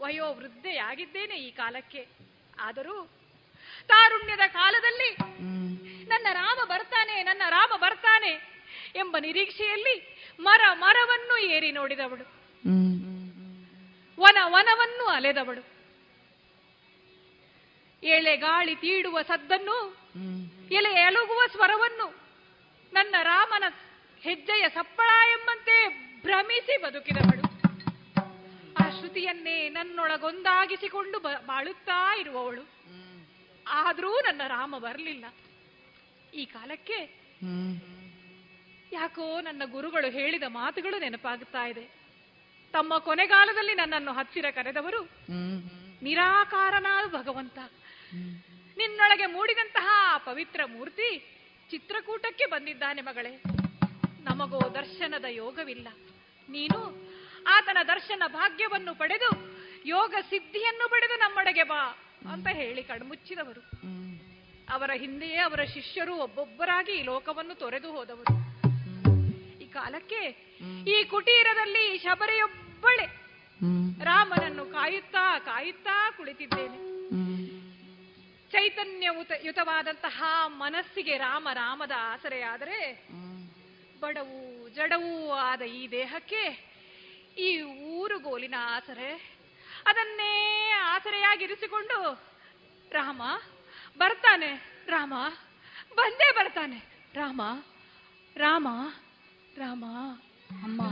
ವಯೋ 0.00 0.28
ವೃದ್ಧೆಯಾಗಿದ್ದೇನೆ 0.34 1.36
ಈ 1.46 1.50
ಕಾಲಕ್ಕೆ. 1.50 2.02
ಆದರೂ 2.60 2.96
ತಾರುಣ್ಯದ 3.88 4.44
ಕಾಲದಲ್ಲಿ 4.52 5.10
ನನ್ನ 6.08 6.26
ರಾಮ 6.32 6.60
ಬರ್ತಾನೆ, 6.68 7.16
ನನ್ನ 7.22 7.42
ರಾಮ 7.48 7.72
ಬರ್ತಾನೆ 7.76 8.32
ಎಂಬ 8.96 9.16
ನಿರೀಕ್ಷೆಯಲ್ಲಿ 9.20 9.96
ಮರ 10.40 10.62
ಮರವನ್ನು 10.84 11.36
ಏರಿ 11.54 11.72
ನೋಡಿದವಳು. 11.72 12.26
ವನ 14.22 14.38
ವನವನ್ನು 14.54 15.04
ಅಲೆದವಳು. 15.16 15.62
ಎಳೆ 18.02 18.34
ಗಾಳಿ 18.36 18.74
ತೀಡುವ 18.74 19.22
ಸದ್ದನ್ನು 19.22 19.76
ಎಲೆ 20.72 20.92
ಎಲುಗುವ 21.00 21.40
ಸ್ವರವನ್ನು 21.52 22.06
ನನ್ನ 22.92 23.14
ರಾಮನ 23.22 23.64
ಹೆಜ್ಜೆಯ 24.20 24.64
ಸಪ್ಪಳ 24.68 25.10
ಎಂಬಂತೆ 25.34 25.76
ಭ್ರಮಿಸಿ 26.22 26.74
ಬದುಕಿದವಳು. 26.82 27.44
ಆ 28.80 28.84
ಶ್ರುತಿಯನ್ನೇ 28.96 29.68
ನನ್ನೊಳಗೊಂದಾಗಿಸಿಕೊಂಡು 29.68 31.18
ಬಾಳುತ್ತಾ 31.20 32.00
ಇರುವವಳು. 32.20 32.64
ಆದರೂ 33.66 34.12
ನನ್ನ 34.20 34.42
ರಾಮ 34.46 34.74
ಬರಲಿಲ್ಲ. 34.78 35.24
ಈ 36.34 36.44
ಕಾಲಕ್ಕೆ 36.44 36.98
ಯಾಕೋ 38.92 39.26
ನನ್ನ 39.40 39.62
ಗುರುಗಳು 39.64 40.08
ಹೇಳಿದ 40.10 40.46
ಮಾತುಗಳು 40.48 40.98
ನೆನಪಾಗುತ್ತಾ 40.98 41.64
ಇದೆ. 41.72 41.99
ತಮ್ಮ 42.72 42.98
ಕೊನೆಗಾಲದಲ್ಲಿ 42.98 43.74
ನನ್ನನ್ನು 43.74 44.12
ಹತ್ತಿರ 44.12 44.46
ಕರೆದವರು 44.50 45.00
ನಿರಾಕಾರನಾದ 46.02 47.06
ಭಗವಂತ. 47.10 47.58
ನಿನ್ನೊಳಗೆ 48.78 49.26
ಮೂಡಿದಂತಹ 49.26 49.88
ಪವಿತ್ರ 50.24 50.60
ಮೂರ್ತಿ 50.64 51.08
ಚಿತ್ರಕೂಟಕ್ಕೆ 51.70 52.46
ಬಂದಿದ್ದಾನೆ 52.46 53.02
ಮಗಳೇ. 53.02 53.42
ನಮಗೋ 54.20 54.60
ದರ್ಶನದ 54.74 55.24
ಯೋಗವಿಲ್ಲ. 55.28 55.88
ನೀನು 56.48 56.78
ಆತನ 57.46 57.78
ದರ್ಶನ 57.86 58.22
ಭಾಗ್ಯವನ್ನು 58.26 58.94
ಪಡೆದು 58.94 59.30
ಯೋಗ 59.86 60.14
ಸಿದ್ಧಿಯನ್ನು 60.30 60.88
ಪಡೆದು 60.88 61.18
ನಮ್ಮೊಡೆಗೆ 61.18 61.62
ಬಾ 61.62 61.82
ಅಂತ 62.32 62.48
ಹೇಳಿ 62.48 62.82
ಕಣ್ಮುಚ್ಚಿದವರು. 62.82 63.62
ಅವರ 64.70 64.90
ಹಿಂದೆಯೇ 64.94 65.36
ಅವರ 65.36 65.62
ಶಿಷ್ಯರು 65.64 66.14
ಒಬ್ಬೊಬ್ಬರಾಗಿ 66.16 66.92
ಈ 66.92 67.02
ಲೋಕವನ್ನು 67.02 67.54
ತೊರೆದು 67.54 67.92
ಹೋದವರು. 67.92 68.39
ಕಾಲಕ್ಕೆ 69.80 70.22
ಈ 70.86 70.96
ಕುಟೀರದಲ್ಲಿ 71.04 71.84
ಶಬರಿಯೊಬ್ಬಳೆ 71.98 73.06
ರಾಮನನ್ನು 74.04 74.64
ಕಾಯುತ್ತಾ 74.72 75.24
ಕಾಯುತ್ತಾ 75.44 75.96
ಕುಳಿತಿದ್ದೇನೆ. 76.16 76.78
ಚೈತನ್ಯ 78.50 79.08
ಯುತವಾದಂತಹ 79.44 80.18
ಮನಸ್ಸಿಗೆ 80.62 81.16
ರಾಮ 81.18 81.48
ರಾಮದ 81.52 81.94
ಆಸರೆಯಾದರೆ 82.12 82.78
ಬಡವು 84.00 84.38
ಜಡವೂ 84.68 85.12
ಆದ 85.40 85.62
ಈ 85.76 85.82
ದೇಹಕ್ಕೆ 85.90 86.42
ಈ 87.38 87.48
ಊರುಗೋಲಿನ 87.92 88.56
ಆಸರೆ 88.68 89.10
ಅದನ್ನೇ 89.86 90.32
ಆಸರೆಯಾಗಿರಿಸಿಕೊಂಡು 90.86 91.98
ರಾಮ 92.92 93.20
ಬರ್ತಾನೆ 93.98 94.50
ರಾಮ 94.88 95.14
ಬಂದೇ 95.94 96.28
ಬರ್ತಾನೆ 96.36 96.78
ರಾಮ 97.14 97.40
ರಾಮ 98.36 98.66
ರಾಮ. 99.60 99.84
ಅಮ್ಮ. 100.62 100.82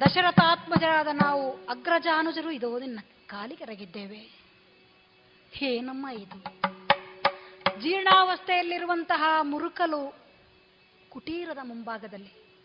ದಶರಥಾತ್ಮಜರಾದ 0.00 1.06
ನಾವು 1.06 1.66
ಅಗ್ರಜಾನುಜರು 1.66 2.50
ಇದೋ 2.50 2.78
ನಿನ್ನ 2.78 2.98
ಕಾಲಿಗೆರಗಿದ್ದೇವೆ. 3.26 4.40
ಏನಮ್ಮ 5.62 6.06
ಇದು. 6.08 6.44
ಜೀರ್ಣಾವಸ್ಥೆಯಲ್ಲಿರುವಂತಹ 7.80 9.22
ಮುರುಕಲು 9.42 10.16
ಕುಟೀರದ 11.08 11.58
ಮುಂಭಾಗದಲ್ಲಿ. 11.62 12.62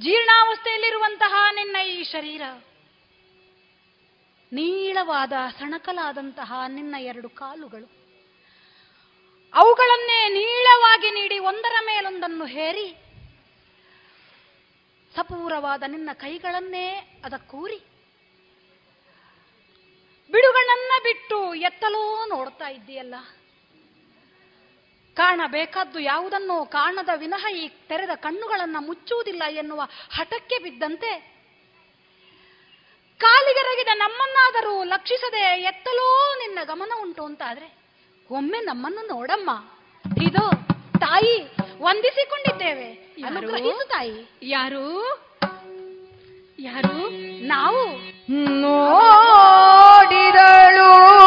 ಜೀರ್ಣಾವಸ್ಥೆಯಲ್ಲಿರುವಂತಹ 0.00 1.34
ನಿನ್ನ 1.54 1.76
ಈ 1.76 2.04
ಶರೀರ. 2.04 2.42
ನೀಳವಾದ, 4.52 5.32
ಸಣಕಲಾದಂತಹ 5.58 6.52
ನಿನ್ನ 6.68 6.94
ಎರಡು 6.98 7.28
ಕಾಲುಗಳು. 7.28 7.99
ಅವುಗಳನ್ನೇ 9.54 10.28
ನೀಳವಾಗಿ 10.28 11.10
ನೀಡಿ 11.10 11.38
ಒಂದರ 11.38 11.74
ಮೇಲೊಂದನ್ನು 11.80 12.44
ಹೇರಿ, 12.44 12.96
ಸಪೂರವಾದ 15.16 15.82
ನಿನ್ನ 15.86 16.10
ಕೈಗಳನ್ನೇ 16.12 16.86
ಅದ 17.24 17.34
ಕೂರಿ 17.34 17.78
ಬಿಡುಗಣ್ಣನ್ನ 20.30 20.92
ಬಿಟ್ಟು 21.02 21.54
ಎತ್ತಲೋ 21.54 22.26
ನೋಡ್ತಾ 22.26 22.68
ಇದ್ದೀಯಲ್ಲ. 22.68 23.14
ಕಾಣಬೇಕಾದ್ದು 25.16 25.98
ಯಾವುದನ್ನು 25.98 26.66
ಕಾಣದ 26.66 27.08
ವಿನಃ 27.16 27.46
ಈ 27.48 27.68
ತೆರೆದ 27.68 28.10
ಕಣ್ಣುಗಳನ್ನ 28.14 28.76
ಮುಚ್ಚುವುದಿಲ್ಲ 28.80 29.42
ಎನ್ನುವ 29.50 29.80
ಹಠಕ್ಕೆ 30.14 30.58
ಬಿದ್ದಂತೆ. 30.58 31.10
ಕಾಲಿಗೆರಗಿದ 33.18 33.88
ನಮ್ಮನ್ನಾದರೂ 33.94 34.84
ಲಕ್ಷಿಸದೆ 34.84 35.60
ಎತ್ತಲೋ 35.62 36.34
ನಿನ್ನ 36.38 36.58
ಗಮನ 36.64 36.92
ಉಂಟು 37.00 37.24
ಅಂತಾದ್ರೆ. 37.24 37.79
ಒಮ್ಮೆ 38.30 38.64
ನಮ್ಮನ್ನು 38.64 39.06
ನೋಡಮ್ಮ. 39.06 39.50
ಇದು 40.22 40.50
ತಾಯಿ 41.00 41.56
ವಂದಿಸಿಕೊಂಡಿದ್ದೇವೆ. 41.82 43.14
ಅನುಗ್ರಹಿಸು 43.26 43.88
ತಾಯಿ. 43.88 44.30
ಯಾರು? 44.42 44.84
ಯಾರು? 46.58 47.10
ನಾವು. 47.46 48.10
ನೋಡಿದಳು. 48.60 51.19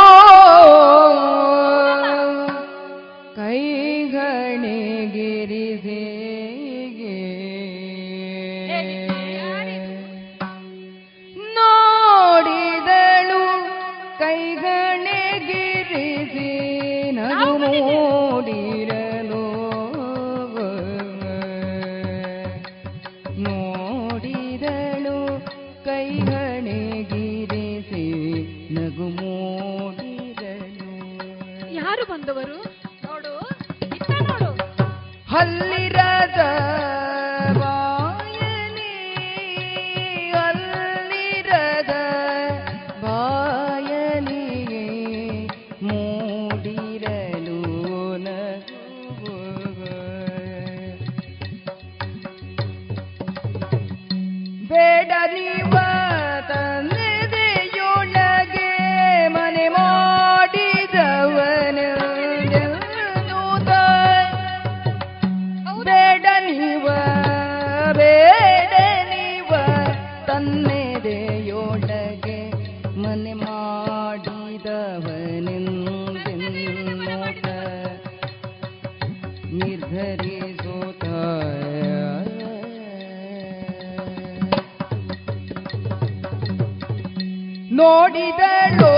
ನೋಡಿದಳು. 87.74 88.94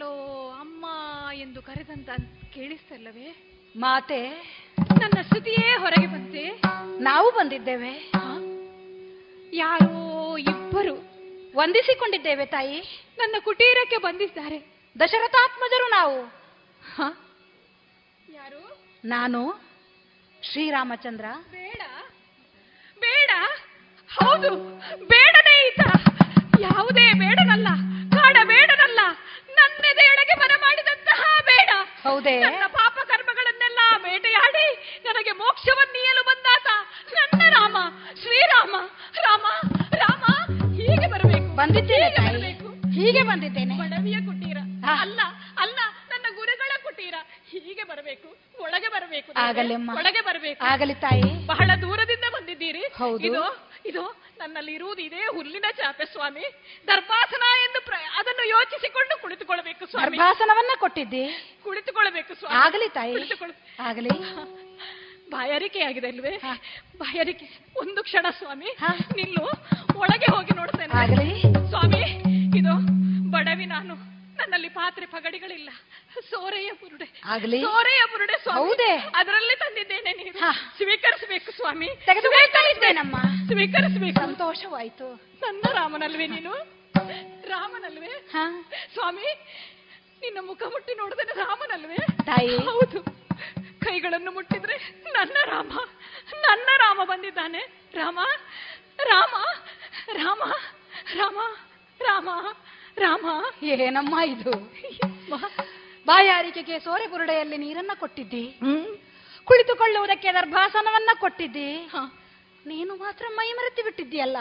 ಎಲ್ಲಿಂದಲೋ 0.00 0.50
ಅಮ್ಮ 0.60 0.86
ಎಂದು 1.32 1.62
ಕರೆದಂತ 1.62 2.08
ಕೇಳಿಸ್ತಲ್ಲವೇ? 2.54 3.28
ಮಾತೆ 3.76 4.28
ನನ್ನ 5.00 5.20
ಶ್ರುತಿಯೇ 5.22 5.76
ಹೊರಗೆ 5.78 6.06
ಬಂತೆ. 6.06 6.60
ನಾವು 7.02 7.30
ಬಂದಿದ್ದೇವೆ. 7.30 7.92
ಯಾರೋ 9.52 10.36
ಇಬ್ಬರು 10.36 10.94
ವಂದಿಸಿಕೊಂಡಿದ್ದೇವೆ 11.56 12.46
ತಾಯಿ. 12.46 13.06
ನನ್ನ 13.18 13.34
ಕುಟೀರಕ್ಕೆ 13.44 13.96
ಬಂದಿದ್ದಾರೆ. 13.96 14.58
ದಶರಥಾತ್ಮಜರು 15.00 15.90
ನಾವು. 15.90 16.18
ಯಾರು? 18.32 18.82
ನಾನು 19.04 19.60
ಶ್ರೀರಾಮಚಂದ್ರ. 20.42 21.24
ಬೇಡ. 21.50 21.80
ಬೇಡ. 23.00 23.30
ಹೌದು. 24.24 24.78
ಬೇಡನೇ 25.06 25.68
ಈತ 25.68 25.80
ಯಾವುದೇ 26.60 27.12
ಬೇಡನಲ್ಲ. 27.12 27.89
ನನ್ನೆದೆಯೊಳಗೆ 29.60 30.34
ಬರಮಾಡಿದಂತಹ 30.38 31.20
ಬೇಡ. 31.44 31.70
ಹೌದೇ? 32.02 32.34
ನನ್ನ 32.38 32.66
ಪಾಪ 32.66 32.96
ಕರ್ಮಗಳನ್ನೆಲ್ಲ 33.06 33.80
ಬೇಟೆಯಾಡಿ 34.02 34.66
ನನಗೆ 35.04 35.32
ಮೋಕ್ಷವನ್ನೀಯಲು 35.32 36.22
ಬಂದಾತ 36.22 36.68
ನನ್ನ 37.12 37.42
ರಾಮ 37.50 37.76
ಶ್ರೀರಾಮ 38.22 38.74
ರಾಮ 39.20 39.46
ರಾಮ 39.94 40.24
ಹೀಗೆ 40.78 41.08
ಬರಬೇಕು. 41.10 41.56
ಬಂದಿದ್ದೇನೆ 41.56 42.50
ಹೀಗೆ 42.92 43.22
ಬಂದಿದ್ದೇನೆ. 43.22 43.74
ಬಡವಿಯ 43.76 44.18
ಕುಟೀರ. 44.20 44.58
ಅಲ್ಲ 45.00 45.20
ಗುರುಗಳ 47.00 47.22
ಹೀಗೆ 47.50 47.84
ಬರಬೇಕು 47.84 48.28
ಒಳಗೆ 48.60 48.88
ಬರಬೇಕು. 48.88 49.32
ಒಳಗೆ 49.96 50.20
ಬರಬೇಕು? 50.20 50.64
ಆಗಲಿ 50.64 50.94
ತಾಯಿ. 50.94 51.46
ಬಹಳ 51.46 51.70
ದೂರದಿಂದ 51.80 52.26
ಬಂದಿದ್ದೀರಿ. 52.32 52.82
ಇದು 53.24 53.42
ಇದು 53.86 54.02
ನನ್ನಲ್ಲಿ 54.38 54.72
ಇರುವುದು 54.72 55.00
ಇದೇ 55.00 55.22
ಹುಲ್ಲಿನ 55.34 55.64
ಚಾಪೆ 55.76 56.04
ಸ್ವಾಮಿ. 56.04 56.44
ದರ್ಭಾಸನ 56.86 57.44
ಎಂದು 57.64 57.80
ಅದನ್ನು 58.18 58.48
ಯೋಚಿಸಿಕೊಂಡು 58.48 59.22
ಕುಳಿತುಕೊಳ್ಬೇಕು 59.22 59.86
ಸ್ವಾಮಿ. 59.86 60.18
ದರ್ಭಾಸನವನ್ನ 60.18 60.72
ಕೊಟ್ಟಿದ್ದಿ? 60.80 61.24
ಕುಳಿತುಕೊಳ್ಬೇಕು 61.64 62.34
ಸ್ವಾಮಿ. 62.34 62.56
ಆಗಲಿ 62.56 62.88
ತಾಯಿ. 62.88 63.32
ಆಗಲಿ. 63.80 64.10
ಬಾಯಾರಿಕೆ 65.30 65.80
ಆಗಿದೆ 65.80 66.08
ಅಲ್ವೇ 66.08 66.36
ಬಾಯಾರಿಕೆ. 66.98 67.46
ಒಂದು 67.76 68.02
ಕ್ಷಣ 68.02 68.26
ಸ್ವಾಮಿ. 68.38 68.76
ನಿಲ್ಲು. 69.16 69.46
ಒಳಗೆ 69.98 70.36
ಹೋಗಿ 70.36 70.56
ನೋಡ್ತೇನೆ. 70.56 71.68
ಸ್ವಾಮಿ 71.68 72.02
ಇದು 72.58 72.74
ಬಡವಿ 73.30 73.66
ನಾನು. 73.66 74.19
ನನ್ನಲ್ಲಿ 74.40 74.68
ಪಾತ್ರೆ 74.68 75.06
ಪಗಡಿಗಳಿಲ್ಲ. 75.06 75.70
ಸೋರೆಯ 76.30 76.70
ಬುರುಡೆ 76.72 77.20
ಆಗಲಿ. 77.24 77.60
ಸೋರೆಯ 77.60 78.02
ಬುರುಡೆ 78.12 78.42
ಸ್ವಾಮಿ. 78.42 78.60
ಹೌದೇ? 78.60 79.12
ಅದರಲ್ಲಿ 79.14 79.56
ತಂದಿದ್ದೇನೆ 79.56 80.12
ನೀವು 80.12 80.40
ಸ್ವೀಕರಿಸಬೇಕು 80.76 81.52
ಸ್ವಾಮಿ. 81.52 81.86
ಇದ್ದೇನಮ್ಮ? 82.70 83.16
ಸ್ವೀಕರಿಸಬೇಕು. 83.46 84.20
ಸಂತೋಷವಾಯ್ತು. 84.20 85.14
ನನ್ನ 85.42 85.62
ರಾಮನಲ್ವೇ 85.72 86.26
ನೀನು? 86.26 86.52
ರಾಮನಲ್ವೇ? 87.48 88.28
ಸ್ವಾಮಿ 88.92 89.22
ನಿನ್ನ 90.20 90.38
ಮುಖ 90.40 90.62
ಮುಟ್ಟಿ 90.62 90.94
ನೋಡಿದ್ರೆ 90.94 91.34
ರಾಮನಲ್ವೇ? 91.34 91.96
ತಾಯಿ. 91.96 92.56
ಹೌದು. 92.56 93.02
ಕೈಗಳನ್ನು 93.80 94.30
ಮುಟ್ಟಿದ್ರೆ 94.32 94.76
ನನ್ನ 95.12 95.36
ರಾಮ 95.44 95.78
ನನ್ನ 96.34 96.68
ರಾಮ 96.76 97.00
ಬಂದಿದ್ದಾನೆ. 97.04 97.66
ರಾಮ 97.94 98.18
ರಾಮ 99.04 99.34
ರಾಮ 100.12 100.42
ರಾಮ 101.14 101.38
ರಾಮ. 102.00 102.28
ರಾಮ? 103.00 103.26
ಏನಮ್ಮ 103.62 104.14
ಇದು? 104.26 104.52
ಬಾಯಾರಿಕೆಗೆ 106.06 106.76
ಸೋರೆ 106.78 107.06
ಬುರುಡೆಯಲ್ಲಿ 107.06 107.56
ನೀರನ್ನ 107.56 107.90
ಕೊಟ್ಟಿದ್ದಿ. 107.98 108.44
ಕುಳಿತುಕೊಳ್ಳುವುದಕ್ಕೆ 109.44 110.30
ದರ್ಭಾಸನವನ್ನ 110.32 111.10
ಕೊಟ್ಟಿದ್ದಿ. 111.20 111.68
ನೀನು 112.66 112.92
ಮಾತ್ರ 112.96 113.24
ಮೈ 113.36 113.48
ಮರೆತು 113.52 113.82
ಬಿಟ್ಟಿದ್ದೀಯಲ್ಲ? 113.84 114.38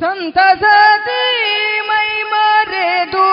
ಸಂತಸತಿ 0.00 1.22
ಮೈ 1.86 2.10
ಮರೆದು 2.32 3.24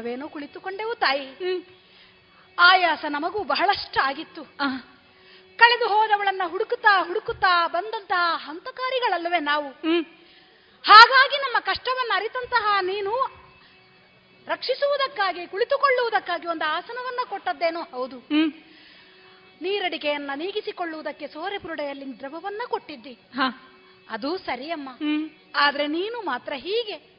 ನಾವೇನೋ 0.00 0.28
ಕುಳಿತುಕೊಂಡೆವು 0.28 0.94
ತಾಯಿ. 0.94 1.28
ಆಯಾಸ 2.58 3.04
ನಮಗೂ 3.08 3.44
ಬಹಳಷ್ಟು 3.44 4.00
ಆಗಿತ್ತು 4.00 4.44
ಕಳೆದು 5.56 5.88
ಹೋದವಳನ್ನ 5.88 6.42
ಹುಡುಕುತ್ತಾ 6.46 7.02
ಹುಡುಕುತ್ತಾ 7.02 7.68
ಬಂದಂತಹ 7.68 8.48
ಹಂತಕಾರಿಗಳಲ್ಲವೇ 8.48 9.38
ನಾವು. 9.38 9.68
ಹಾಗಾಗಿ 10.86 11.36
ನಮ್ಮ 11.40 11.58
ಕಷ್ಟವನ್ನು 11.58 12.14
ಅರಿತಂತಹ 12.16 12.78
ನೀನು 12.82 13.12
ರಕ್ಷಿಸುವುದಕ್ಕಾಗಿ 14.46 15.46
ಕುಳಿತುಕೊಳ್ಳುವುದಕ್ಕಾಗಿ 15.46 16.46
ಒಂದು 16.46 16.64
ಆಸನವನ್ನ 16.64 17.18
ಕೊಟ್ಟದ್ದೇನೋ. 17.28 17.82
ಹೌದು. 17.82 18.16
ನೀರಡಿಕೆಯನ್ನ 19.62 20.30
ನೀಗಿಸಿಕೊಳ್ಳುವುದಕ್ಕೆ 20.36 21.28
ಸೋರೆ 21.28 21.58
ಪುರುಡೆಯಲ್ಲಿ 21.58 22.18
ದ್ರವವನ್ನ 22.18 22.62
ಕೊಟ್ಟಿದ್ದಿ. 22.68 23.18
ಅದು 24.10 24.38
ಸರಿಯಮ್ಮ. 24.38 24.88
ಆದ್ರೆ 25.56 25.86
ನೀನು 25.86 26.22
ಮಾತ್ರ 26.22 26.52
ಹೀಗೆ. 26.56 27.09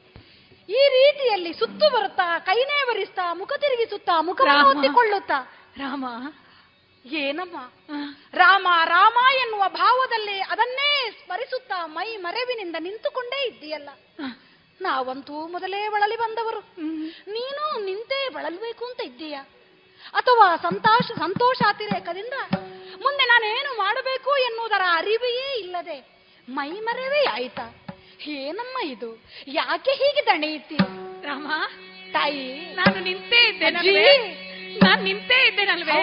ಈ 0.72 0.88
ರೀತಿಯಲ್ಲಿ 0.88 1.52
ಸುತ್ತು 1.52 1.90
ಬರುತ್ತಾ 1.90 2.38
ಕೈನೇ 2.38 2.84
ಬರಿಸ್ತಾ 2.84 3.34
ಮುಖ 3.34 3.52
ತಿರುಗಿಸುತ್ತಾ 3.52 4.20
ಮುಖ 4.20 4.40
ರಾಮ. 4.40 4.66
ಒತ್ತಿಕೊಳ್ಳುತ್ತಾ 4.66 5.38
ರಾಮ. 5.76 6.04
ಏನಮ್ಮ? 7.04 7.56
ರಾಮ 8.34 8.68
ರಾಮ 8.84 9.18
ಎನ್ನುವ 9.42 9.62
ಭಾವದಲ್ಲಿ 9.68 10.40
ಅದನ್ನೇ 10.40 11.10
ಸ್ಮರಿಸುತ್ತಾ 11.10 11.86
ಮೈ 11.86 12.16
ಮರೆವಿನಿಂದ 12.16 12.76
ನಿಂತುಕೊಂಡೇ 12.78 13.46
ಇದ್ದೀಯಲ್ಲ. 13.46 13.88
ನಾವಂತೂ 14.80 15.46
ಮೊದಲೇ 15.46 15.88
ಬಳಲಿ 15.88 16.16
ಬಂದವರು. 16.16 16.60
ನೀನು 17.32 17.84
ನಿಂತೇ 17.84 18.28
ಬಳಲಬೇಕು 18.28 18.84
ಅಂತ 18.84 19.00
ಇದ್ದೀಯ? 19.04 19.34
ಅಥವಾ 20.14 20.56
ಸಂತೋಷ 20.56 21.06
ಸಂತೋಷಾತಿರೇಕದಿಂದ 21.18 22.32
ಮುಂದೆ 23.02 23.24
ನಾನೇನು 23.24 23.78
ಮಾಡಬೇಕು 23.78 24.36
ಎನ್ನುವುದರ 24.36 24.80
ಅರಿವೆಯೇ 24.90 25.58
ಇಲ್ಲದೆ 25.58 25.98
ಮೈ 26.48 26.70
ಮರೆವೇ 26.70 27.24
ಆಯ್ತಾ? 27.24 27.66
ಏನಮ್ಮ 28.40 28.76
ಇದು? 28.86 29.10
ಯಾಕೆ 29.54 29.90
ಹೀಗೆ 29.92 30.22
ದಣೆಯಿತಿ 30.26 30.78
ರಾಮ 31.24 31.48
ತಾಯಿ 32.12 32.46
ನಾನು 32.74 33.00
ನಿಂತೇ 33.00 33.40
ಇದ್ದೆ 33.48 33.70
ನಾನು 34.82 35.02
ನಿಂತೇ 35.02 35.38
ಇದ್ದೇನಲ್ವೇ 35.48 35.96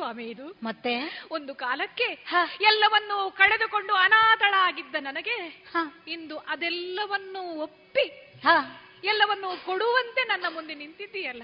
ಸ್ವಾಮಿ 0.08 0.24
ಇದು. 0.24 0.46
ಮತ್ತೆ? 0.62 0.92
ಒಂದು 1.30 1.54
ಕಾಲಕ್ಕೆ 1.54 2.08
ಎಲ್ಲವನ್ನೂ 2.60 3.30
ಕಳೆದುಕೊಂಡು 3.30 3.94
ಅನಾಥಳಾಗಿದ್ದ 3.94 4.94
ನನಗೆ 5.00 5.64
ಇಂದು 6.08 6.36
ಅದೆಲ್ಲವನ್ನೂ 6.38 7.42
ಒಪ್ಪಿ 7.62 8.32
ಎಲ್ಲವನ್ನೂ 9.04 9.48
ಕೊಡುವಂತೆ 9.66 10.22
ನನ್ನ 10.22 10.44
ಮುಂದೆ 10.54 10.74
ನಿಂತಿದ್ದೀಯಲ್ಲ? 10.74 11.42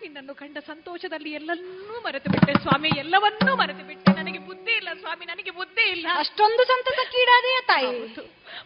ನಿನ್ನನ್ನು 0.00 0.34
ಕಂಡ 0.34 0.58
ಸಂತೋಷದಲ್ಲಿ 0.58 1.30
ಎಲ್ಲನ್ನೂ 1.30 2.00
ಮರೆತು 2.00 2.30
ಬಿಟ್ಟೆ 2.30 2.52
ಸ್ವಾಮಿ 2.52 2.90
ಎಲ್ಲವನ್ನೂ 2.96 3.56
ಮರೆತು 3.56 3.86
ಬಿಟ್ಟೆ 3.86 4.12
ನನಗೆ 4.12 4.38
ಬುದ್ಧಿ 4.38 4.72
ಇಲ್ಲ 4.72 4.88
ಸ್ವಾಮಿ 4.98 5.24
ನನಗೆ 5.24 5.50
ಬುದ್ಧಿ 5.50 5.90
ಇಲ್ಲ. 5.90 6.06
ಅಷ್ಟೊಂದು 6.18 6.64
ಸಂತಸಕ್ಕೀಡಾದೆಯ 6.64 7.58
ತಾಯಿ? 7.66 7.86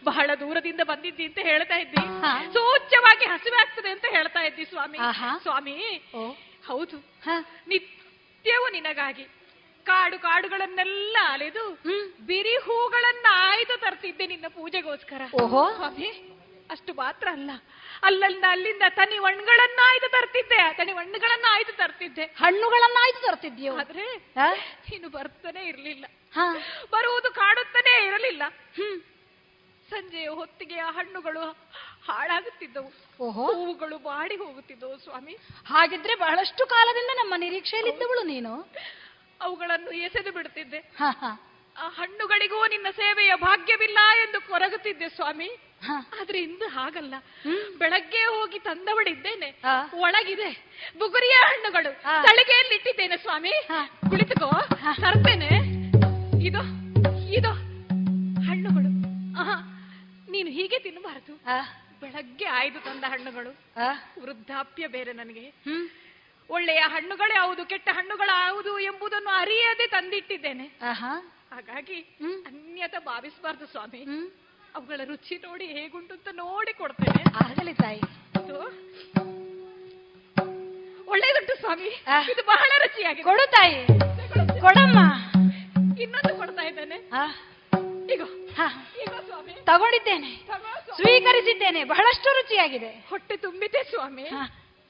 ಬಹಳ 0.03 0.29
ದೂರದಿಂದ 0.39 0.81
ಬಂದಿದ್ದಿ 0.83 1.25
ಅಂತ 1.25 1.39
ಹೇಳ್ತಾ 1.41 1.75
ಇದ್ದಿ. 1.75 2.03
ಸೂಚ್ಯವಾಗಿ 2.53 3.25
ಹಸಿವೆ 3.25 3.61
ಆಗ್ತದೆ 3.61 3.89
ಅಂತ 3.89 4.05
ಹೇಳ್ತಾ 4.09 4.39
ಇದ್ದಿ 4.39 4.65
ಸ್ವಾಮಿ. 4.65 4.97
ಸ್ವಾಮಿ 5.41 5.77
ಹೌದು. 6.67 6.97
ನಿತ್ಯವೂ 8.39 8.69
ನಿನಗಾಗಿ. 8.69 9.23
ಕಾಡು 9.83 10.19
ಕಾಡುಗಳನ್ನೆಲ್ಲ 10.19 11.17
ಅಲೆದು 11.27 11.79
ಬಿರಿ 12.25 12.57
ಹೂಗಳನ್ನ 12.57 13.25
ಆಯ್ದು 13.31 13.77
ತರ್ತಿದ್ದೆ 13.77 14.27
ನಿನ್ನ 14.27 14.47
ಪೂಜೆಗೋಸ್ಕರ. 14.47 15.21
ಓಹೋ. 15.41 15.63
ಅಷ್ಟು 16.71 16.93
ಮಾತ್ರ 16.93 17.27
ಅಲ್ಲ. 17.31 17.51
ಅಲ್ಲಿಂದ 18.03 18.43
ಅಲ್ಲಿಂದ 18.49 18.81
ತನಿ 18.89 19.15
ಹಣ್ಣುಗಳನ್ನ 19.15 19.79
ಆಯ್ದು 19.85 20.11
ತರ್ತಿದ್ದೆ. 20.11 20.73
ತನಿ 20.73 20.91
ಹಣ್ಣುಗಳನ್ನ 20.91 21.45
ಆಯ್ದು 21.49 21.77
ತರ್ತಿದ್ದೆ. 21.77 22.23
ಹಣ್ಣುಗಳನ್ನ 22.23 22.97
ಆಯ್ದು 23.01 23.21
ತರ್ತಿದ್ಯೋ? 23.21 23.77
ಆದ್ರೆ 23.77 24.15
ನೀನು 24.91 25.09
ಬರ್ತಾನೆ 25.09 25.63
ಇರ್ಲಿಲ್ಲ. 25.63 26.05
ಬರುವುದು 26.91 27.31
ಕಾಡುತ್ತಾನೆ 27.31 28.07
ಇರಲಿಲ್ಲ. 28.07 28.43
ಹ್ಮ್. 28.75 29.01
ಸಂಜೆಯ 29.89 30.27
ಹೊತ್ತಿಗೆ 30.27 30.79
ಆ 30.79 30.91
ಹಣ್ಣುಗಳು 30.91 31.57
ಹಾಳಾಗುತ್ತಿದ್ದವು. 32.07 32.87
ಹೂವುಗಳು 33.51 33.97
ಬಾಡಿ 33.97 34.35
ಹೋಗುತ್ತಿದ್ದವು 34.35 34.97
ಸ್ವಾಮಿ. 34.97 35.37
ಹಾಗಿದ್ರೆ 35.65 36.15
ಬಹಳಷ್ಟು 36.15 36.65
ಕಾಲದಿಂದ 36.65 37.09
ನಮ್ಮ 37.15 37.33
ನಿರೀಕ್ಷೆಯಲ್ಲಿದ್ದವಳು 37.37 38.23
ನೀನು. 38.23 38.73
ಅವುಗಳನ್ನು 39.41 39.91
ಎಸೆದು 39.91 40.31
ಬಿಡುತ್ತಿದ್ದೆ. 40.31 40.77
ಹಣ್ಣುಗಳಿಗೂ 41.75 42.67
ನಿನ್ನ 42.67 42.87
ಸೇವೆಯ 42.95 43.33
ಭಾಗ್ಯವಿಲ್ಲ 43.35 43.97
ಎಂದು 44.23 44.47
ಕೊರಗುತ್ತಿದ್ದೆ 44.47 45.09
ಸ್ವಾಮಿ. 45.09 45.57
ಆದ್ರೆ 46.21 46.39
ಇಂದು 46.39 46.67
ಹಾಗಲ್ಲ. 46.67 47.13
ಬೆಳಗ್ಗೆ 47.77 48.17
ಹೋಗಿ 48.17 48.59
ತಂದವಳಿದ್ದೇನೆ. 48.59 49.61
ಒಳಗಿದೆ. 49.93 50.71
ಬುಗುರಿಯ 50.99 51.31
ಹಣ್ಣುಗಳು. 51.31 52.01
ತಳಿಗೆಯಲ್ಲಿ 52.01 52.75
ಇಟ್ಟಿದ್ದೇನೆ 52.75 53.17
ಸ್ವಾಮಿ. 53.17 53.51
ಕುಳಿತುಕೋ. 54.09 54.51
ತರ್ತೇನೆ. 55.01 55.47
ಇದು 56.45 56.61
ಇದು. 57.33 57.51
ಹಣ್ಣುಗಳು. 58.41 58.89
ನೀನು 60.31 60.49
ಹೀಗೆ 60.49 60.79
ತಿನ್ನಬಾರದು. 60.79 61.39
ಬೆಳಗ್ಗೆ 62.01 62.45
ಆಯ್ದು 62.45 62.79
ತಂದ 62.79 63.03
ಹಣ್ಣುಗಳು. 63.03 63.51
ವೃದ್ಧಾಪ್ಯ 64.21 64.87
ಬೇರೆ 64.87 65.13
ನನಗೆ. 65.13 65.53
ಒಳ್ಳೆಯ 66.49 66.77
ಹಣ್ಣುಗಳೇ 66.77 67.35
ಯಾವುದು 67.35 67.65
ಕೆಟ್ಟ 67.65 67.89
ಹಣ್ಣುಗಳು 67.93 68.39
ಯಾವುದು 68.39 68.79
ಎಂಬುದನ್ನು 68.79 69.29
ಅರಿಯದೆ 69.29 69.87
ತಂದಿಟ್ಟಿದ್ದೇನೆ. 69.87 70.65
ಹಾಗಾಗಿ 71.53 72.01
ಅನ್ಯತ 72.47 72.95
ಭಾವಿಸಬಾರ್ದು 73.05 73.65
ಸ್ವಾಮಿ. 73.65 74.05
ಅವುಗಳ 74.75 75.01
ರುಚಿ 75.03 75.35
ನೋಡಿ 75.45 75.65
ಹೇಗುಂಟು 75.65 76.13
ಅಂತ 76.13 76.27
ನೋಡಿ 76.31 76.73
ಕೊಡ್ತೇನೆ. 76.73 77.23
ಆಗಲಿ 77.45 77.73
ತಾಯಿ. 77.73 78.01
ಒಳ್ಳೇದುಂಟು 81.07 81.59
ಸ್ವಾಮಿ. 81.59 81.89
ಇದು 82.31 82.45
ಬಹಳ 82.45 82.71
ರುಚಿಯಾಗಿ 82.77 83.23
ಕೊಡು 83.23 83.51
ತಾಯಿ. 83.51 83.85
ಕೊಡಮ್ಮ. 84.61 84.99
ಇನ್ನೊಂದು 86.01 86.37
ಕೊಡ್ತಾ 86.37 86.61
ಇದ್ದೇನೆ. 86.61 86.97
ಈಗ 88.13 88.21
ತಗೊಂಡಿದ್ದೇನೆ. 89.63 90.35
ಸ್ವೀಕರಿಸಿದ್ದೇನೆ. 90.95 91.83
ಬಹಳಷ್ಟು 91.83 92.33
ರುಚಿಯಾಗಿದೆ. 92.33 93.05
ಹೊಟ್ಟೆ 93.09 93.37
ತುಂಬಿದೆ 93.37 93.83
ಸ್ವಾಮಿ. 93.83 94.29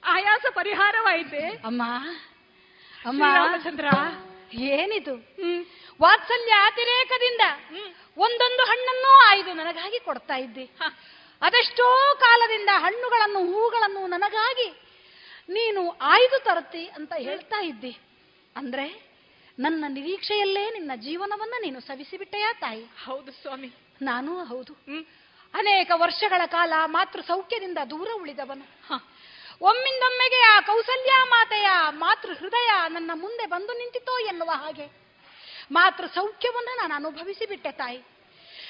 ಆಯಾಸ 0.03 0.45
ಪರಿಹಾರವಾಯಿತೆ. 0.49 1.47
ಅಮ್ಮ 1.49 1.83
ಅಮ್ಮ. 3.05 3.23
ರಾಮಚಂದ್ರ 3.35 3.85
ಏನಿದು? 4.53 5.15
ವಾತ್ಸಲ್ಯ 6.01 6.51
ಅತಿರೇಕದಿಂದ 6.51 7.41
ಒಂದೊಂದು 8.17 8.63
ಹಣ್ಣನ್ನೂ 8.63 9.19
ಆಯ್ದು 9.27 9.53
ನನಗಾಗಿ 9.53 9.99
ಕೊಡ್ತಾ 9.99 10.35
ಇದ್ದೆ. 10.35 10.63
ಅದೆಷ್ಟೋ 11.41 12.17
ಕಾಲದಿಂದ 12.19 12.69
ಹಣ್ಣುಗಳನ್ನು 12.73 13.39
ಹೂಗಳನ್ನು 13.39 14.07
ನನಗಾಗಿ 14.07 14.81
ನೀನು 15.49 15.89
ಆಯ್ದು 16.01 16.43
ತರುತ್ತಿ 16.43 16.87
ಅಂತ 16.87 17.13
ಹೇಳ್ತಾ 17.17 17.63
ಇದ್ದಿ. 17.63 17.97
ಅಂದ್ರೆ? 18.55 19.08
ನನ್ನ 19.59 19.85
ನಿರೀಕ್ಷೆಯಲ್ಲೇ 19.87 20.69
ನಿನ್ನ 20.69 20.91
ಜೀವನವನ್ನ 20.95 21.53
ನೀನು 21.61 21.79
ಸವಿಸಿಬಿಟ್ಟೆಯಾ 21.79 22.53
ತಾಯಿ? 22.53 22.83
ಹೌದು 23.05 23.31
ಸ್ವಾಮಿ. 23.31 23.73
ನಾನು 24.01 24.43
ಹೌದು. 24.43 24.73
ಅನೇಕ 25.53 25.91
ವರ್ಷಗಳ 25.95 26.41
ಕಾಲ 26.45 26.73
ಮಾತೃ 26.85 27.21
ಸೌಖ್ಯದಿಂದ 27.21 27.77
ದೂರ 27.89 28.07
ಉಳಿದವನು. 28.15 28.65
ಒಮ್ಮಿಂದೊಮ್ಮೆಗೆ 29.61 30.41
ಆ 30.41 30.59
ಕೌಸಲ್ಯ 30.59 31.11
ಮಾತೆಯ 31.23 31.69
ಮಾತೃ 31.89 32.33
ಹೃದಯ 32.33 32.69
ನನ್ನ 32.87 33.11
ಮುಂದೆ 33.13 33.45
ಬಂದು 33.45 33.73
ನಿಂತಿತೋ 33.73 34.19
ಎನ್ನುವ 34.19 34.49
ಹಾಗೆ. 34.49 34.87
ಮಾತೃ 35.71 36.07
ಸೌಖ್ಯವನ್ನು 36.07 36.77
ನಾನು 36.77 36.93
ಅನುಭವಿಸಿಬಿಟ್ಟೆ 36.93 37.71
ತಾಯಿ. 37.71 37.97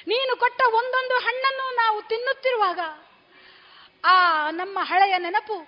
ನೀನು 0.07 0.35
ಕೊಟ್ಟ 0.35 0.61
ಒಂದೊಂದು 0.67 1.15
ಹಣ್ಣನ್ನು 1.15 1.75
ನಾವು 1.75 2.01
ತಿನ್ನುತ್ತಿರುವಾಗ 2.01 2.79
ಆ 4.05 4.49
ನಮ್ಮ 4.49 4.79
ಹಳೆಯ 4.81 5.17
ನೆನಪು 5.17 5.67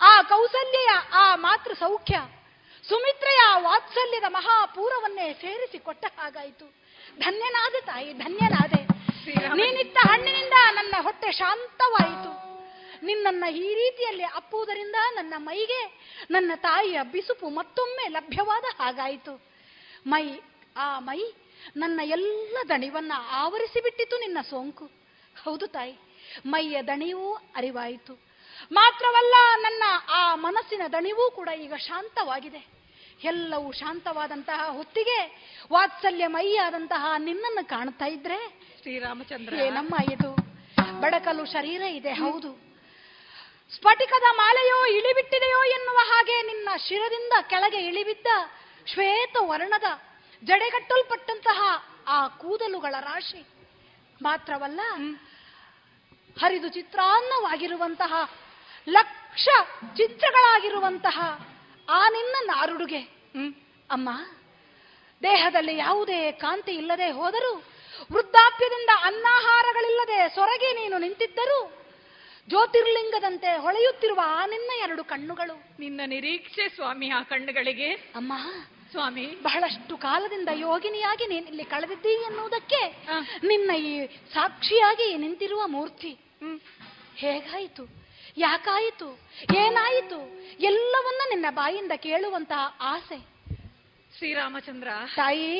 ಆ 0.00 0.22
ಕೌಸಲ್ಯ 0.22 0.88
ಆ 1.12 1.34
ಮಾತೃ 1.34 1.72
ಸೌಖ್ಯ 1.72 2.43
ಸುಮಿತ್ರೆಯ 2.88 3.40
ವಾತ್ಸಲ್ಯದ 3.56 4.24
ಮಹಾಪೂರವನ್ನೇ 4.28 5.32
ಸೇರಿಸಿ 5.32 5.78
ಕೊಟ್ಟ 5.78 6.04
ಹಾಗಾಯಿತು. 6.18 6.74
ಧನ್ಯನಾದೆ 7.18 7.80
ತಾಯಿ 7.80 8.12
ಧನ್ಯನಾದೆ. 8.12 8.84
ನೀನಿತ್ತ 9.54 9.98
ಹಣ್ಣಿನಿಂದ 10.10 10.52
ನನ್ನ 10.72 10.94
ಹೊಟ್ಟೆ 11.00 11.32
ಶಾಂತವಾಯಿತು. 11.32 12.44
ನಿನ್ನನ್ನ 13.06 13.44
ಈ 13.50 13.74
ರೀತಿಯಲ್ಲಿ 13.74 14.22
ಅಪ್ಪುವುದರಿಂದ 14.22 14.94
ನನ್ನ 15.14 15.34
ಮೈಗೆ 15.36 15.80
ನನ್ನ 16.30 16.52
ತಾಯಿಯ 16.56 17.02
ಬಿಸುಪು 17.02 17.48
ಮತ್ತೊಮ್ಮೆ 17.48 18.08
ಲಭ್ಯವಾದ 18.08 18.64
ಹಾಗಾಯಿತು. 18.78 19.40
ಮೈ 20.06 20.40
ಆ 20.76 20.98
ಮೈ 20.98 21.20
ನನ್ನ 21.76 22.00
ಎಲ್ಲ 22.04 22.56
ದಣಿವನ್ನ 22.68 23.12
ಆವರಿಸಿಬಿಟ್ಟಿತು 23.30 24.16
ನಿನ್ನ 24.18 24.38
ಸೋಂಕು. 24.50 24.90
ಹೌದು 25.44 25.66
ತಾಯಿ 25.66 25.98
ಮೈಯ 26.46 26.82
ದಣಿವೂ 26.82 27.34
ಅರಿವಾಯಿತು. 27.34 28.23
ಮಾತ್ರವಲ್ಲ 28.70 29.34
ನನ್ನ 29.56 29.82
ಆ 30.08 30.34
ಮನಸ್ಸಿನ 30.34 30.82
ದಣಿವೂ 30.92 31.30
ಕೂಡ 31.30 31.48
ಈಗ 31.48 31.74
ಶಾಂತವಾಗಿದೆ. 31.74 32.66
ಎಲ್ಲವೂ 33.22 33.72
ಶಾಂತವಾದಂತಹ 33.72 34.68
ಹೊತ್ತಿಗೆ 34.68 35.18
ವಾತ್ಸಲ್ಯ 35.72 36.26
ಮೈಯಾದಂತಹ 36.26 37.14
ನಿನ್ನನ್ನು 37.18 37.68
ಕಾಣ್ತಾ 37.68 38.06
ಇದ್ರೆ 38.06 38.38
ಶ್ರೀರಾಮಚಂದ್ರ. 38.82 39.54
ನಮ್ಮ 39.70 39.94
ಇದು 40.12 40.36
ಬಡಕಲು 41.00 41.44
ಶರೀರ 41.44 41.82
ಇದೆ 41.82 42.12
ಹೌದು. 42.12 42.64
ಸ್ಫಟಿಕದ 43.70 44.24
ಮಾಲೆಯೋ 44.32 44.86
ಇಳಿಬಿಟ್ಟಿದೆಯೋ 44.86 45.64
ಎನ್ನುವ 45.64 45.98
ಹಾಗೆ 46.02 46.42
ನಿನ್ನ 46.42 46.68
ಶಿರದಿಂದ 46.76 47.32
ಕೆಳಗೆ 47.42 47.76
ಇಳಿಬಿದ್ದ 47.76 48.26
ಶ್ವೇತ 48.86 49.36
ವರ್ಣದ 49.40 49.84
ಜಡೆಗಟ್ಟಲ್ಪಟ್ಟಂತಹ 50.42 51.60
ಆ 52.06 52.28
ಕೂದಲುಗಳ 52.28 52.94
ರಾಶಿ 53.00 53.46
ಮಾತ್ರವಲ್ಲ 54.22 54.80
ಹರಿದು 56.40 56.68
ಚಿತ್ರಾನ್ನವಾಗಿರುವಂತಹ 56.68 58.14
ಲಕ್ಷ 58.88 59.48
ಚಿತ್ರಗಳಾಗಿರುವಂತಹ 59.96 61.48
ಆ 61.88 62.08
ನಿನ್ನ 62.08 62.36
ನಾರುಡುಗೆ. 62.42 62.98
ಅಮ್ಮ 63.90 64.08
ದೇಹದಲ್ಲಿ 65.22 65.76
ಯಾವುದೇ 65.76 66.32
ಕಾಂತಿ 66.32 66.72
ಇಲ್ಲದೆ 66.72 67.10
ಹೋದರೂ 67.10 67.62
ವೃದ್ಧಾಪ್ಯದಿಂದ 68.12 68.90
ಅನ್ನಾಹಾರಗಳಿಲ್ಲದೆ 69.02 70.28
ಸೊರಗಿ 70.34 70.74
ನೀನು 70.74 70.98
ನಿಂತಿದ್ದರೂ 70.98 71.72
ಜ್ಯೋತಿರ್ಲಿಂಗದಂತೆ 72.48 73.56
ಹೊಳೆಯುತ್ತಿರುವ 73.56 74.20
ಆ 74.24 74.46
ನಿನ್ನ 74.46 74.70
ಎರಡು 74.78 75.04
ಕಣ್ಣುಗಳು. 75.04 75.62
ನಿನ್ನ 75.80 76.00
ನಿರೀಕ್ಷೆ 76.06 76.68
ಸ್ವಾಮಿ 76.68 77.10
ಆ 77.10 77.22
ಕಣ್ಣುಗಳಿಗೆ. 77.22 77.92
ಅಮ್ಮ 77.92 78.32
ಸ್ವಾಮಿ. 78.90 79.26
ಬಹಳಷ್ಟು 79.26 79.96
ಕಾಲದಿಂದ 79.96 80.48
ಯೋಗಿನಿಯಾಗಿ 80.54 81.26
ನೀನು 81.26 81.46
ಇಲ್ಲಿ 81.46 81.64
ಕಳೆದಿದ್ದೀ 81.64 82.08
ಎನ್ನುವುದಕ್ಕೆ 82.08 83.06
ನಿನ್ನ 83.46 83.70
ಈ 83.70 84.06
ಸಾಕ್ಷಿಯಾಗಿ 84.06 85.14
ನಿಂತಿರುವ 85.14 85.66
ಮೂರ್ತಿ. 85.66 86.18
ಹೇಗಾಯಿತು? 87.16 88.03
ಯಾಕಾಯಿತು? 88.36 89.08
ಏನಾಯಿತು? 89.56 90.18
ಎಲ್ಲವನ್ನ 90.60 91.22
ನಿನ್ನ 91.28 91.46
ಬಾಯಿಂದ 91.50 91.92
ಕೇಳುವಂತಹ 91.96 92.76
ಆಸೆ. 92.80 93.18
ಶ್ರೀರಾಮಚಂದ್ರ 94.18 94.88
ತಾಯಿ. 95.16 95.52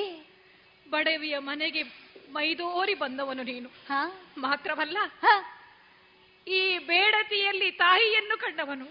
ಬಡವಿಯ 0.91 1.39
ಮನೆಗೆ 1.39 1.83
ಮೈದೋರಿ 2.33 2.95
ಬಂದವನು 2.95 3.43
ನೀನು. 3.43 3.71
ಮಾತ್ರವಲ್ಲ 4.39 4.99
ಈ 6.49 6.79
ಬೇಡತಿಯಲ್ಲಿ 6.79 7.71
ತಾಯಿಯನ್ನು 7.71 8.37
ಕಂಡವನು. 8.39 8.87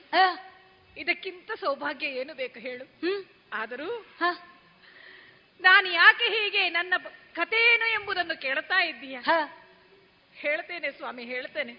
ಇದಕ್ಕಿಂತ 0.98 1.52
ಸೌಭಾಗ್ಯ 1.60 2.08
ಏನು 2.08 2.34
ಬೇಕು 2.34 2.60
ಹೇಳು. 2.60 2.86
ಆದರೂ 3.54 4.06
ನಾನು 5.62 5.88
ಯಾಕೆ 5.88 6.24
ಹೀಗೆ 6.24 6.70
ನನ್ನ 6.70 6.94
ಕಥೆ 7.34 7.74
ಏನು 7.74 7.86
ಎಂಬುದನ್ನು 7.92 8.42
ಕೇಳ್ತಾ 8.42 8.84
ಇದ್ದೀಯ? 8.84 9.20
ಹೇಳ್ತೇನೆ 10.36 10.92
ಸ್ವಾಮಿ 10.92 11.24
ಹೇಳ್ತೇನೆ. 11.24 11.74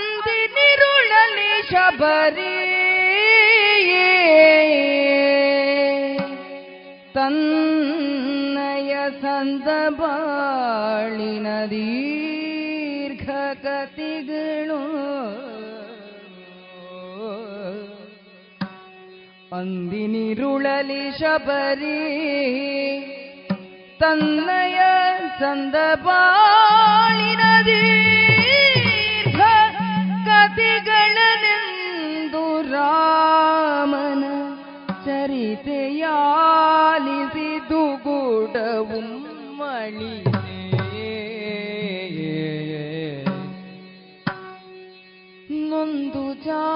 ಅಂದಿನಿರುಳಲಿ 0.00 1.70
ಶಬರಿ. 1.70 2.56
ತನ್ನಯ 7.14 8.96
ಸಂದ 9.22 9.68
ಬಾಳಿನ 9.88 11.46
ದೀರ್ಘ 11.66 13.30
ಕತಿಗಳು 13.64 14.82
ಅಂದಿನಿರುಳಲಿ 19.58 21.18
ಶಬರಿ. 21.18 22.00
ತನ್ನಯ 24.00 24.78
ಸಂದ 25.40 25.74
ಬಾಳಿ 25.94 27.30
ದೀರ್ಘ 27.66 28.19
ರಾಮನ 33.90 34.24
ಚರಿತೆಯಾಲಿಸಿದು 35.04 37.82
ಗುಡವು 38.04 39.00
ನೊಂದು 45.70 46.24
ಜಾನಕಿ. 46.44 46.70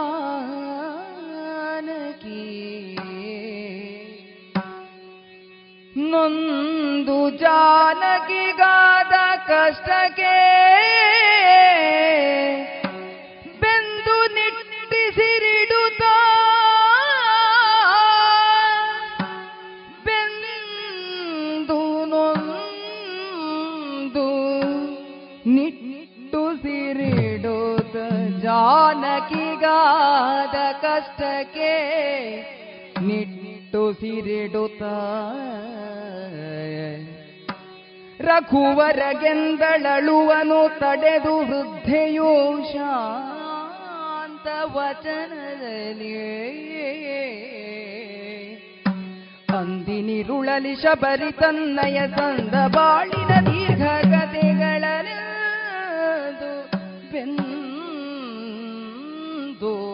ನೊಂದು 6.10 7.18
ಜಾನಕಿಗಾದ 7.38 9.14
ಕಷ್ಟಕ್ಕೆ 9.48 10.36
ಜಾನಕಿಗಾದ 28.94 30.56
ಕಷ್ಟಕ್ಕೆ 30.82 31.72
ನಿಟ್ಟುಸಿರಿಡುತ್ತ 33.00 34.82
ರಘುವರಗೆಂದಳಳುವನು 38.20 40.78
ತಡೆದು 40.78 41.38
ವೃದ್ಧೆಯು 41.38 42.30
ಶಾಂತ 42.72 44.46
ವಚನದಲ್ಲಿ. 44.76 46.14
ಅಂದಿನಿರುಳಲಿ 49.58 50.74
ಶಬರಿ 50.74 51.32
ತನ್ನಯ 51.32 51.98
ತಂದ 52.16 52.54
ಬಾಳಿನ 52.74 53.32
ದೀರ್ಘ 53.46 53.82
ಬೆಂದು 57.12 57.43
ರಾಮ 59.62 59.93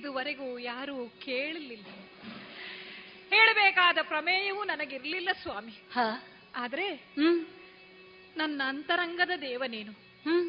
ಇದುವರೆಗೂ 0.00 0.58
ಯಾರೂ 0.58 1.08
ಕೇಳಲಿಲ್ಲ. 1.08 1.86
ಹೇಳಬೇಕಾದ 3.30 3.98
ಪ್ರಮೇಯವೂ 4.02 4.64
ನನಗಿರ್ಲಿಲ್ಲ 4.64 5.28
ಸ್ವಾಮಿ. 5.42 5.72
ಆದ್ರೆ 6.56 6.94
ನನ್ನ 8.36 8.62
ಅಂತರಂಗದ 8.64 9.30
ದೇವನೇನು? 9.40 9.92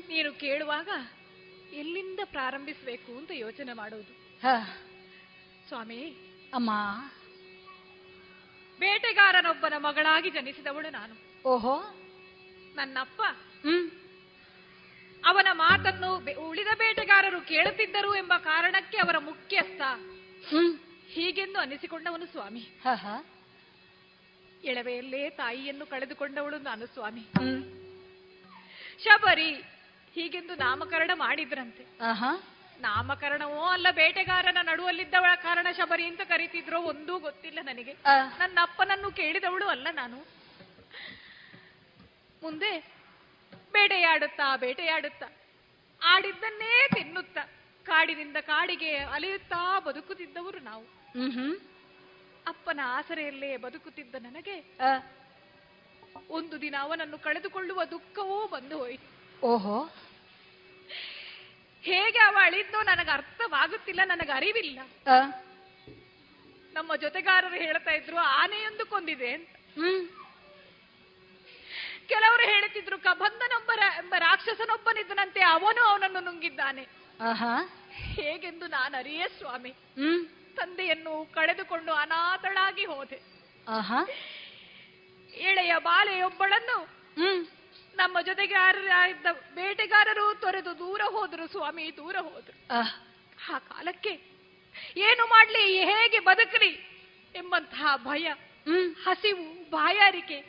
ನೀನು 0.07 0.33
ಕೇಳುವಾಗ 0.33 0.89
ಎಲ್ಲಿಂದ 1.73 2.19
ಪ್ರಾರಂಭಿಸಬೇಕು 2.23 3.17
ಅಂತ 3.17 3.31
ಯೋಚನೆ 3.33 3.73
ಮಾಡುವುದು 3.73 4.41
ಸ್ವಾಮಿ. 5.67 6.15
ಅಮ್ಮ. 6.53 6.69
ಬೇಟೆಗಾರನೊಬ್ಬನ 8.79 9.73
ಮಗಳಾಗಿ 9.77 10.29
ಜನಿಸಿದವಳು 10.29 10.89
ನಾನು. 10.89 11.43
ಓಹೋ. 11.47 11.79
ನನ್ನಪ್ಪ. 12.75 13.21
ಅವನ 15.26 15.48
ಮಾತನ್ನು 15.52 16.10
ಉಳಿದ 16.49 16.68
ಬೇಟೆಗಾರರು 16.77 17.41
ಕೇಳುತ್ತಿದ್ದರು 17.41 18.15
ಎಂಬ 18.15 18.34
ಕಾರಣಕ್ಕೆ 18.38 18.98
ಅವರ 18.98 19.18
ಮುಖ್ಯಸ್ಥ. 19.18 19.81
ಹೀಗೆಂದು 21.07 21.60
ಅನಿಸಿಕೊಂಡವನು 21.60 22.26
ಸ್ವಾಮಿ. 22.26 22.64
ಎಳವೆಯಲ್ಲೇ 24.64 25.30
ತಾಯಿಯನ್ನು 25.30 25.85
ಕಳೆದುಕೊಂಡವಳು 25.85 26.57
ನಾನು 26.57 26.85
ಸ್ವಾಮಿ. 26.85 27.22
ಶಬರಿ 29.03 29.56
ಹೀಗೆಂದು 30.15 30.56
ನಾಮಕರಣ 30.56 31.11
ಮಾಡಿದ್ರಂತೆ. 31.14 31.84
ನಾಮಕರಣವೋ 32.81 33.65
ಅಲ್ಲ 33.65 33.88
ಬೇಟೆಗಾರನ 33.91 34.57
ನಡುವಲ್ಲಿದ್ದವಳ 34.61 35.35
ಕಾರಣ 35.35 35.68
ಶಬರಿ 35.72 36.06
ಅಂತ 36.06 36.22
ಕರೀತಿದ್ರೋ 36.22 36.81
ಒಂದೂ 36.81 37.19
ಗೊತ್ತಿಲ್ಲ 37.19 37.60
ನನಗೆ. 37.61 37.93
ನನ್ನ 38.39 38.60
ಅಪ್ಪನನ್ನು 38.61 39.11
ಕೇಳಿದವಳು 39.11 39.68
ಅಲ್ಲ 39.68 39.88
ನಾನು. 39.91 40.18
ಮುಂದೆ 42.43 43.00
ಬೇಟೆಯಾಡುತ್ತಾ 43.72 44.56
ಬೇಟೆಯಾಡುತ್ತಾ 44.56 45.27
ಆಡಿದ್ದನ್ನೇ 46.02 46.88
ತಿನ್ನುತ್ತಾ 46.95 47.43
ಕಾಡಿನಿಂದ 47.85 48.38
ಕಾಡಿಗೆ 48.41 48.98
ಅಲೆಯುತ್ತಾ 48.98 49.80
ಬದುಕುತ್ತಿದ್ದವರು 49.80 50.60
ನಾವು. 50.60 50.84
ಅಪ್ಪನ 52.48 52.80
ಆಸರೆಯಲ್ಲೇ 52.84 53.57
ಬದುಕುತ್ತಿದ್ದ 53.57 54.15
ನನಗೆ 54.15 54.56
ಒಂದು 56.30 56.61
ದಿನ 56.61 56.76
ಅವನನ್ನು 56.80 57.18
ಕಳೆದುಕೊಳ್ಳುವ 57.18 57.84
ದುಃಖವೂ 57.84 58.48
ಬಂದು 58.48 58.77
ಹೋಯಿತು. 58.77 59.10
ಓಹೋ. 59.45 59.77
ಹೇಗೆ 61.84 62.19
ಅವ 62.19 62.38
ಅಳಿದ್ದೋ 62.41 62.81
ನನಗೆ 62.81 63.11
ಅರ್ಥವಾಗುತ್ತಿಲ್ಲ 63.11 64.02
ನನಗೆ 64.06 64.31
ಅರಿವಿಲ್ಲ. 64.31 64.80
ನಮ್ಮ 66.73 66.95
ಜೊತೆಗಾರರು 66.95 67.56
ಹೇಳ್ತಾ 67.56 67.91
ಇದ್ರು 67.91 68.18
ಆನೆಯೊಂದು 68.18 68.85
ಕೊಂದಿದೆ 68.85 69.31
ಅಂತ. 69.31 69.49
ಕೆಲವರು 72.11 72.43
ಹೇಳುತ್ತಿದ್ರು 72.43 72.97
ಕಬಂಧನೊಬ್ಬ 72.97 73.71
ರಾ- 73.75 74.03
ಎಂಬ 74.03 74.15
ರಾಕ್ಷಸನೊಬ್ಬನಿದ್ದನಂತೆ 74.17 75.41
ಅವನು 75.41 75.81
ಅವನನ್ನು 75.83 76.19
ನುಂಗಿದ್ದಾನೆ. 76.19 76.81
ಹೇಗೆಂದು 77.91 78.67
ನಾನು 78.67 78.97
ಅರಿಯೇ 78.97 79.27
ಸ್ವಾಮಿ. 79.27 79.69
ತಂದೆಯನ್ನು 80.55 81.33
ಕಳೆದುಕೊಂಡು 81.33 81.93
ಅನಾಥಳಾಗಿ 81.93 82.85
ಹೋದೆ. 82.85 83.19
ಎಳೆಯ 85.33 85.73
ಬಾಲೆಯೊಬ್ಬಳನ್ನು 85.79 86.77
ನಮ್ಮ 87.95 88.21
ಜೊತೆಗಾರರಾಗಿದ್ದ 88.21 89.25
ಬೇಟೆಗಾರರು 89.55 90.35
ತೊರೆದು 90.41 90.79
ದೂರ 90.79 91.01
ಹೋದರು 91.09 91.47
ಸ್ವಾಮಿ 91.47 91.91
ದೂರ 91.97 92.15
ಹೋದರು. 92.15 92.67
ಆ. 92.73 92.81
ಕಾಲಕ್ಕೆ 93.59 94.09
ಏನು 94.97 95.25
ಮಾಡ್ಲಿ 95.27 95.85
ಹೇಗೆ 95.85 96.19
ಬದುಕಲಿ 96.19 96.73
ಎಂಬಂತಹ 97.35 97.93
ಭಯ 97.97 98.33
ಹಸಿವು 99.03 99.69
ಬಾಯಾರಿಕೆ 99.69 100.39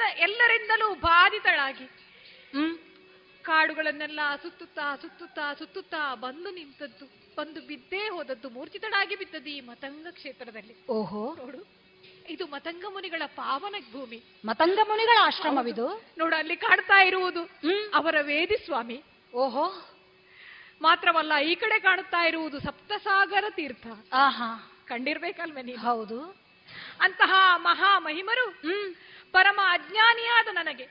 ಇವುಗಳಿಂದ 0.00 0.22
ಎಲ್ಲರಿಂದಲೂ 0.22 0.94
ಬಾಧಿತಳಾಗಿ. 0.94 1.84
ಕಾಡುಗಳನ್ನೆಲ್ಲ 3.42 4.20
ಸುತ್ತುತ್ತಾ 4.42 4.96
ಸುತ್ತುತ್ತಾ 4.96 5.54
ಸುತ್ತುತ್ತಾ 5.54 6.14
ಬಂದು 6.14 6.50
ನಿಂತದ್ದು 6.50 7.06
ಬಂದು 7.38 7.60
ಬಿದ್ದೇ 7.66 8.08
ಹೋದದ್ದು 8.08 8.50
ಮೂರ್ಛಿತಳಾಗಿ 8.50 9.16
ಬಿದ್ದದ್ದು 9.16 9.50
ಈ 9.50 9.60
ಮತಂಗ 9.60 10.06
ಕ್ಷೇತ್ರದಲ್ಲಿ. 10.10 10.86
ಓಹೋ. 10.86 11.34
ನೋಡು 11.34 11.66
ಇದು 12.28 12.46
ಮತಂಗ 12.46 12.84
ಮುನಿಗಳ 12.88 13.22
ಪಾವನ 13.26 13.74
ಭೂಮಿ. 13.92 14.22
ಮತಂಗ 14.44 14.78
ಮುನಿಗಳ 14.88 15.16
ಆಶ್ರಮವಿದು? 15.20 16.02
ನೋಡು 16.18 16.36
ಅಲ್ಲಿ 16.36 16.56
ಕಾಣ್ತಾ 16.56 17.02
ಇರುವುದು 17.02 17.42
ಅವರ 17.94 18.14
ವೇದಿ 18.20 18.56
ಸ್ವಾಮಿ. 18.64 19.02
ಓಹೋ. 19.34 19.96
ಮಾತ್ರವಲ್ಲ 20.82 21.36
ಈ 21.36 21.54
ಕಡೆ 21.54 21.80
ಕಾಣುತ್ತಾ 21.80 22.26
ಇರುವುದು 22.26 22.60
ಸಪ್ತಸಾಗರ 22.60 23.44
ತೀರ್ಥ. 23.50 23.86
ಆಹಾ. 24.12 24.72
ಕಂಡಿರ್ಬೇಕಲ್ವೇ 24.86 25.62
ನೀನು? 25.62 25.78
ಹೌದು. 25.78 26.49
ಅಂತಹ 27.00 27.52
ಮಹಾ 27.56 27.98
ಮಹಿಮರು 27.98 28.62
ಪರಮ 29.32 29.60
ಅಜ್ಞಾನಿಯಾದ 29.70 30.46
ನನಗೆ. 30.52 30.84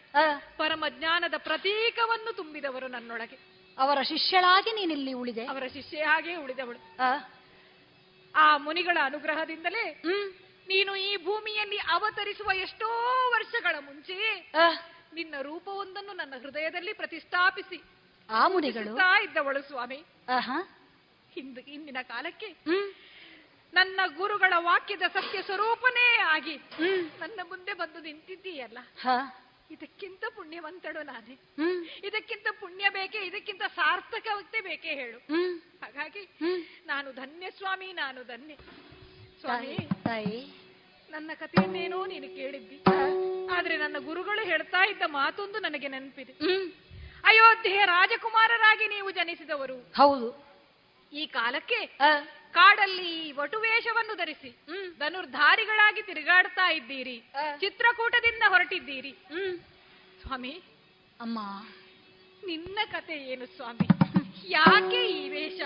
ಪರಮ 0.57 0.83
ಜ್ಞಾನದ 0.89 1.33
ಪ್ರತೀಕವನ್ನು 1.37 2.33
ತುಂಬಿದವರು 2.33 2.87
ನನ್ನೊಳಗೆ. 2.87 3.39
ಅವರ 3.77 4.01
ಶಿಷ್ಯಳಾಗಿ 4.01 4.71
ನೀನಿಲ್ಲಿ 4.71 5.13
ಉಳಿದೆ. 5.13 5.45
ಅವರ 5.45 5.63
ಶಿಷ್ಯ 5.73 5.97
ಹಾಗೆ 5.97 6.35
ಉಳಿದವಳು. 6.35 7.03
ಆ. 8.35 8.57
ಮುನಿಗಳ 8.57 8.97
ಅನುಗ್ರಹದಿಂದಲೇ 9.03 10.01
ನೀನು 10.67 10.95
ಈ 10.95 11.17
ಭೂಮಿಯಲ್ಲಿ 11.17 11.77
ಅವತರಿಸುವ 11.77 12.51
ಎಷ್ಟೋ 12.51 12.87
ವರ್ಷಗಳ 13.31 13.75
ಮುಂಚೆ 13.79 14.51
ನಿನ್ನ 15.13 15.35
ರೂಪವೊಂದನ್ನು 15.41 16.13
ನನ್ನ 16.13 16.33
ಹೃದಯದಲ್ಲಿ 16.41 16.93
ಪ್ರತಿಷ್ಠಾಪಿಸಿ 16.93 17.83
ಆ 18.29 18.47
ಮುನಿಗಳು. 18.47 18.95
ಇದ್ದವಳು 19.23 19.61
ಸ್ವಾಮಿ. 19.61 20.03
ಆಹಾ. 20.29 20.87
ಹಿಂದ್ 21.33 21.59
ಇಂದಿನ 21.59 21.97
ಕಾಲಕ್ಕೆ 22.01 22.45
ನನ್ನ 23.73 23.99
ಗುರುಗಳ 24.17 24.53
ವಾಕ್ಯದ 24.57 25.01
ಸತ್ಯ 25.01 25.41
ಸ್ವರೂಪನೇ 25.41 26.17
ಆಗಿ. 26.17 26.57
ನನ್ನ 27.19 27.39
ಮುಂದೆ 27.47 27.73
ಬಂದು 27.73 27.99
ನಿಂತಿದ್ದೀಯಲ್ಲ? 27.99 28.77
ಇದಕ್ಕಿಂತ 29.71 30.23
ಪುಣ್ಯವಂತಳು 30.35 31.03
ನಾನೇ. 31.03 31.39
ಇದಕ್ಕಿಂತ 32.07 32.47
ಪುಣ್ಯ 32.59 32.89
ಬೇಕೇ 32.89 33.17
ಇದಕ್ಕಿಂತ 33.17 33.63
ಸಾರ್ಥಕತೆ 33.75 34.61
ಬೇಕೇ 34.61 34.89
ಹೇಳು. 34.89 35.17
ಹಾಗಾಗಿ 35.83 36.29
ನಾನು 36.85 37.11
ಧನ್ಯ 37.11 37.51
ಸ್ವಾಮಿ 37.51 37.93
ನಾನು 37.93 38.23
ಧನ್ಯ. 38.23 38.55
ಸ್ವಾಮಿ 39.39 39.77
ತಾಯಿ 40.03 40.69
ನನ್ನ 41.09 41.31
ಕಥೆಯನ್ನೇನೋ 41.33 42.05
ನೀನು 42.05 42.35
ಕೇಳಿದ್ದಿ. 42.35 42.83
ಆದ್ರೆ 43.51 43.77
ನನ್ನ 43.77 43.97
ಗುರುಗಳು 43.97 44.45
ಹೇಳ್ತಾ 44.45 44.89
ಇದ್ದ 44.89 45.01
ಮಾತೊಂದು 45.05 45.59
ನನಗೆ 45.59 45.87
ನೆನಪಿದೆ. 45.87 46.33
ಅಯೋಧ್ಯೆ 47.23 47.85
ರಾಜಕುಮಾರರಾಗಿ 47.85 48.87
ನೀವು 48.87 49.11
ಜನಿಸಿದವರು. 49.11 49.77
ಹೌದು. 49.77 50.49
ಈ 51.13 51.25
ಕಾಲಕ್ಕೆ 51.25 51.97
ಕಾಡಲ್ಲಿ 52.53 53.31
ವಟುವೇಷವನ್ನು 53.31 54.15
ಧರಿಸಿ 54.15 54.49
ಧನುರ್ಧಾರಿಗಳಾಗಿ 54.99 56.01
ತಿರುಗಾಡ್ತಾ 56.01 56.71
ಇದ್ದೀರಿ. 56.71 57.17
ಚಿತ್ರಕೂಟದಿಂದ 57.59 58.43
ಹೊರಟಿದ್ದೀರಿ. 58.47 59.11
ಸ್ವಾಮಿ 60.21 60.63
ಅಮ್ಮ. 61.21 61.39
ನಿನ್ನ 62.45 62.79
ಕತೆ 62.91 63.13
ಏನು 63.13 63.45
ಸ್ವಾಮಿ? 63.45 63.87
ಯಾಕೆ 64.49 65.07
ಈ 65.07 65.29
ವೇಷ? 65.29 65.61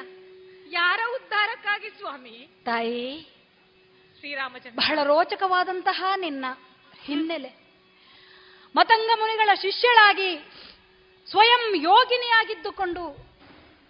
ಯಾರ 0.72 1.00
ಉದ್ಧಾರಕ್ಕಾಗಿ 1.16 1.90
ಸ್ವಾಮಿ? 1.90 2.50
ತಾಯಿ 2.66 3.22
ಶ್ರೀರಾಮಚಂದ್ರ. 4.20 4.76
ಬಹಳ 4.76 5.00
ರೋಚಕವಾದಂತಹ 5.04 6.04
ನಿನ್ನ 6.16 6.46
ಹಿನ್ನೆಲೆ. 7.02 7.52
ಮತಂಗ 8.76 9.10
ಮುನಿಗಳ 9.16 9.50
ಶಿಷ್ಯಳಾಗಿ 9.62 10.32
ಸ್ವಯಂ 11.30 11.64
ಯೋಗಿನಿಯಾಗಿದ್ದುಕೊಂಡು 11.76 13.33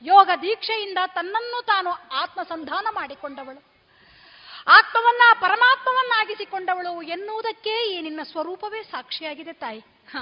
ಯೋಗ 0.03 0.29
ದೀಕ್ಷೆಯಿಂದ 0.41 0.97
ತನ್ನನ್ನು 1.07 1.65
ತಾನು 1.65 1.91
ಆತ್ಮಸಂಧಾನ 1.91 2.87
ಮಾಡಿಕೊಂಡವಳು. 2.91 3.73
ಆತ್ಮವನ್ನ 4.67 5.21
ಪರಮಾತ್ಮವನ್ನಾಗಿಸಿಕೊಂಡವಳು 5.41 7.01
ಎನ್ನುವುದಕ್ಕೆ 7.01 7.91
ಈ 7.91 8.01
ನಿನ್ನ 8.01 8.19
ಸ್ವರೂಪವೇ 8.23 8.83
ಸಾಕ್ಷಿಯಾಗಿದೆ 8.83 9.53
ತಾಯಿ. 9.53 9.79
ಹ. 10.13 10.15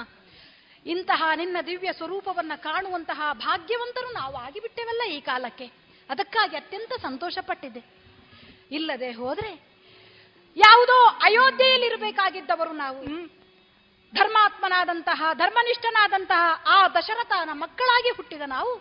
ಇಂತಹ 0.86 1.22
ನಿನ್ನ 1.36 1.56
ದಿವ್ಯ 1.66 1.92
ಸ್ವರೂಪವನ್ನ 1.92 2.52
ಕಾಣುವಂತಹ 2.56 3.20
ಭಾಗ್ಯವಂತರು 3.32 4.12
ನಾವು 4.12 4.36
ಆಗಿಬಿಟ್ಟೆವಲ್ಲ 4.36 5.02
ಈ 5.02 5.20
ಕಾಲಕ್ಕೆ. 5.20 5.66
ಅದಕ್ಕಾಗಿ 6.10 6.56
ಅತ್ಯಂತ 6.56 6.92
ಸಂತೋಷ 7.02 7.38
ಪಟ್ಟಿದೆ 7.40 7.84
ಇಲ್ಲದೆ 8.70 9.12
ಹೋದ್ರೆ 9.12 9.72
ಯಾವುದೋ 10.56 11.06
ಅಯೋಧ್ಯೆಯಲ್ಲಿರಬೇಕಾಗಿದ್ದವರು 11.06 12.72
ನಾವು. 12.72 13.04
ಧರ್ಮಾತ್ಮನಾದಂತಹ, 14.14 15.22
ಧರ್ಮನಿಷ್ಠನಾದಂತಹ 15.34 16.64
ಆ 16.66 16.88
ದಶರಥನ 16.88 17.48
ಮಕ್ಕಳಾಗಿ 17.52 18.10
ಹುಟ್ಟಿದ 18.10 18.42
ನಾವು. 18.46 18.76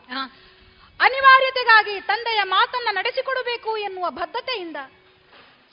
ಅನಿವಾರ್ಯತೆಗಾಗಿ 1.02 2.02
ತಂದೆಯ 2.02 2.42
ಮಾತನ್ನ 2.44 2.90
ನಡೆಸಿಕೊಡಬೇಕು 2.92 3.78
ಎನ್ನುವ 3.78 4.10
ಬದ್ಧತೆಯಿಂದ 4.10 4.78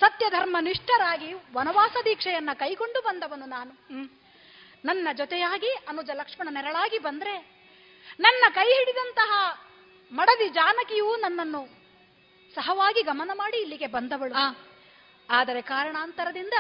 ಸತ್ಯ 0.01 0.31
ಧರ್ಮ 0.31 0.57
ನಿಷ್ಠರಾಗಿ 0.61 1.33
ವನವಾಸ 1.53 1.97
ದೀಕ್ಷೆಯನ್ನ 2.05 2.51
ಕೈಗೊಂಡು 2.55 3.01
ಬಂದವನು 3.01 3.47
ನಾನು. 3.47 3.73
ನನ್ನ 4.85 5.09
ಜೊತೆಯಾಗಿ 5.13 5.71
ಅನುಜ 5.89 6.11
ಲಕ್ಷ್ಮಣ 6.15 6.49
ನೆರಳಾಗಿ 6.51 6.99
ಬಂದ್ರೆ 6.99 7.35
ನನ್ನ 8.21 8.45
ಕೈ 8.55 8.67
ಹಿಡಿದಂತಹ 8.69 9.33
ಮಡದಿ 10.13 10.49
ಜಾನಕಿಯೂ 10.49 11.17
ನನ್ನನ್ನು 11.17 11.63
ಸಹವಾಗಿ 12.55 13.03
ಗಮನ 13.03 13.31
ಮಾಡಿ 13.35 13.59
ಇಲ್ಲಿಗೆ 13.61 13.87
ಬಂದವಳು. 13.87 14.35
ಆದರೆ 15.29 15.63
ಕಾರಣಾಂತರದಿಂದ 15.63 16.55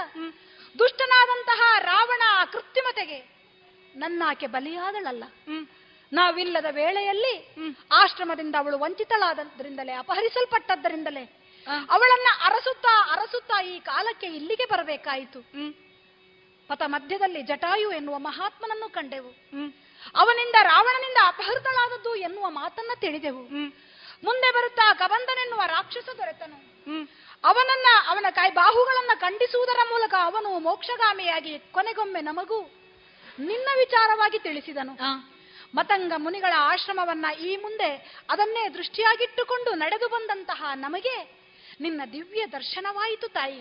ದುಷ್ಟನಾದಂತಹ 0.78 1.61
ರಾವಣ 1.78 2.23
ಕೃತ್ರಿಮತೆಗೆ 2.53 3.19
ನನ್ನಾಕೆ 3.97 4.47
ಬಲಿಯಾದಳಲ್ಲ. 4.47 5.24
ನಾವಿಲ್ಲದ 6.12 6.64
ವೇಳೆಯಲ್ಲಿ 6.70 7.55
ಆಶ್ರಮದಿಂದ 7.93 8.55
ಅವಳು 8.59 8.78
ವಂಚಿತಳಾದದ್ರಿಂದಲೇ 8.78 9.93
ಅಪಹರಿಸಲ್ಪಟ್ಟದ್ದರಿಂದಲೇ 9.93 11.24
ಅವಳನ್ನ 11.90 12.26
ಅರಸುತ್ತಾ 12.44 13.09
ಅರಸುತ್ತಾ 13.12 13.62
ಈ 13.62 13.80
ಕಾಲಕ್ಕೆ 13.80 14.26
ಇಲ್ಲಿಗೆ 14.26 14.64
ಬರಬೇಕಾಯಿತು. 14.64 15.40
ಪಥ 16.68 16.82
ಮಧ್ಯದಲ್ಲಿ 16.86 17.43
ಜಟಾಯು 17.43 17.90
ಎನ್ನುವ 17.90 18.18
ಮಹಾತ್ಮನನ್ನು 18.18 18.89
ಕಂಡೆವು. 18.89 19.30
ಅವನಿಂದ 20.16 20.55
ರಾವಣನಿಂದ 20.62 21.16
ಅಪಹೃತಳಾದದ್ದು 21.26 22.14
ಎನ್ನುವ 22.14 22.51
ಮಾತನ್ನ 22.51 22.90
ತಿಳಿದೆವು. 23.01 23.43
ಮುಂದೆ 24.24 24.52
ಬರುತ್ತಾ 24.52 24.94
ಕಬಂದನೆನ್ನುವ 24.94 25.62
ರಾಕ್ಷಸ 25.66 26.09
ದೊರೆತನು. 26.16 26.56
ಅವನನ್ನ 27.44 27.86
ಅವನ 28.09 28.26
ಕೈ 28.30 28.51
ಬಾಹುಗಳನ್ನ 28.51 29.10
ಖಂಡಿಸುವುದರ 29.20 29.78
ಮೂಲಕ 29.90 30.14
ಅವನು 30.22 30.59
ಮೋಕ್ಷಗಾಮಿಯಾಗಿ 30.59 31.59
ಕೊನೆಗೊಮ್ಮೆ 31.59 32.20
ನಮಗೂ 32.20 32.62
ನಿನ್ನ 33.39 33.68
ವಿಚಾರವಾಗಿ 33.78 34.39
ತಿಳಿಸಿದನು. 34.39 34.97
ಮತಂಗ 35.74 36.12
ಮುನಿಗಳ 36.16 36.53
ಆಶ್ರಮವನ್ನ 36.57 37.27
ಈ 37.40 37.57
ಮುಂದೆ 37.57 38.20
ಅದನ್ನೇ 38.31 38.69
ದೃಷ್ಟಿಯಾಗಿಟ್ಟುಕೊಂಡು 38.69 39.74
ನಡೆದು 39.74 40.09
ಬಂದಂತಹ 40.09 40.65
ನಮಗೆ 40.74 41.39
ನಿನ್ನ 41.81 42.01
ದಿವ್ಯ 42.12 42.47
ದರ್ಶನವಾಯಿತು 42.47 43.28
ತಾಯಿ. 43.28 43.61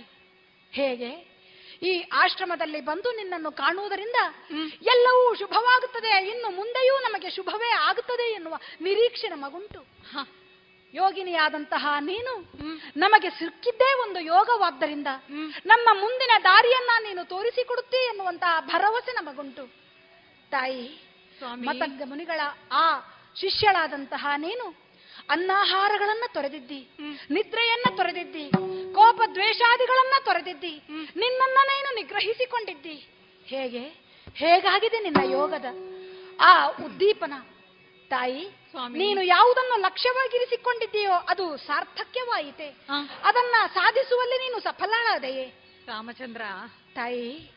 ಹೇಗೆ? 0.71 1.37
ಈ 1.83 2.09
ಆಶ್ರಮದಲ್ಲಿ 2.13 2.81
ಬಂದು 2.81 3.11
ನಿನ್ನನ್ನು 3.11 3.51
ಕಾಣುವುದರಿಂದ 3.51 4.15
ಎಲ್ಲವೂ 4.81 5.35
ಶುಭವಾಗುತ್ತದೆ. 5.35 6.29
ಇನ್ನು 6.29 6.49
ಮುಂದೆಯೂ 6.49 6.99
ನಮಗೆ 6.99 7.29
ಶುಭವೇ 7.29 7.69
ಆಗುತ್ತದೆ 7.69 8.31
ಎನ್ನುವ 8.31 8.57
ನಿರೀಕ್ಷೆ 8.81 9.27
ನಮಗುಂಟು. 9.27 9.85
ಯೋಗಿನಿಯಾದಂತಹ 10.93 11.87
ನೀನು 11.99 12.51
ನಮಗೆ 12.97 13.29
ಸಿಕ್ಕಿದ್ದೇ 13.29 13.93
ಒಂದು 14.01 14.19
ಯೋಗವಾದ್ದರಿಂದ 14.19 15.07
ನಮ್ಮ 15.65 15.89
ಮುಂದಿನ 15.99 16.31
ದಾರಿಯನ್ನ 16.43 17.07
ನೀನು 17.07 17.25
ತೋರಿಸಿಕೊಡುತ್ತಿ 17.25 18.05
ಎನ್ನುವಂತಹ 18.05 18.59
ಭರವಸೆ 18.59 19.11
ನಮಗುಂಟು. 19.11 19.67
ತಾಯಿ 20.51 21.06
ಮತಂಗ 21.43 22.01
ಮುನಿಗಳ 22.05 22.39
ಆ 22.71 22.99
ಶಿಷ್ಯಳಾದಂತಹ 23.39 24.27
ನೀನು 24.37 24.87
ಅನ್ನಾಹಾರಗಳನ್ನ 25.29 26.23
ತೊರೆದಿದ್ದಿ 26.33 26.89
ನಿದ್ರೆಯನ್ನ 27.29 27.97
ತೊರೆದಿದ್ದಿ 27.97 28.49
ಕೋಪ 28.93 29.21
ದ್ವೇಷಾದಿಗಳನ್ನ 29.33 30.13
ತೊರೆದಿದ್ದಿ 30.25 30.81
ನಿನ್ನನ್ನ 31.15 31.57
ನೀನು 31.63 31.95
ನಿಗ್ರಹಿಸಿಕೊಂಡಿದ್ದಿ. 31.95 33.07
ಹೇಗೆ? 33.45 33.79
ಹೇಗಾಗಿದೆ 34.35 34.99
ನಿನ್ನ 34.99 35.31
ಯೋಗದ 35.31 35.65
ಆ 36.39 36.67
ಉದ್ದೀಪನ? 36.67 37.33
ತಾಯಿ 38.09 38.47
ನೀನು 38.89 39.21
ಯಾವುದನ್ನು 39.21 39.79
ಲಕ್ಷ್ಯವಾಗಿರಿಸಿಕೊಂಡಿದ್ದೀಯೋ 39.79 41.11
ಅದು 41.11 41.57
ಸಾರ್ಥಕ್ಯವಾಯಿತೆ. 41.57 42.67
ಅದನ್ನ 43.23 43.55
ಸಾಧಿಸುವಲ್ಲಿ 43.73 44.37
ನೀನು 44.37 44.59
ಸಫಲಳಾದೆಯೇ. 44.59 45.45
ರಾಮಚಂದ್ರ. 45.87 46.41
ತಾಯಿ 46.95 47.51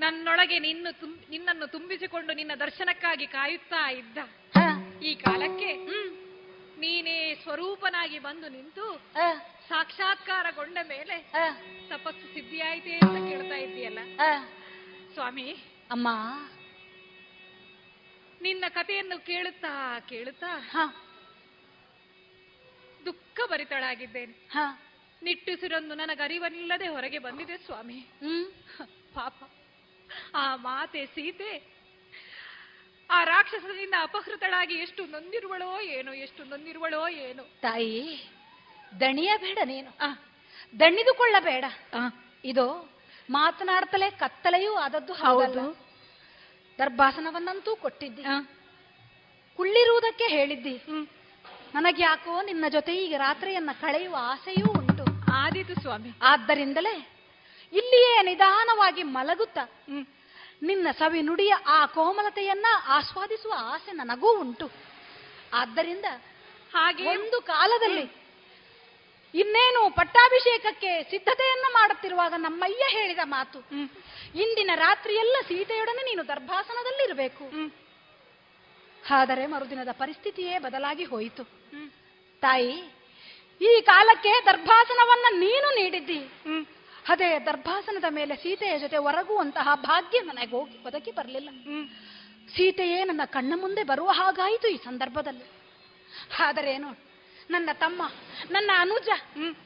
ನನ್ನೊಳಗೆ 0.00 0.58
ನಿನ್ನ 0.58 0.86
ನಿನ್ನನ್ನು 1.30 1.66
ತುಂಬಿಸಿಕೊಂಡು 1.66 2.34
ನಿನ್ನ 2.34 2.54
ದರ್ಶನಕ್ಕಾಗಿ 2.54 3.26
ಕಾಯುತ್ತಾ 3.26 3.90
ಇದ್ದ. 3.90 4.18
ಈ 5.02 5.14
ಕಾಲಕ್ಕೆ 5.14 5.72
ನೀನೇ 6.80 7.34
ಸ್ವರೂಪನಾಗಿ 7.34 8.18
ಬಂದು 8.18 8.48
ನಿಂತು 8.48 9.00
ಸಾಕ್ಷಾತ್ಕಾರಗೊಂಡ 9.68 10.78
ಮೇಲೆ 10.88 11.32
ತಪಸ್ಸು 11.88 12.34
ಸಿದ್ಧಿಯಾಯಿತೆ 12.34 12.92
ಅಂತ 12.92 13.28
ಕೇಳ್ತಾ 13.28 13.56
ಇದ್ದೀಯಲ್ಲ? 13.56 13.98
ಸ್ವಾಮಿ. 15.12 15.56
ಅಮ್ಮ. 15.90 16.08
ನಿನ್ನ 18.42 18.64
ಕಥೆಯನ್ನು 18.68 19.26
ಕೇಳುತ್ತಾ 19.26 20.00
ಕೇಳುತ್ತಾ 20.00 20.68
ದುಃಖ 23.04 23.40
ಭರಿತಳಾಗಿದ್ದೇನೆ. 23.46 24.48
ನಿಟ್ಟುಸಿರೊಂದು 25.22 25.94
ನನಗರಿವನಿಲ್ಲದೆ 25.94 26.88
ಹೊರಗೆ 26.88 27.18
ಬಂದಿದೆ 27.18 27.56
ಸ್ವಾಮಿ. 27.56 28.06
ಪಾಪ. 29.14 29.34
ಆ 30.34 30.56
ಮಾತೆ 30.56 31.06
ಸೀತೆ 31.06 31.76
ಆ 33.10 33.24
ರಾಕ್ಷಸದಿಂದ 33.24 33.94
ಅಪಹೃತಳಾಗಿ 34.00 34.74
ಎಷ್ಟು 34.74 35.06
ನೊಂದಿರುವಳೋ 35.06 35.80
ಏನು 35.80 36.14
ಎಷ್ಟು 36.14 36.44
ನೊಂದಿರುವಳೋ 36.44 37.08
ಏನು. 37.08 37.60
ತಾಯಿ 37.60 38.30
ದಣಿಯ 39.00 39.32
ಬೇಡ 39.36 39.58
ನೀನು. 39.64 39.98
ದಣಿದುಕೊಳ್ಳಬೇಡ. 40.80 41.64
ಇದು 42.44 42.96
ಮಾತನಾಡ್ತಲೇ 43.30 44.10
ಕತ್ತಲೆಯೂ 44.10 44.74
ಆದದ್ದು 44.74 45.12
ಹೌದು. 45.12 45.78
ದರ್ಭಾಸನವನ್ನಂತೂ 46.78 47.76
ಕೊಟ್ಟಿದ್ದಿ. 47.76 48.22
ಕುಳ್ಳಿರುವುದಕ್ಕೆ 49.56 50.24
ಹೇಳಿದ್ದಿ. 50.24 50.82
ನನಗೆ 51.74 52.02
ಯಾಕೋ 52.02 52.42
ನಿನ್ನ 52.42 52.64
ಜೊತೆ 52.68 52.96
ಈಗ 52.96 53.14
ರಾತ್ರಿಯನ್ನ 53.16 53.70
ಕಳೆಯುವ 53.80 54.16
ಆಸೆಯೂ 54.20 54.66
ಉಂಟು. 54.66 55.32
ಆದೀತು 55.32 55.80
ಸ್ವಾಮಿ. 55.80 56.10
ಆದ್ದರಿಂದಲೇ 56.22 57.15
ಇಲ್ಲಿಯೇ 57.76 58.22
ನಿಧಾನವಾಗಿ 58.22 59.02
ಮಲಗುತ್ತ 59.02 59.58
ನಿನ್ನ 60.62 60.88
ಸವಿ 60.98 61.22
ನುಡಿಯ 61.22 61.54
ಆ 61.66 61.86
ಕೋಮಲತೆಯನ್ನ 61.86 62.66
ಆಸ್ವಾದಿಸುವ 62.86 63.54
ಆಸೆ 63.56 63.92
ನನಗೂ 63.92 64.28
ಉಂಟು. 64.40 64.66
ಆದ್ದರಿಂದ 65.54 66.04
ಹಾಗೆ? 66.74 67.04
ಒಂದು 67.08 67.40
ಕಾಲದಲ್ಲಿ 67.40 68.04
ಇನ್ನೇನು 69.34 69.90
ಪಟ್ಟಾಭಿಷೇಕಕ್ಕೆ 69.90 71.02
ಸಿದ್ಧತೆಯನ್ನ 71.02 71.66
ಮಾಡುತ್ತಿರುವಾಗ 71.72 72.34
ನಮ್ಮಯ್ಯ 72.36 72.84
ಹೇಳಿದ 72.88 73.18
ಮಾತು 73.24 73.58
ಇಂದಿನ 74.34 74.70
ರಾತ್ರಿಯೆಲ್ಲ 74.74 75.36
ಸೀತೆಯೊಡನೆ 75.48 76.02
ನೀನು 76.02 76.28
ದರ್ಭಾಸನದಲ್ಲಿರಬೇಕು. 76.28 77.44
ಆದರೆ 79.04 79.46
ಮರುದಿನದ 79.46 79.92
ಪರಿಸ್ಥಿತಿಯೇ 79.92 80.58
ಬದಲಾಗಿ 80.58 81.04
ಹೋಯಿತು. 81.04 81.44
ತಾಯಿ 82.42 82.72
ಈ 83.60 83.80
ಕಾಲಕ್ಕೆ 83.80 84.32
ದರ್ಭಾಸನವನ್ನ 84.46 85.26
ನೀನು 85.38 85.68
ನೀಡಿದ್ದಿ. 85.74 86.20
ಅದೇ 87.08 87.38
ದರ್ಭಾಸನದ 87.38 88.04
ಮೇಲೆ 88.10 88.36
ಸೀತೆಯ 88.36 88.78
ಜೊತೆ 88.78 88.96
ಒರಗುವಂತಹ 88.96 89.74
ಭಾಗ್ಯ 89.74 90.20
ನನಗೆ 90.20 90.50
ಹೋಗಿ 90.50 90.78
ಒದಗಿ 90.86 91.10
ಬರಲಿಲ್ಲ. 91.10 91.48
ಸೀತೆಯೇ 92.56 93.04
ನನ್ನ 93.04 93.20
ಕಣ್ಣ 93.26 93.52
ಮುಂದೆ 93.56 93.82
ಬರುವ 93.84 94.08
ಹಾಗಾಯಿತು 94.08 94.68
ಈ 94.68 94.76
ಸಂದರ್ಭದಲ್ಲಿ. 94.76 95.46
ಆದರೇನು 96.38 96.90
ನನ್ನ 97.50 97.70
ತಮ್ಮ 97.72 98.02
ನನ್ನ 98.50 98.70
ಅನುಜ 98.78 99.08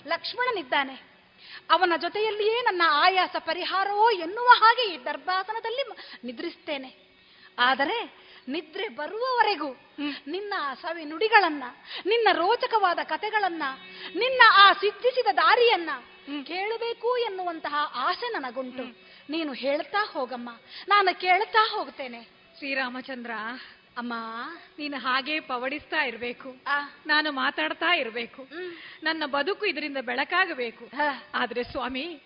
ಲಕ್ಷ್ಮಣನಿದ್ದಾನೆ. 0.06 0.96
ಅವನ 1.70 1.92
ಜೊತೆಯಲ್ಲಿಯೇ 1.96 2.60
ನನ್ನ 2.60 2.82
ಆಯಾಸ 2.86 3.36
ಪರಿಹಾರವೋ 3.38 4.10
ಎನ್ನುವ 4.10 4.48
ಹಾಗೆ 4.48 4.94
ಈ 4.94 5.04
ದರ್ಭಾಸನದಲ್ಲಿ 5.04 5.84
ನಿದ್ರಿಸ್ತೇನೆ. 6.24 6.90
ಆದರೆ 7.58 8.30
ನಿದ್ರೆ 8.51 8.89
ಬರುವವರೆಗೂ 8.89 9.72
ನಿನ್ನ 10.27 10.55
ಆ 10.60 10.74
ಸವಿ 10.74 11.05
ನುಡಿಗಳನ್ನ 11.05 11.64
ನಿನ್ನ 12.06 12.28
ರೋಚಕವಾದ 12.32 12.98
ಕತೆಗಳನ್ನ 13.05 13.62
ನಿನ್ನ 14.14 14.43
ಆ 14.52 14.72
ಸಿದ್ಧಿಸಿದ 14.72 15.27
ದಾರಿಯನ್ನ 15.36 15.90
ಕೇಳಬೇಕು 16.44 17.16
ಎನ್ನುವಂತಹ 17.16 17.93
ಆಸೆ 17.94 18.28
ನನಗುಂಟು. 18.28 18.82
ನೀನು 19.31 19.52
ಹೇಳ್ತಾ 19.52 20.06
ಹೋಗಮ್ಮ. 20.06 20.51
ನಾನು 20.89 21.20
ಕೇಳ್ತಾ 21.20 21.68
ಹೋಗ್ತೇನೆ. 21.70 22.22
ಶ್ರೀರಾಮಚಂದ್ರ 22.59 23.31
ಅಮ್ಮ. 23.98 24.12
ನೀನು 24.78 24.98
ಹಾಗೆ 24.98 25.40
ಪವಡಿಸ್ತಾ 25.40 26.05
ಇರಬೇಕು. 26.05 26.51
ನಾನು 27.06 27.32
ಮಾತಾಡ್ತಾ 27.32 27.94
ಇರಬೇಕು. 27.94 28.43
ನನ್ನ 29.02 29.27
ಬದುಕು 29.27 29.66
ಇದರಿಂದ 29.66 29.97
ಬೆಳಕಾಗಬೇಕು. 30.01 30.90
ಆದ್ರೆ 31.35 31.64
ಸ್ವಾಮಿ 31.64 32.22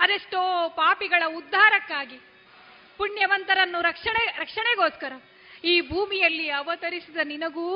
ಅದೆಷ್ಟೋ 0.00 0.68
ಪಾಪಿಗಳ 0.68 1.22
ಉದ್ಧಾರಕ್ಕಾಗಿ 1.36 2.20
ಪುಣ್ಯವಂತರನ್ನು 2.96 3.80
ರಕ್ಷಣೆ 3.80 4.38
ರಕ್ಷಣೆಗೋಸ್ಕರ. 4.38 5.12
ಈ 5.64 5.80
ಭೂಮಿಯಲ್ಲಿ 5.80 6.50
ಅವತರಿಸಿದ 6.50 7.16
ನಿನಗೂ 7.24 7.66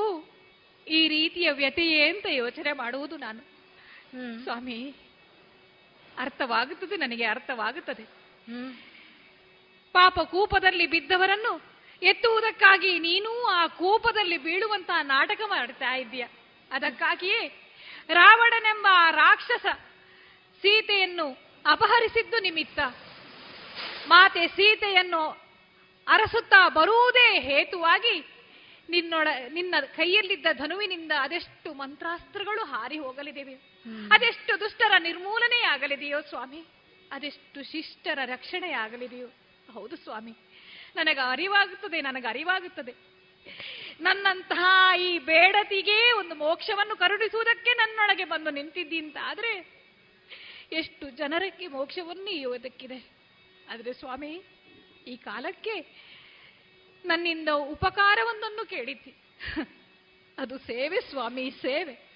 ಈ 0.88 1.08
ರೀತಿಯ 1.08 1.52
ವ್ಯತೆಯೇ 1.52 2.08
ಅಂತ 2.08 2.26
ಯೋಚನೆ 2.26 2.72
ಮಾಡುವುದು 2.72 3.16
ನಾನು. 3.16 3.40
ಸ್ವಾಮಿ 4.44 4.94
ಅರ್ಥವಾಗುತ್ತದೆ 6.18 6.96
ನನಗೆ 6.96 7.24
ಅರ್ಥವಾಗುತ್ತದೆ. 7.24 8.04
ಪಾಪ 9.92 10.20
ಕೂಪದಲ್ಲಿ 10.20 10.86
ಬಿದ್ದವರನ್ನು 10.86 11.52
ಎತ್ತುವುದಕ್ಕಾಗಿ 12.02 12.98
ನೀನೂ 12.98 13.32
ಆ 13.44 13.66
ಕೂಪದಲ್ಲಿ 13.66 14.38
ಬೀಳುವಂತಹ 14.38 15.02
ನಾಟಕ 15.02 15.40
ಮಾಡ್ತಾ 15.46 15.96
ಇದ್ದೀಯ. 15.96 16.24
ಅದಕ್ಕಾಗಿಯೇ 16.72 17.42
ರಾವಣನೆಂಬ 18.08 18.86
ಆ 18.90 19.10
ರಾಕ್ಷಸ 19.10 19.66
ಸೀತೆಯನ್ನು 20.62 21.26
ಅಪಹರಿಸಿದ್ದು 21.66 22.38
ನಿಮಿತ್ತ 22.38 22.80
ಮಾತೆ 24.08 24.46
ಸೀತೆಯನ್ನು 24.46 25.28
ಅರಸುತ್ತಾ 26.08 26.68
ಬರುವುದೇ 26.68 27.40
ಹೇತುವಾಗಿ 27.40 28.24
ನಿನ್ನೊಡ 28.90 29.28
ನಿನ್ನ 29.52 29.74
ಕೈಯಲ್ಲಿದ್ದ 29.96 30.46
ಧನುವಿನಿಂದ 30.52 31.12
ಅದೆಷ್ಟು 31.20 31.72
ಮಂತ್ರಾಸ್ತ್ರಗಳು 31.72 32.64
ಹಾರಿ 32.64 32.98
ಹೋಗಲಿದ್ದೇವೆ 32.98 33.54
ಅದೆಷ್ಟು 34.10 34.60
ದುಷ್ಟರ 34.60 34.92
ನಿರ್ಮೂಲನೆಯಾಗಲಿದೆಯೋ 34.98 36.20
ಸ್ವಾಮಿ? 36.20 36.64
ಅದೆಷ್ಟು 37.12 37.72
ಶಿಷ್ಟರ 37.72 38.18
ರಕ್ಷಣೆಯಾಗಲಿದೆಯೋ 38.24 39.26
ಹೌದು 39.72 39.96
ಸ್ವಾಮಿ. 39.96 40.32
ನನಗೆ 40.96 41.30
ಅರಿವಾಗುತ್ತದೆ 41.30 42.00
ನನಗೆ 42.00 42.28
ಅರಿವಾಗುತ್ತದೆ. 42.28 42.94
ನನ್ನಂತಹ 44.00 44.90
ಈ 44.98 45.18
ಬೇಡತಿಗೆ 45.18 46.12
ಒಂದು 46.12 46.34
ಮೋಕ್ಷವನ್ನು 46.34 46.96
ಕರುಣಿಸುವುದಕ್ಕೆ 46.96 47.70
ನನ್ನೊಳಗೆ 47.70 48.24
ಬಂದು 48.24 48.50
ನಿಂತಿದ್ದಿ 48.50 48.98
ಅಂತ 48.98 49.16
ಆದ್ರೆ 49.22 49.80
ಎಷ್ಟು 50.72 51.10
ಜನರಕ್ಕೆ 51.10 51.66
ಮೋಕ್ಷವನ್ನು 51.66 52.30
ಇಯುವುದಕ್ಕಿದೆ 52.30 53.19
ಆದರೆ 53.70 53.92
ಸ್ವಾಮಿ, 53.92 54.42
ಈ 55.06 55.16
ಕಾಲಕ್ಕೆ 55.16 55.80
ನನ್ನಿಂದ 57.04 57.48
ಉಪಕಾರವೊಂದನ್ನು 57.48 58.66
ಕೇಳಿದ್ದಿ. 58.66 59.14
ಅದು 60.38 60.58
ಸೇವೆ 60.58 61.00
ಸ್ವಾಮಿ, 61.00 61.50
ಸೇವೆ. 61.50 62.10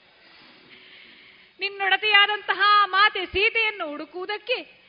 ನಿನ್ನೊಡತಿಯಾದಂತಹ 1.61 2.83
ಮಾತೆ 2.85 3.27
ಸೀತೆಯನ್ನು 3.27 3.87
ಹುಡುಕುವುದಕ್ಕೆ 3.87 4.85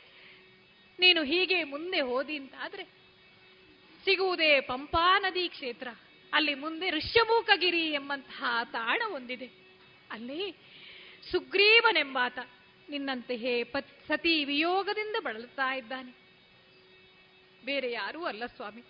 ನೀನು 1.00 1.24
ಹೀಗೆ 1.24 1.64
ಮುಂದೆ 1.64 2.02
ಹೋದಿ 2.02 2.38
ಅಂತಾದ್ರೆ, 2.38 2.84
ಸಿಗುವುದೇ 4.04 4.60
ಪಂಪಾ 4.60 5.20
ನದಿ 5.20 5.50
ಕ್ಷೇತ್ರ. 5.50 5.88
ಅಲ್ಲಿ 6.34 6.56
ಮುಂದೆ 6.56 6.90
ಋಷ್ಯಮೂಕಗಿರಿ 6.90 7.90
ಎಂಬಂತಹ 7.90 8.44
ತಾಣ 8.72 9.02
ಹೊಂದಿದೆ. 9.08 9.50
ಅಲ್ಲಿ 10.12 10.56
ಸುಗ್ರೀವನೆಂಬಾತ 11.32 12.40
ನಿನ್ನಂತೆಯೇ 12.90 13.64
ಪತ್, 13.64 14.08
ಸತಿ 14.08 14.46
ವಿಯೋಗದಿಂದ 14.46 15.16
ಬಳಲುತ್ತಾ 15.20 15.74
ಇದ್ದಾನೆ. 15.74 16.24
ಬೇರೆ 17.66 17.92
ಯಾರೂ 17.92 18.26
ಅಲ್ಲ 18.26 18.46
ಸ್ವಾಮಿ. 18.46 18.84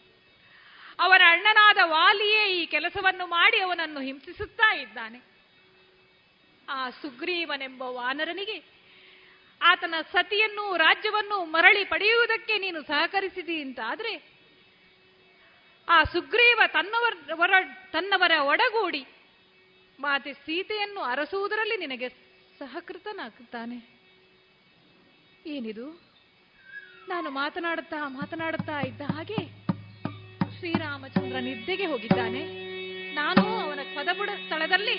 ಅವರ 0.99 1.21
ಅಣ್ಣನಾದ 1.27 1.77
ವಾಲಿಯೇ 1.83 2.61
ಈ 2.61 2.65
ಕೆಲಸವನ್ನು 2.65 3.27
ಮಾಡಿ 3.27 3.59
ಅವನನ್ನು 3.61 3.99
ಹಿಂಸಿಸುತ್ತಾ 3.99 4.75
ಇದ್ದಾನೆ. 4.75 5.19
ಆ 6.69 6.89
ಸುಗ್ರೀವನೆಂಬ 6.89 7.81
ವಾನರನಿಗೆ 7.81 8.57
ಆತನ 9.61 9.95
ಸತಿಯನ್ನು 10.11 10.77
ರಾಜ್ಯವನ್ನು 10.77 11.45
ಮರಳಿ 11.45 11.85
ಪಡೆಯುವುದಕ್ಕೆ 11.85 12.57
ನೀನು 12.57 12.81
ಸಹಕರಿಸಿದಿ 12.81 13.61
ಅಂತಾದ್ರೆ 13.61 14.13
ಆ 15.89 16.03
ಸುಗ್ರೀವ 16.03 16.61
ತನ್ನವರ 16.67 17.53
ತನ್ನವರ 17.91 18.31
ಒಡಗೂಡಿ 18.41 19.05
ಮಾತೆ 19.99 20.33
ಸೀತೆಯನ್ನು 20.33 21.01
ಅರಸುವುದರಲ್ಲಿ 21.01 21.77
ನಿನಗೆ 21.77 22.09
ಸಹಕೃತನಾಗುತ್ತಾನೆ 22.59 23.77
ಏನಿದು? 25.45 26.14
ನಾನು 27.07 27.29
ಮಾತನಾಡುತ್ತಾ 27.29 27.99
ಮಾತನಾಡುತ್ತಾ 28.07 28.79
ಇದ್ದ 28.79 29.01
ಹಾಗೆ 29.01 29.39
ಶ್ರೀರಾಮಚಂದ್ರ 30.57 31.37
ನಿದ್ದೆಗೆ 31.39 31.85
ಹೋಗಿದ್ದಾನೆ. 31.85 32.43
ನಾನು 33.13 33.43
ಅವನ 33.63 33.79
ಪದಬುಡ 33.95 34.29
ಸ್ಥಳದಲ್ಲಿ 34.29 34.97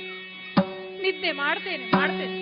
ನಿದ್ದೆ 1.02 1.32
ಮಾಡ್ತೇನೆ 1.32 1.86
ಮಾಡ್ತೇನೆ. 1.96 2.38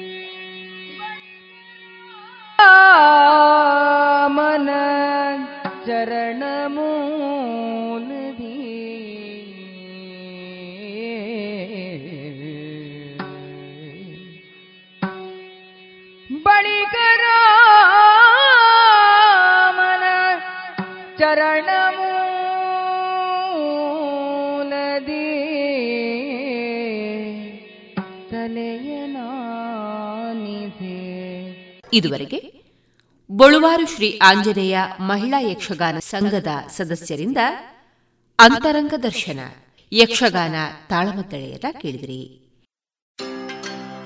ಚರಣ 5.86 6.42
ತಲೆಯನಾನಿದೆ 29.65 30.98
ಇದುವರೆಗೆ 31.93 32.39
ಬಳುವಾರು 33.31 33.86
ಶ್ರೀ 33.86 34.19
ಆಂಜನೇಯ 34.23 34.78
ಮಹಿಳಾ 35.01 35.40
ಯಕ್ಷಗಾನ 35.40 35.98
ಸಂಘದ 35.98 36.47
ಸದಸ್ಯರಿಂದ 36.69 37.39
ಅಂತರಂಗ 38.39 38.94
ದರ್ಶನ 39.02 39.40
ಯಕ್ಷಗಾನ 39.93 40.55
ತಾಳಮದ್ದಳೆಯರ 40.89 41.65
ಕೇಳಿದಿರಿ. 41.82 42.20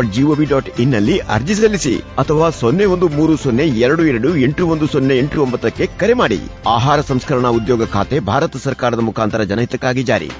dot 0.00 0.14
GOV 0.14 0.44
dot 0.44 0.80
ಇನ್ನಲ್ಲಿ 0.80 1.18
ಅರ್ಜಿ 1.18 1.54
ಸಲ್ಲಿಸಿ 1.54 1.98
ಅಥವಾ 1.98 2.50
ಸೊನ್ನೆ 2.50 2.84
ಒಂದು 2.84 3.08
ಮೂರು 3.08 3.36
ಸೊನ್ನೆ 3.36 3.66
ಎರಡು 3.66 4.04
ಎರಡು 4.04 4.36
ಎಂಟು 4.36 4.66
ಒಂದು 4.66 4.86
ಸೊನ್ನೆ 4.86 5.18
ಎಂಟು 5.18 5.42
ಒಂಬತ್ತಕ್ಕೆ 5.42 5.86
ಕರೆ 5.86 6.12
ಮಾಡಿ. 6.12 6.38
ಆಹಾರ 6.66 7.00
ಸಂಸ್ಕರಣಾ 7.00 7.48
ಉದ್ಯೋಗ 7.48 7.84
ಖಾತೆ 7.84 8.20
ಭಾರತ 8.20 8.56
ಸರ್ಕಾರದ 8.56 8.98
ಮುಖಾಂತರ 8.98 9.42
ಜನಹಿತಕ್ಕಾಗಿ 9.42 10.02
ಜಾರಿ. 10.02 10.30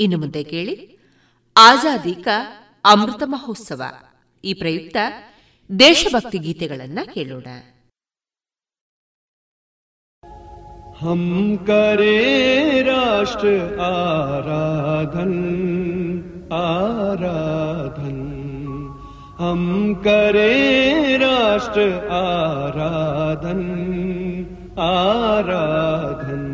ಇನ್ನು 0.00 0.18
ಮುಂದೆ 0.18 0.44
ಕೇಳಿ. 0.44 0.98
ಆಜಾದಿ 1.56 2.24
ಅಮೃತ 2.84 3.22
ಮಹೋತ್ಸವ. 3.24 3.82
ಈ 4.44 4.54
ಪ್ರಯುಕ್ತ 4.54 4.96
ದೇಶಭಕ್ತಿ 5.78 6.38
ಗೀತೆಗಳನ್ನ 6.38 6.98
ಕೇಳೋಣ. 7.14 7.46
हम 11.04 11.56
करे 11.56 12.82
राष्ट्र 12.82 13.48
आराधन 13.80 15.32
आराधन। 16.52 18.20
हम 19.38 19.94
करे 19.94 21.16
राष्ट्र 21.16 21.80
आराधन 22.10 23.60
आराधन। 24.78 26.44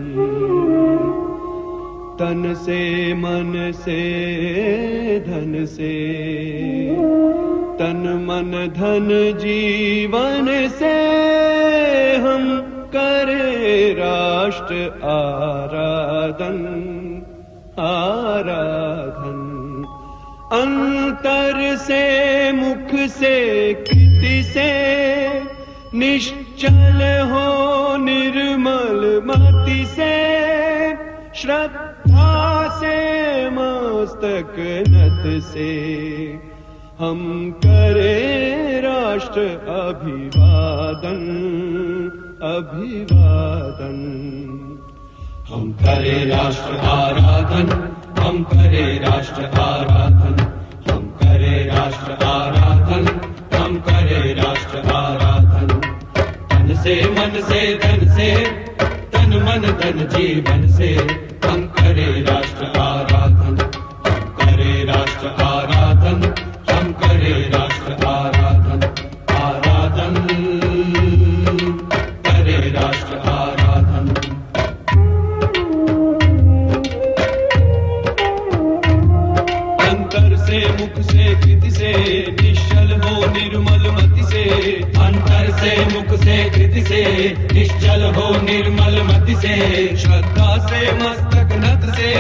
तन 2.21 2.55
से 2.55 3.15
मन 3.15 3.73
से 3.75 4.01
धन 5.21 5.67
से 5.67 5.95
तन 7.79 8.03
मन 8.29 8.69
धन 8.77 9.39
जीवन 9.39 10.69
से 10.69 10.97
हम 12.17 12.70
करे 13.01 13.93
राष्ट्र 13.95 14.75
आराधन 15.09 16.59
आराधन। 17.79 19.41
अंतर 20.53 21.77
से 21.77 22.03
मुख 22.53 22.95
से 23.09 23.37
कृति 23.75 24.43
से 24.45 24.71
निश्चल 25.95 27.01
हो 27.31 27.97
निर्मल 27.97 29.23
मति 29.27 29.85
से 29.87 30.15
श्रद्धा 31.41 32.69
से 32.81 32.97
मस्तक 33.51 34.55
नत 34.89 35.43
से। 35.43 35.71
हम 36.99 37.21
करे 37.67 38.81
राष्ट्र 38.81 39.41
अभिवादन 39.81 41.23
अभिवादन। 42.43 43.97
हम 45.49 45.73
करे 45.73 46.25
राष्ट्र 46.25 46.77
आराधन, 46.77 47.69
हम 48.23 48.43
करे 48.43 48.99
राष्ट्र 48.99 49.45
आराधन, 49.45 50.41
हम 50.91 51.03
करे 51.03 51.65
राष्ट्र 51.67 52.25
आराधन, 52.25 53.07
हम 53.57 53.77
करे 53.77 54.35
राष्ट्र 54.35 54.79
आराधन। 54.79 55.67
तन 56.51 56.75
से 56.83 57.11
मन 57.11 57.41
से, 57.41 57.79
धन 57.79 58.09
से, 58.09 58.47
तन 58.85 59.37
मन, 59.43 59.63
धन 59.81 60.07
जीवन 60.07 60.69
से, 60.69 60.95
हम 61.49 61.67
करे 61.67 62.23
राष्ट्र 62.23 62.65
आराधन। 62.65 63.10
अंतर 84.83 85.51
से, 85.51 85.85
मुख 85.85 86.21
से, 86.21 86.51
कृति 86.51 86.83
से, 86.83 87.35
निश्चल 87.53 88.03
हो, 88.03 88.43
निर्मल 88.43 89.03
मति 89.03 89.35
से। 89.35 89.87
श्रद्धा 89.97 90.59
से, 90.59 90.93
मस्तक, 90.93 91.49
नत 91.53 91.95
से, 91.95 92.15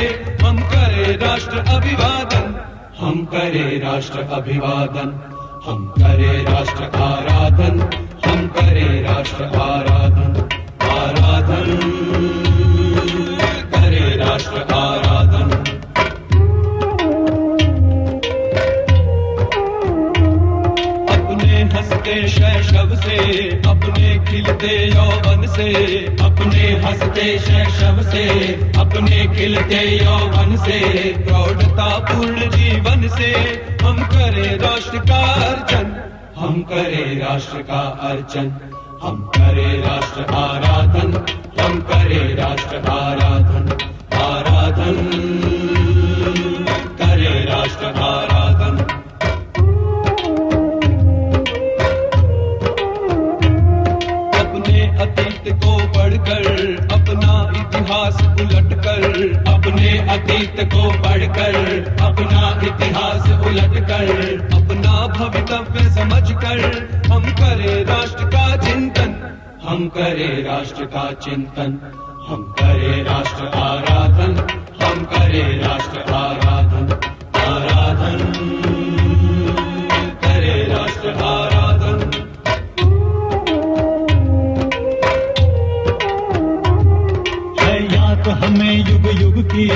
हम 0.44 0.58
करे 0.58 1.12
राष्ट्र 1.12 1.58
अभिवादन। 1.58 2.66
हम 2.98 3.24
करे 3.24 3.78
राष्ट्र 3.84 4.18
अभिवादन। 4.18 5.36
हम 5.66 5.94
करे 5.98 6.44
राष्ट्र 6.44 6.82
आराधन। 6.82 7.80
हम 8.26 8.46
करे 8.46 9.02
राष्ट्र 9.02 9.44
आराधन। 9.44 10.48
आराधन। 10.82 11.99
अपने 23.20 24.18
खिलते 24.26 24.76
यौवन 24.88 25.46
से, 25.46 25.68
अपने 26.24 26.70
हँसते 26.84 27.26
शैशव 27.38 28.02
से, 28.02 28.24
अपने 28.80 29.18
खिलते 29.34 29.82
यौवन 30.04 30.56
से 30.56 30.78
प्रौढ़ता 31.24 31.88
पूर्ण 31.98 32.50
जीवन 32.50 33.08
से 33.08 33.32
हम 33.82 34.02
करें 34.04 34.58
राष्ट्र 34.58 34.98
का 34.98 35.20
अर्चन, 35.48 35.92
हम 36.36 36.62
करें 36.62 37.20
राष्ट्र 37.20 37.62
का 37.62 37.80
अर्चन, 38.10 38.50
हम 39.02 39.30
करें 39.36 39.82
राष्ट्र 39.82 40.34
आराधन, 40.34 41.12
हम 41.60 41.80
करें 41.80 42.34
राष्ट्र 42.36 42.76
आराधन 42.76 43.72
आराधन। 44.20 45.49
अतीत 60.10 60.56
को 60.60 60.90
पढ़कर, 60.90 61.54
अपना 62.02 62.60
इतिहास 62.62 63.46
उलट 63.46 63.88
कर 63.88 64.08
अपना 64.54 65.06
भवितव्य 65.06 65.90
समझकर, 65.90 66.60
हम 67.12 67.22
करें 67.24 67.84
राष्ट्र 67.84 68.24
का 68.24 68.56
चिंतन। 68.56 69.38
हम 69.68 69.88
करें 69.88 70.44
राष्ट्र 70.44 70.84
का 70.84 71.12
चिंतन। 71.12 71.78
हम 72.28 72.54
करें 72.58 73.04
राष्ट्र 73.04 73.46
आराधन। 73.46 74.36
हम 74.82 75.04
करें 75.04 75.62
राष्ट्र 75.62 76.09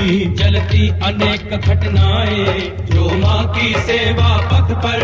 चलती 0.05 0.89
अनेक 0.89 1.49
घटनाएँ। 1.59 2.59
जो 2.91 3.09
माँ 3.09 3.53
की 3.55 3.73
सेवा 3.73 4.37
पथ 4.37 4.73
पर 4.75 4.99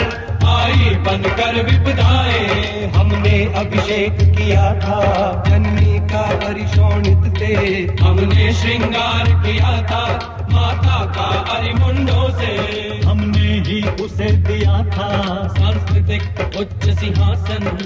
आई 0.46 0.96
बनकर 0.96 1.56
विपदाएँ। 1.64 2.86
हमने 2.92 3.54
अभिषेक 3.56 4.18
किया 4.22 4.74
था 4.80 5.02
जननी 5.48 6.00
का 6.00 6.22
परिशोणित 6.22 7.38
से 7.38 7.56
हमने 8.02 8.54
श्रृंगार 8.54 9.26
किया 9.26 9.72
था, 9.82 10.06
माता 10.52 11.06
का 11.06 11.56
अरिमुंडों 11.56 12.30
से। 12.40 12.54
हमने 13.06 13.50
ही 13.70 13.82
उसे 14.04 14.32
दिया 14.32 14.78
था, 14.78 15.48
सांस्कृतिक 15.48 16.56
उच्च 16.58 16.90
सिंहासन। 17.00 17.78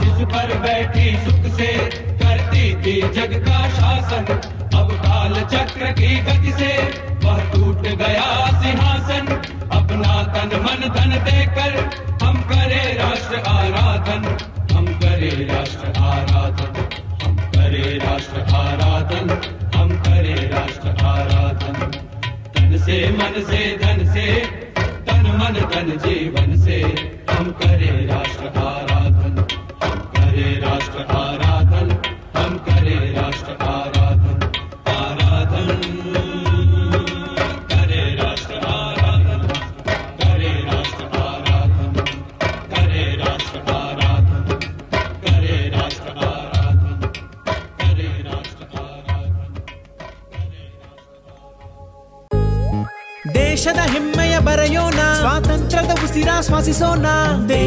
जिस 0.00 0.26
पर 0.26 0.58
बैठी 0.58 1.16
सुख 1.16 1.52
से 1.56 1.72
करती 2.18 2.74
थी 2.74 3.00
जग 3.00 3.44
का 3.48 3.68
शासन। 3.68 4.24
अब 4.78 4.99
काल 5.30 5.42
चक्र 5.42 5.90
की 5.92 6.16
गति 6.16 6.52
से 6.52 6.70
वह 7.24 7.38
टूट 7.52 7.82
गया 7.82 8.62
सिंहासन। 8.62 9.26
अपना 9.72 10.22
तन 10.22 10.56
मन 10.56 10.88
धन 10.88 11.10
देकर 11.24 11.74
हम 12.22 12.40
करे 12.42 12.98
राष्ट्र 12.98 13.36
आराधन। 13.36 14.24
हम 14.74 14.86
करे 14.86 15.30
राष्ट्र 15.52 16.00
आराधन। 16.00 16.88
हम 17.22 17.36
करे 17.36 17.98
राष्ट्र 17.98 18.40
आराधन। 18.54 19.30
हम 19.74 19.88
करे 19.88 20.34
राष्ट्र 20.34 21.04
आराधन। 21.04 21.86
तन 22.56 22.78
से 22.78 23.10
मन 23.10 23.42
से 23.50 23.78
धन 23.82 24.12
से, 24.12 24.26
तन 24.80 25.30
मन 25.40 25.60
धन 25.74 25.98
जीवन 25.98 26.56
से 26.64 26.82
हम 27.30 27.50
करे 27.50 28.06
राष्ट्र 28.06 28.46
आराधन। 28.58 28.79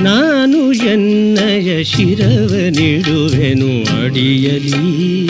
ನಾನು 0.00 0.72
ಎನ್ನಯ 0.72 1.84
ಶಿರವ 1.84 2.54
ನೀಡುವೆನು 2.68 4.02
ಅಡಿಯಲಿ. 4.04 5.26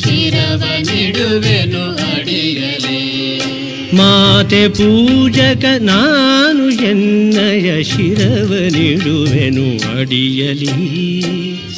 ಶಿರವ 0.00 0.62
ನೀಡುವೆನು 0.78 1.90
ಅಡಿಯಲಿ. 1.92 3.20
ಮಾತೆ 3.96 4.68
ಪೂಜಕ 4.68 5.64
ನಾನು 5.78 6.70
ಎನ್ನಯ 6.70 7.82
ಶಿರವ 7.82 8.54
ನೀಡುವೆನು 8.72 9.98
ಅಡಿಯಲಿ. 9.98 11.20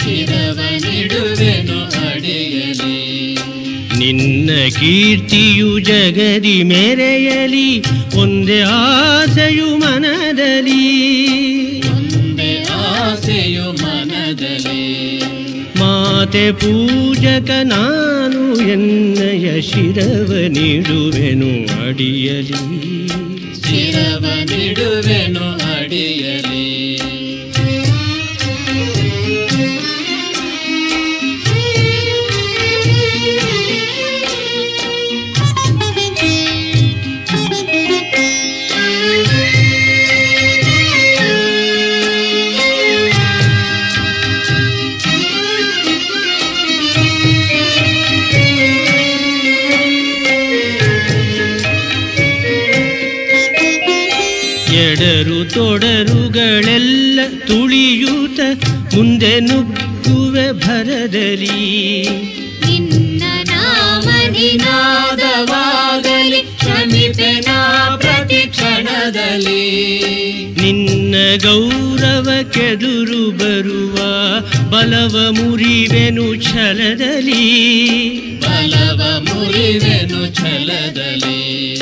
ಶಿರವ 0.02 0.58
ನೀಡುವೆನು 0.86 1.82
ಅಡಿಯಲಿ. 1.82 3.34
ನಿನ್ನ 3.98 4.50
ಕೀರ್ತಿಯು 4.68 5.78
ಜಗದಿ 5.78 6.62
ಮೆರೆಯಲಿ 6.62 7.82
ಒಂದೇ 8.16 8.60
ಆಸೆಯು 8.60 9.76
ಮನದಲ್ಲಿ. 9.76 11.41
ಮನದಲ್ಲಿ. 14.32 15.18
ಮಾತೆ 15.78 16.52
ಪೂಜಕ 16.52 17.50
ನಾನು 17.62 18.68
ಎನ್ನಯ 18.68 19.60
ಶಿರವ 19.60 20.32
ನೀಡುವೆನು 20.48 21.82
ಅಡಿಯಲಿ. 21.86 23.08
ಶಿರವ 23.54 24.24
ನೀಡುವೆನು 24.44 25.74
ಅಡಿಯಲೇ. 25.80 26.61
ತೊಡರುಗಳೆಲ್ಲ 55.62 57.20
ತುಳಿಯೂತ 57.46 58.40
ಮುಂದೆ 58.94 59.40
ನುಗ್ಗುವೆ 59.40 60.52
ಭರದಲ್ಲಿ. 60.52 62.08
ನಿನ್ನ 62.66 63.22
ನಾಮನಿನಾದವಾಗಲಿ 63.50 66.36
ಕ್ಷಮಿಪೆನಾ 66.36 67.96
ಪ್ರತಿ 68.00 68.34
ಕ್ಷಣದಲ್ಲಿ. 68.34 70.00
ನಿನ್ನ 70.60 71.14
ಗೌರವ 71.42 72.50
ಕೆದುರು 72.50 73.30
ಬರುವ 73.30 73.96
ಬಲವ 74.70 75.30
ಮುರಿವೆನು 75.30 76.42
ಛಲದಲ್ಲಿ. 76.42 77.70
ಬಲವ 78.40 79.20
ಮುರಿವೆನು 79.20 80.34
ಛಲದಲ್ಲಿ. 80.34 81.72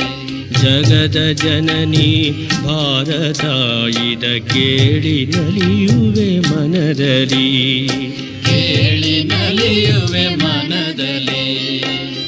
ಜಗದ 0.61 1.31
ಜನನಿ 1.31 2.33
ಭಾರತಾಯಿದ 2.63 4.23
ಕೇಳಿ 4.53 5.25
ನಲಿಯುವೆ 5.25 6.39
ಮನದಲ್ಲಿ. 6.39 7.87
ಕೇಳಿ 8.45 9.23
ನಲಿಯುವೆ 9.23 10.35
ಮನದಲ್ಲಿ. 10.35 11.81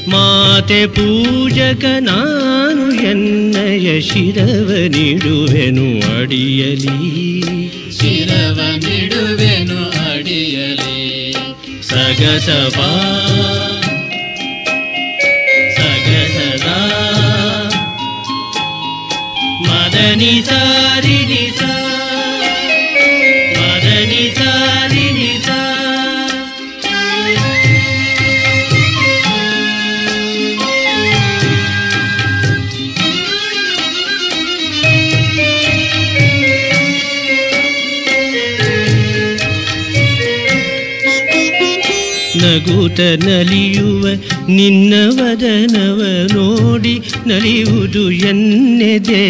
ಮಾತೆ 0.09 0.87
ಪೂಜಕ 0.87 1.85
ನಾನು 1.99 3.03
ಎನ್ನಯ 3.03 4.01
ಶಿರವ 4.01 4.71
ನೀಡುವೆನು 4.87 6.19
ಅಡಿಯಲಿ. 6.19 7.41
ಶಿರವ 7.91 8.59
ನೀಡುವೆನು 8.75 10.11
ಅಡಿಯಲಿ. 10.11 11.33
ಸಗಸವಾ 11.81 13.09
निसारिणि 20.21 21.43
सा 21.59 21.82
ನಗುತ 42.63 42.99
ನಲಿಯುವ 42.99 44.07
ನಿನ್ನ 44.47 44.93
ವದನವ 45.09 46.01
ನೋಡಿ 46.33 47.01
ನಲಿಯುವುದು 47.27 48.11
ಎನ್ನೆದೆ. 48.11 49.25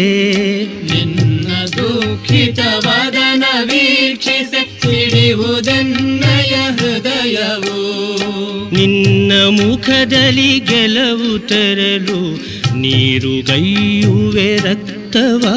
ನಿನ್ನ 0.74 1.46
ದುಃಖಿತ 1.76 2.58
ವದನ 2.58 3.44
ವೀಕ್ಷಿಸಿ 3.62 4.80
ಸಿಡಿಯುವುದೆನ್ನಯ 4.82 6.54
ಹೃದಯವು. 6.54 7.80
ನಿನ್ನ 8.74 9.32
ಮುಖದಲ್ಲಿ 9.32 10.60
ಗೆಲವು 10.60 11.38
ತರಲು 11.38 12.20
ನೀರು 12.78 13.46
ಗೈಯುವೆ 13.46 14.56
ರಕ್ತವಾ. 14.56 15.56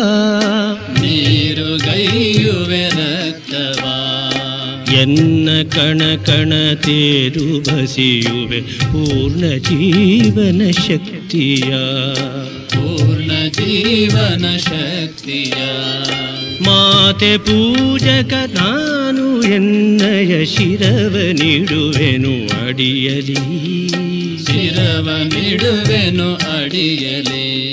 ನೀರು 1.02 1.78
ಗೈಯುವೆ 1.78 2.97
ಎನ್ನ 5.02 5.50
ಕಣ 5.70 6.02
ಕಣ 6.26 6.54
ತೇರು 6.74 7.60
ಬಸಿಯುವೆ 7.60 8.62
ಪೂರ್ಣ 8.62 9.58
ಜೀವನ 9.58 10.72
ಶಕ್ತಿಯ. 10.72 11.74
ಪೂರ್ಣ 12.68 13.32
ಜೀವನ 13.50 14.58
ಶಕ್ತಿಯ. 14.58 15.54
ಮಾತೆ 16.66 17.38
ಪೂಜಕ 17.38 18.34
ನಾನು 18.34 19.44
ಎನ್ನಯ 19.44 20.46
ಶಿರವ 20.46 21.18
ನೀಡುವೆನು 21.32 22.66
ಅಡಿಯಲಿ. 22.68 23.88
ಶಿರವ 24.46 25.10
ನೀಡುವೆನು 25.24 26.34
ಅಡಿಯಲಿ. 26.34 27.67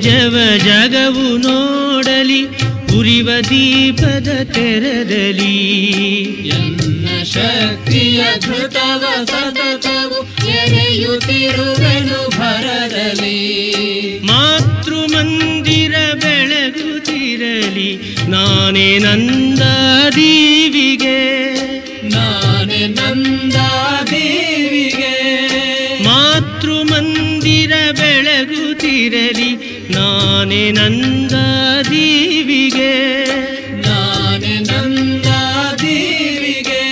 ತೇಜವ 0.00 0.56
ಜಗವು 0.56 1.36
ನೋಡಲಿ 1.36 2.46
ಉರಿವ 2.98 3.30
ದೀಪದ 3.48 4.54
ತೆರದಲಿ. 4.54 5.58
ಎನ್ನ 6.48 7.24
ಶಕ್ತಿಯ 7.24 8.24
ಧೃತವ 8.40 9.24
ಸತತವು 9.24 10.48
ಎರೆಯುತ್ತಿರುವೆನು 10.48 12.30
ಭರದಲ್ಲಿ. 12.30 14.20
ಮಾತೃ 14.24 14.94
ಮಂದಿರ 14.94 15.94
ಬೆಳಗುತ್ತಿರಲಿ 16.14 17.98
ನಾನೇ 18.28 18.98
ನಂದ 18.98 19.60
ದೇವಿಗೆ. 20.16 21.44
ನಾನೇ 22.08 22.86
ನಂದ 22.86 23.54
ದೇವಿಗೆ. 24.10 25.30
ಮಾತೃ 26.04 26.70
ಮಂದಿರ 26.70 27.92
ಬೆಳಗುತ್ತಿರಲಿ 27.92 29.69
ನಾನೇ 29.90 30.70
ನಂದ 30.70 31.32
ದೀವಿಗೆ. 31.90 33.24
ನಾನೇ 33.80 34.58
ನಂದ 34.58 35.26
ದೇವಿಗೆ. 35.82 36.82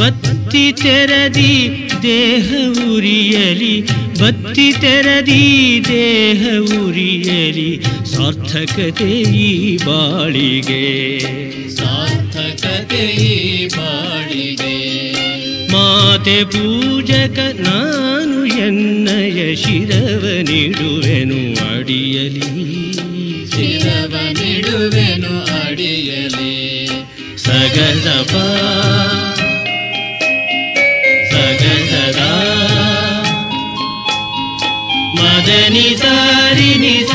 ಬತ್ತಿ 0.00 0.72
ತೆರದಿ 0.72 1.88
ದೇಹ 2.02 2.54
ಉರಿಯಲಿ 2.92 3.80
ಬತ್ತಿ 4.20 4.72
ತೆರದಿ 4.72 5.84
ದೇಹ 5.88 6.48
ಉರಿಯಲಿ 6.80 7.80
ಸಾರ್ಥಕತೆ 8.04 9.10
ಈ 9.20 9.76
ಬಾಳಿಗೆ. 9.76 11.18
ಸಾರ್ಥಕತೆ 11.76 13.06
ಈ 13.06 13.68
ಬಾಳಿಗೆ. 13.68 14.97
ಮಾತೆ 15.88 16.44
ಪೂಜಕ 16.44 17.38
ನಾನು 17.60 18.46
ಎನ್ನಯ 18.46 19.54
ಶಿರವ 19.54 20.24
ನೀಡುವೆನು 20.42 21.40
ಅಡಿಯಲಿ. 21.76 22.48
ಶಿರವ 23.50 24.14
ನಿಡುವೆನು 24.40 25.66
ಅಡಿಯಲಿ. 25.68 26.54
ಸಗದಪ 27.36 28.34
ಸಗದ 31.32 32.20
ಮದನಿ 35.16 35.96
ಸಾರಿ 35.96 36.74
ನಿಸ 36.74 37.12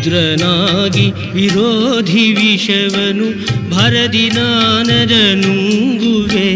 ರುದ್ರನಾಗಿ 0.00 1.06
ವಿರೋಧಿ 1.32 2.32
ವಿಷವನು 2.32 3.26
ಭರದಿ 3.70 4.28
ನಾನದ 4.28 5.14
ನುಂಗುವೆ 5.40 6.48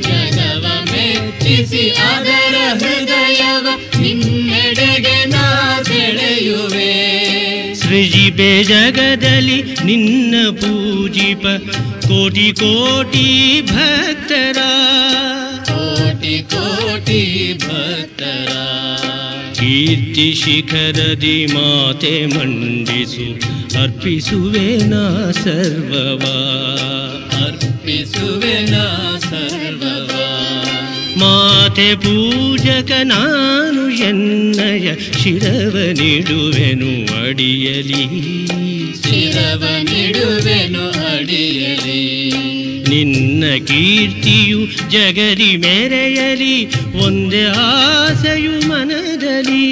ಜಗವ 0.00 0.64
ಮೆಚ್ಚಿಸಿ 0.92 1.82
ಅದರ 1.90 2.54
ಹೃದಯವ 2.82 3.66
ನಿನ್ನೆಡೆಗೆ 4.00 5.16
ನಾ 5.24 5.44
ಸೆಳೆಯುವೆ. 5.82 6.92
ಸೃಜಿಪೆ 7.74 8.50
ಜಗದಲ್ಲಿ 8.64 9.58
ನಿನ್ನ 9.84 10.34
ಪೂಜಿಪ 10.50 11.44
ಕೋಟಿ 12.06 12.52
ಕೋಟಿ 12.52 13.26
ಭಕ್ತರ. 13.72 14.58
ಕೋಟಿ 15.68 16.36
ಕೋಟಿ 16.54 17.22
ಭಕ್ತರ. 17.58 18.48
ಕೀರ್ತಿ 19.72 20.34
ಶಿಖರದಿ 20.34 21.46
ಮಾತೆ 21.46 22.26
ಮಂಡಿಸು 22.26 23.52
ಅರ್ಪಿಸುವೆ 23.82 24.76
ನಾ 24.76 25.30
ಸರ್ವವಾ. 25.30 26.38
ಅರ್ಪಿಸುವೆ 27.46 28.70
ನಾ 28.70 29.16
ಸರ್ವವ. 29.30 30.10
ಮಾತೆ 31.18 31.94
ಪೂಜಕ 31.94 32.92
ನಾನು 33.02 33.90
ಎನ್ನಯ 33.90 34.94
ಶಿರವ 35.22 35.78
ನೀಡುವೆನು 35.92 37.22
ಅಡಿಯಲಿ. 37.26 38.46
ಶಿರವ 38.94 39.64
ನಿಡುವೆನು 39.82 41.16
ಅಡಿಯಲಿ. 41.16 42.51
ನಿನ್ನ 42.92 43.44
ಕೀರ್ತಿಯು 43.66 44.90
ಜಗರಿ 44.90 45.56
ಮೆರೆಯಲಿ, 45.56 46.66
ಒಂದೇ 47.04 47.44
ಆಸೆಯು 47.44 48.68
ಮನದಲ್ಲಿ. 48.68 49.66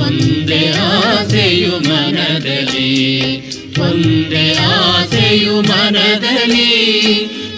ಒಂದೇ 0.00 0.74
ಆಸೆಯು 0.76 1.70
ಮನದಲ್ಲಿ, 1.70 2.90
ಒಂದೇ 3.80 4.54
ಆಸೆಯು 4.54 5.60
ಮನದಲ್ಲಿ, 5.60 6.70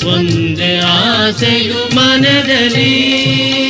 ಒಂದೇ 0.07 0.79
ಆಸೆಯು 0.79 1.97
ಮನದಲ್ಲಿ. 1.97 3.70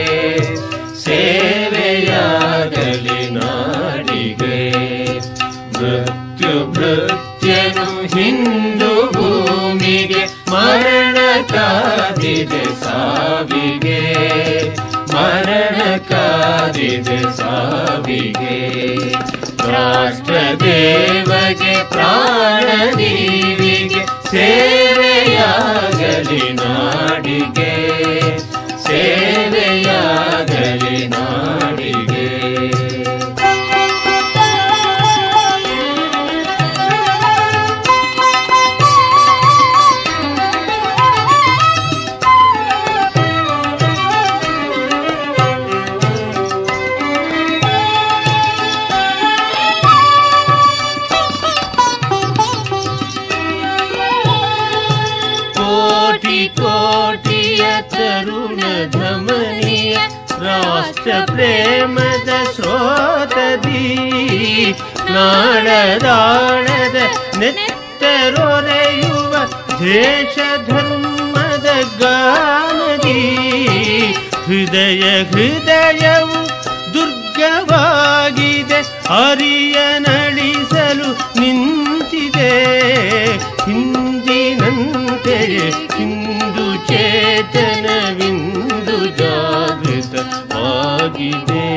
ಸೇವೆಯಾಗಲಿ 1.05 3.21
ನಾಡಿಗೆ 3.37 4.59
ಮೃತ್ಯು 5.77 6.53
ಭೃತ್ಯನು 6.73 7.87
ಹಿಂದೂ 8.15 8.91
ಭೂಮಿಗೆ 9.13 10.23
ಮರಣ 10.51 11.17
ಕಾದಿದೆ 11.53 12.65
ಸಾವಿಗೆ 12.83 14.01
ಮರಣ 15.15 15.79
ಕಾದಿದೆ 16.11 17.19
ಸಾವಿಗೆ 17.37 18.59
ರಾಷ್ಟ್ರದೇವಗೆ 19.73 21.75
ಪ್ರಾಣದೀವಿಗೆ 21.93 24.03
ಸೇವೆಯಾಗಲಿ 24.32 25.44
ನಾಡಿಗೆ 26.54 27.74
ಸೇವೆಯಾಗಲಿ 28.88 29.78
ನಾಡಿಗೆ. 31.08 32.05
ಕೋಟಿ 56.15 56.39
ಕೋಟಿಯ 56.59 57.63
ತರುಣ 57.93 58.61
ಧಮನಿಯ 58.95 59.95
ರಾಷ್ಟ್ರ 60.45 61.13
ಪ್ರೇಮದ 61.31 62.31
ಸ್ರೋತದಿ 62.55 63.83
ನಾಡದಾಳದ 65.15 66.99
ನೆತ್ತರೊರೆಯುವ 67.41 69.33
ದೇಶ 69.83 70.37
ಧರ್ಮದ 70.69 71.69
ಗಾನದಿ 72.01 73.21
ಹೃದಯ 74.47 75.05
ಹೃದಯವು 75.33 76.41
ದುರ್ಗವಾಗಿದೆ 76.95 78.81
ಅರಿಯ 79.21 79.77
ನಳಿಸಲು 80.07 81.11
ನಿಂತಿದೆ 81.41 82.53
ಹಿಂದಿನಂತೆಯೇ 83.66 85.66
ಹಿಂದು 85.98 86.66
ಚೇತನವಿಂದು 86.88 88.98
ಜಾಗೃತವಾಗಿದೆ 89.18 91.68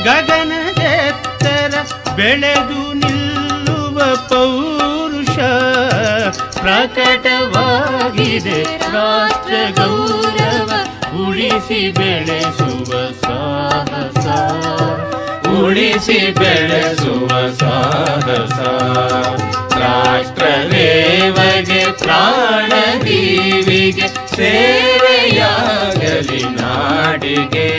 ಗಗನದೆತ್ತರ 0.04 1.74
ಬೆಳೆದು 2.16 2.92
ನಿಲ್ಲುವ 2.92 3.98
ಪೌರುಷ 4.28 5.36
ಪ್ರಕಟವಾಗಿದೆ. 6.60 8.60
ರಾಷ್ಟ್ರ 8.94 9.54
ಗೌರವ 9.76 10.70
ಉಳಿಸಿ 11.24 11.92
ಬೆಳೆಸುವ 11.92 12.90
ಸಾಹಸ. 13.22 14.26
ಉಳಿಸಿ 15.60 16.32
ಬೆಳೆಸುವ 16.32 17.52
ಸಾಹಸ. 17.52 18.58
ರಾಷ್ಟ್ರ 19.78 20.42
ರೇವಗೆ 20.42 21.92
ಪ್ರಾಣ 21.92 22.72
ದೀವಿಗೆ 23.04 24.36
ಸೇವೆಯಾಗಲಿ 24.36 26.42
ನಾಡಿಗೆ. 26.42 27.70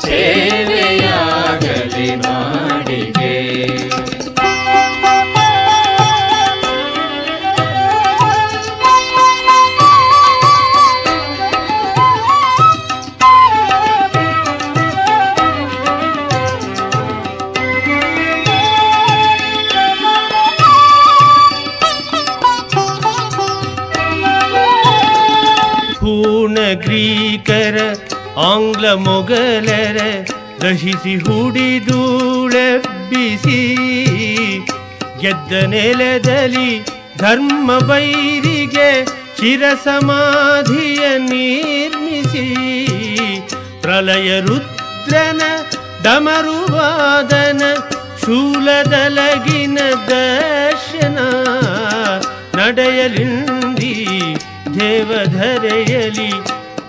ಸೇವೆಯಾಗಲಿ 0.00 2.16
ನಾಡಿಗೆ. 2.16 3.58
ಆಂಗ್ಲ 28.46 28.92
ಮೊಗಲರೆ 28.92 30.12
ದಹಿಸಿ 30.62 31.14
ಹುಡಿದೂಳೆಬ್ಬಿಸಿ, 31.16 32.16
ಗೆದ್ದ 35.20 35.52
ನೆಲದಲ್ಲಿ 35.52 36.70
ಧರ್ಮ 37.18 37.78
ಬೈರಿಗೆ 37.78 38.90
ಚಿರಸಮಾಧಿಯ 39.38 41.00
ನಿರ್ಮಿಸಿ, 41.18 42.46
ಪ್ರಲಯ 43.82 44.40
ರುದ್ರನ 44.40 45.42
ಡಮರುವಾದನ 46.02 47.62
ಶೂಲದಲಗಿನ 48.22 49.78
ದರ್ಶನ 50.08 51.18
ನಡೆಯಲಿಂದಿ 52.56 53.94
ದೇವಧರೆಯಲಿ 54.78 56.30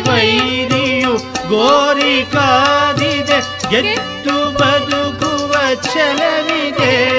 ವೈರಿಯು 0.00 1.18
ಗೋರಿ 1.48 2.32
ಕಾದಿದೆ 2.32 3.70
ಗೆದ್ದು 3.70 4.54
ಬದುಕುವ 4.54 5.54
ಛಲವಿದೆ 5.94 7.12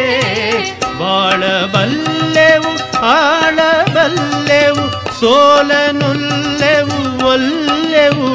ಬಾಳಬಲ್ಲೆವು, 1.00 3.06
ಆಳಬಲ್ಲೆವು, 3.06 5.20
ಸೋಲನುಲ್ಲೆವು, 5.20 7.28
ಒಲ್ಲೆವು. 7.28 8.30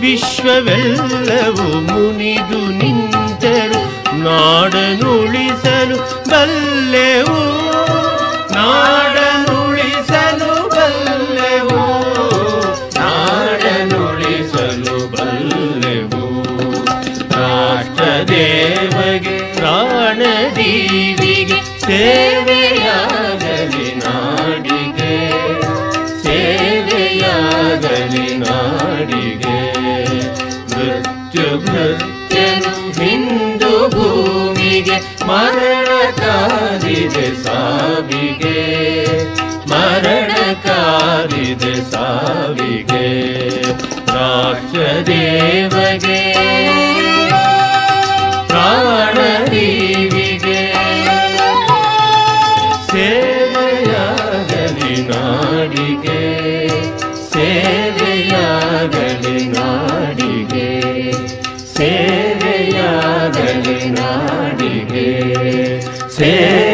ವಿಶ್ವವೆಲ್ಲವು 0.00 1.62
ಮುನಿದು 1.62 2.84
ನಿಂತರು, 2.84 4.18
ನಾಡನುಳಿಸಲು 4.18 6.30
ಬಲ್ಲೆವು. 6.30 7.38
ನಾಡನುಳಿಸಲು 8.54 9.33
ಪ್ರಾಣದೀವಿಗೆ 20.14 21.80
ಸೇವೆಯಾಗಲಿ 21.80 23.94
ನಾಡಿಗೆ. 23.94 25.32
ಸೇವೆಯಾಗಲಿ 26.22 28.36
ನಾಡಿಗೆ. 28.36 29.72
ಮೃತ್ಯು 30.66 31.58
ಭೃತ್ಯನು 31.58 33.04
ಹಿಂದೂ 33.04 33.88
ಭೂಮಿಗೆ, 33.88 35.26
ಮರಣ 35.26 36.10
ಕಾದಿದೆ 36.10 37.44
ಸಾವಿಗೆ. 37.44 38.60
ಮರಣ 39.68 40.52
ಕಾದಿದೆ 40.52 41.90
ಸಾವಿಗೆ. 41.90 43.10
ರಾಷ್ಟ್ರದೇವಗೆ 43.90 46.44
ಪ್ರಾಣದೀವಿಗೆ 48.84 50.60
ಸೇವೆಯಾಗಲಿ 52.90 54.92
ನಾಡಿಗೆ. 55.08 56.20
ಸೇವೆಯಾಗಲಿ 57.32 59.38
ನಾಡಿಗೆ. 59.48 60.68
ಸೇವೆಯಾಗಲಿ 66.16 66.73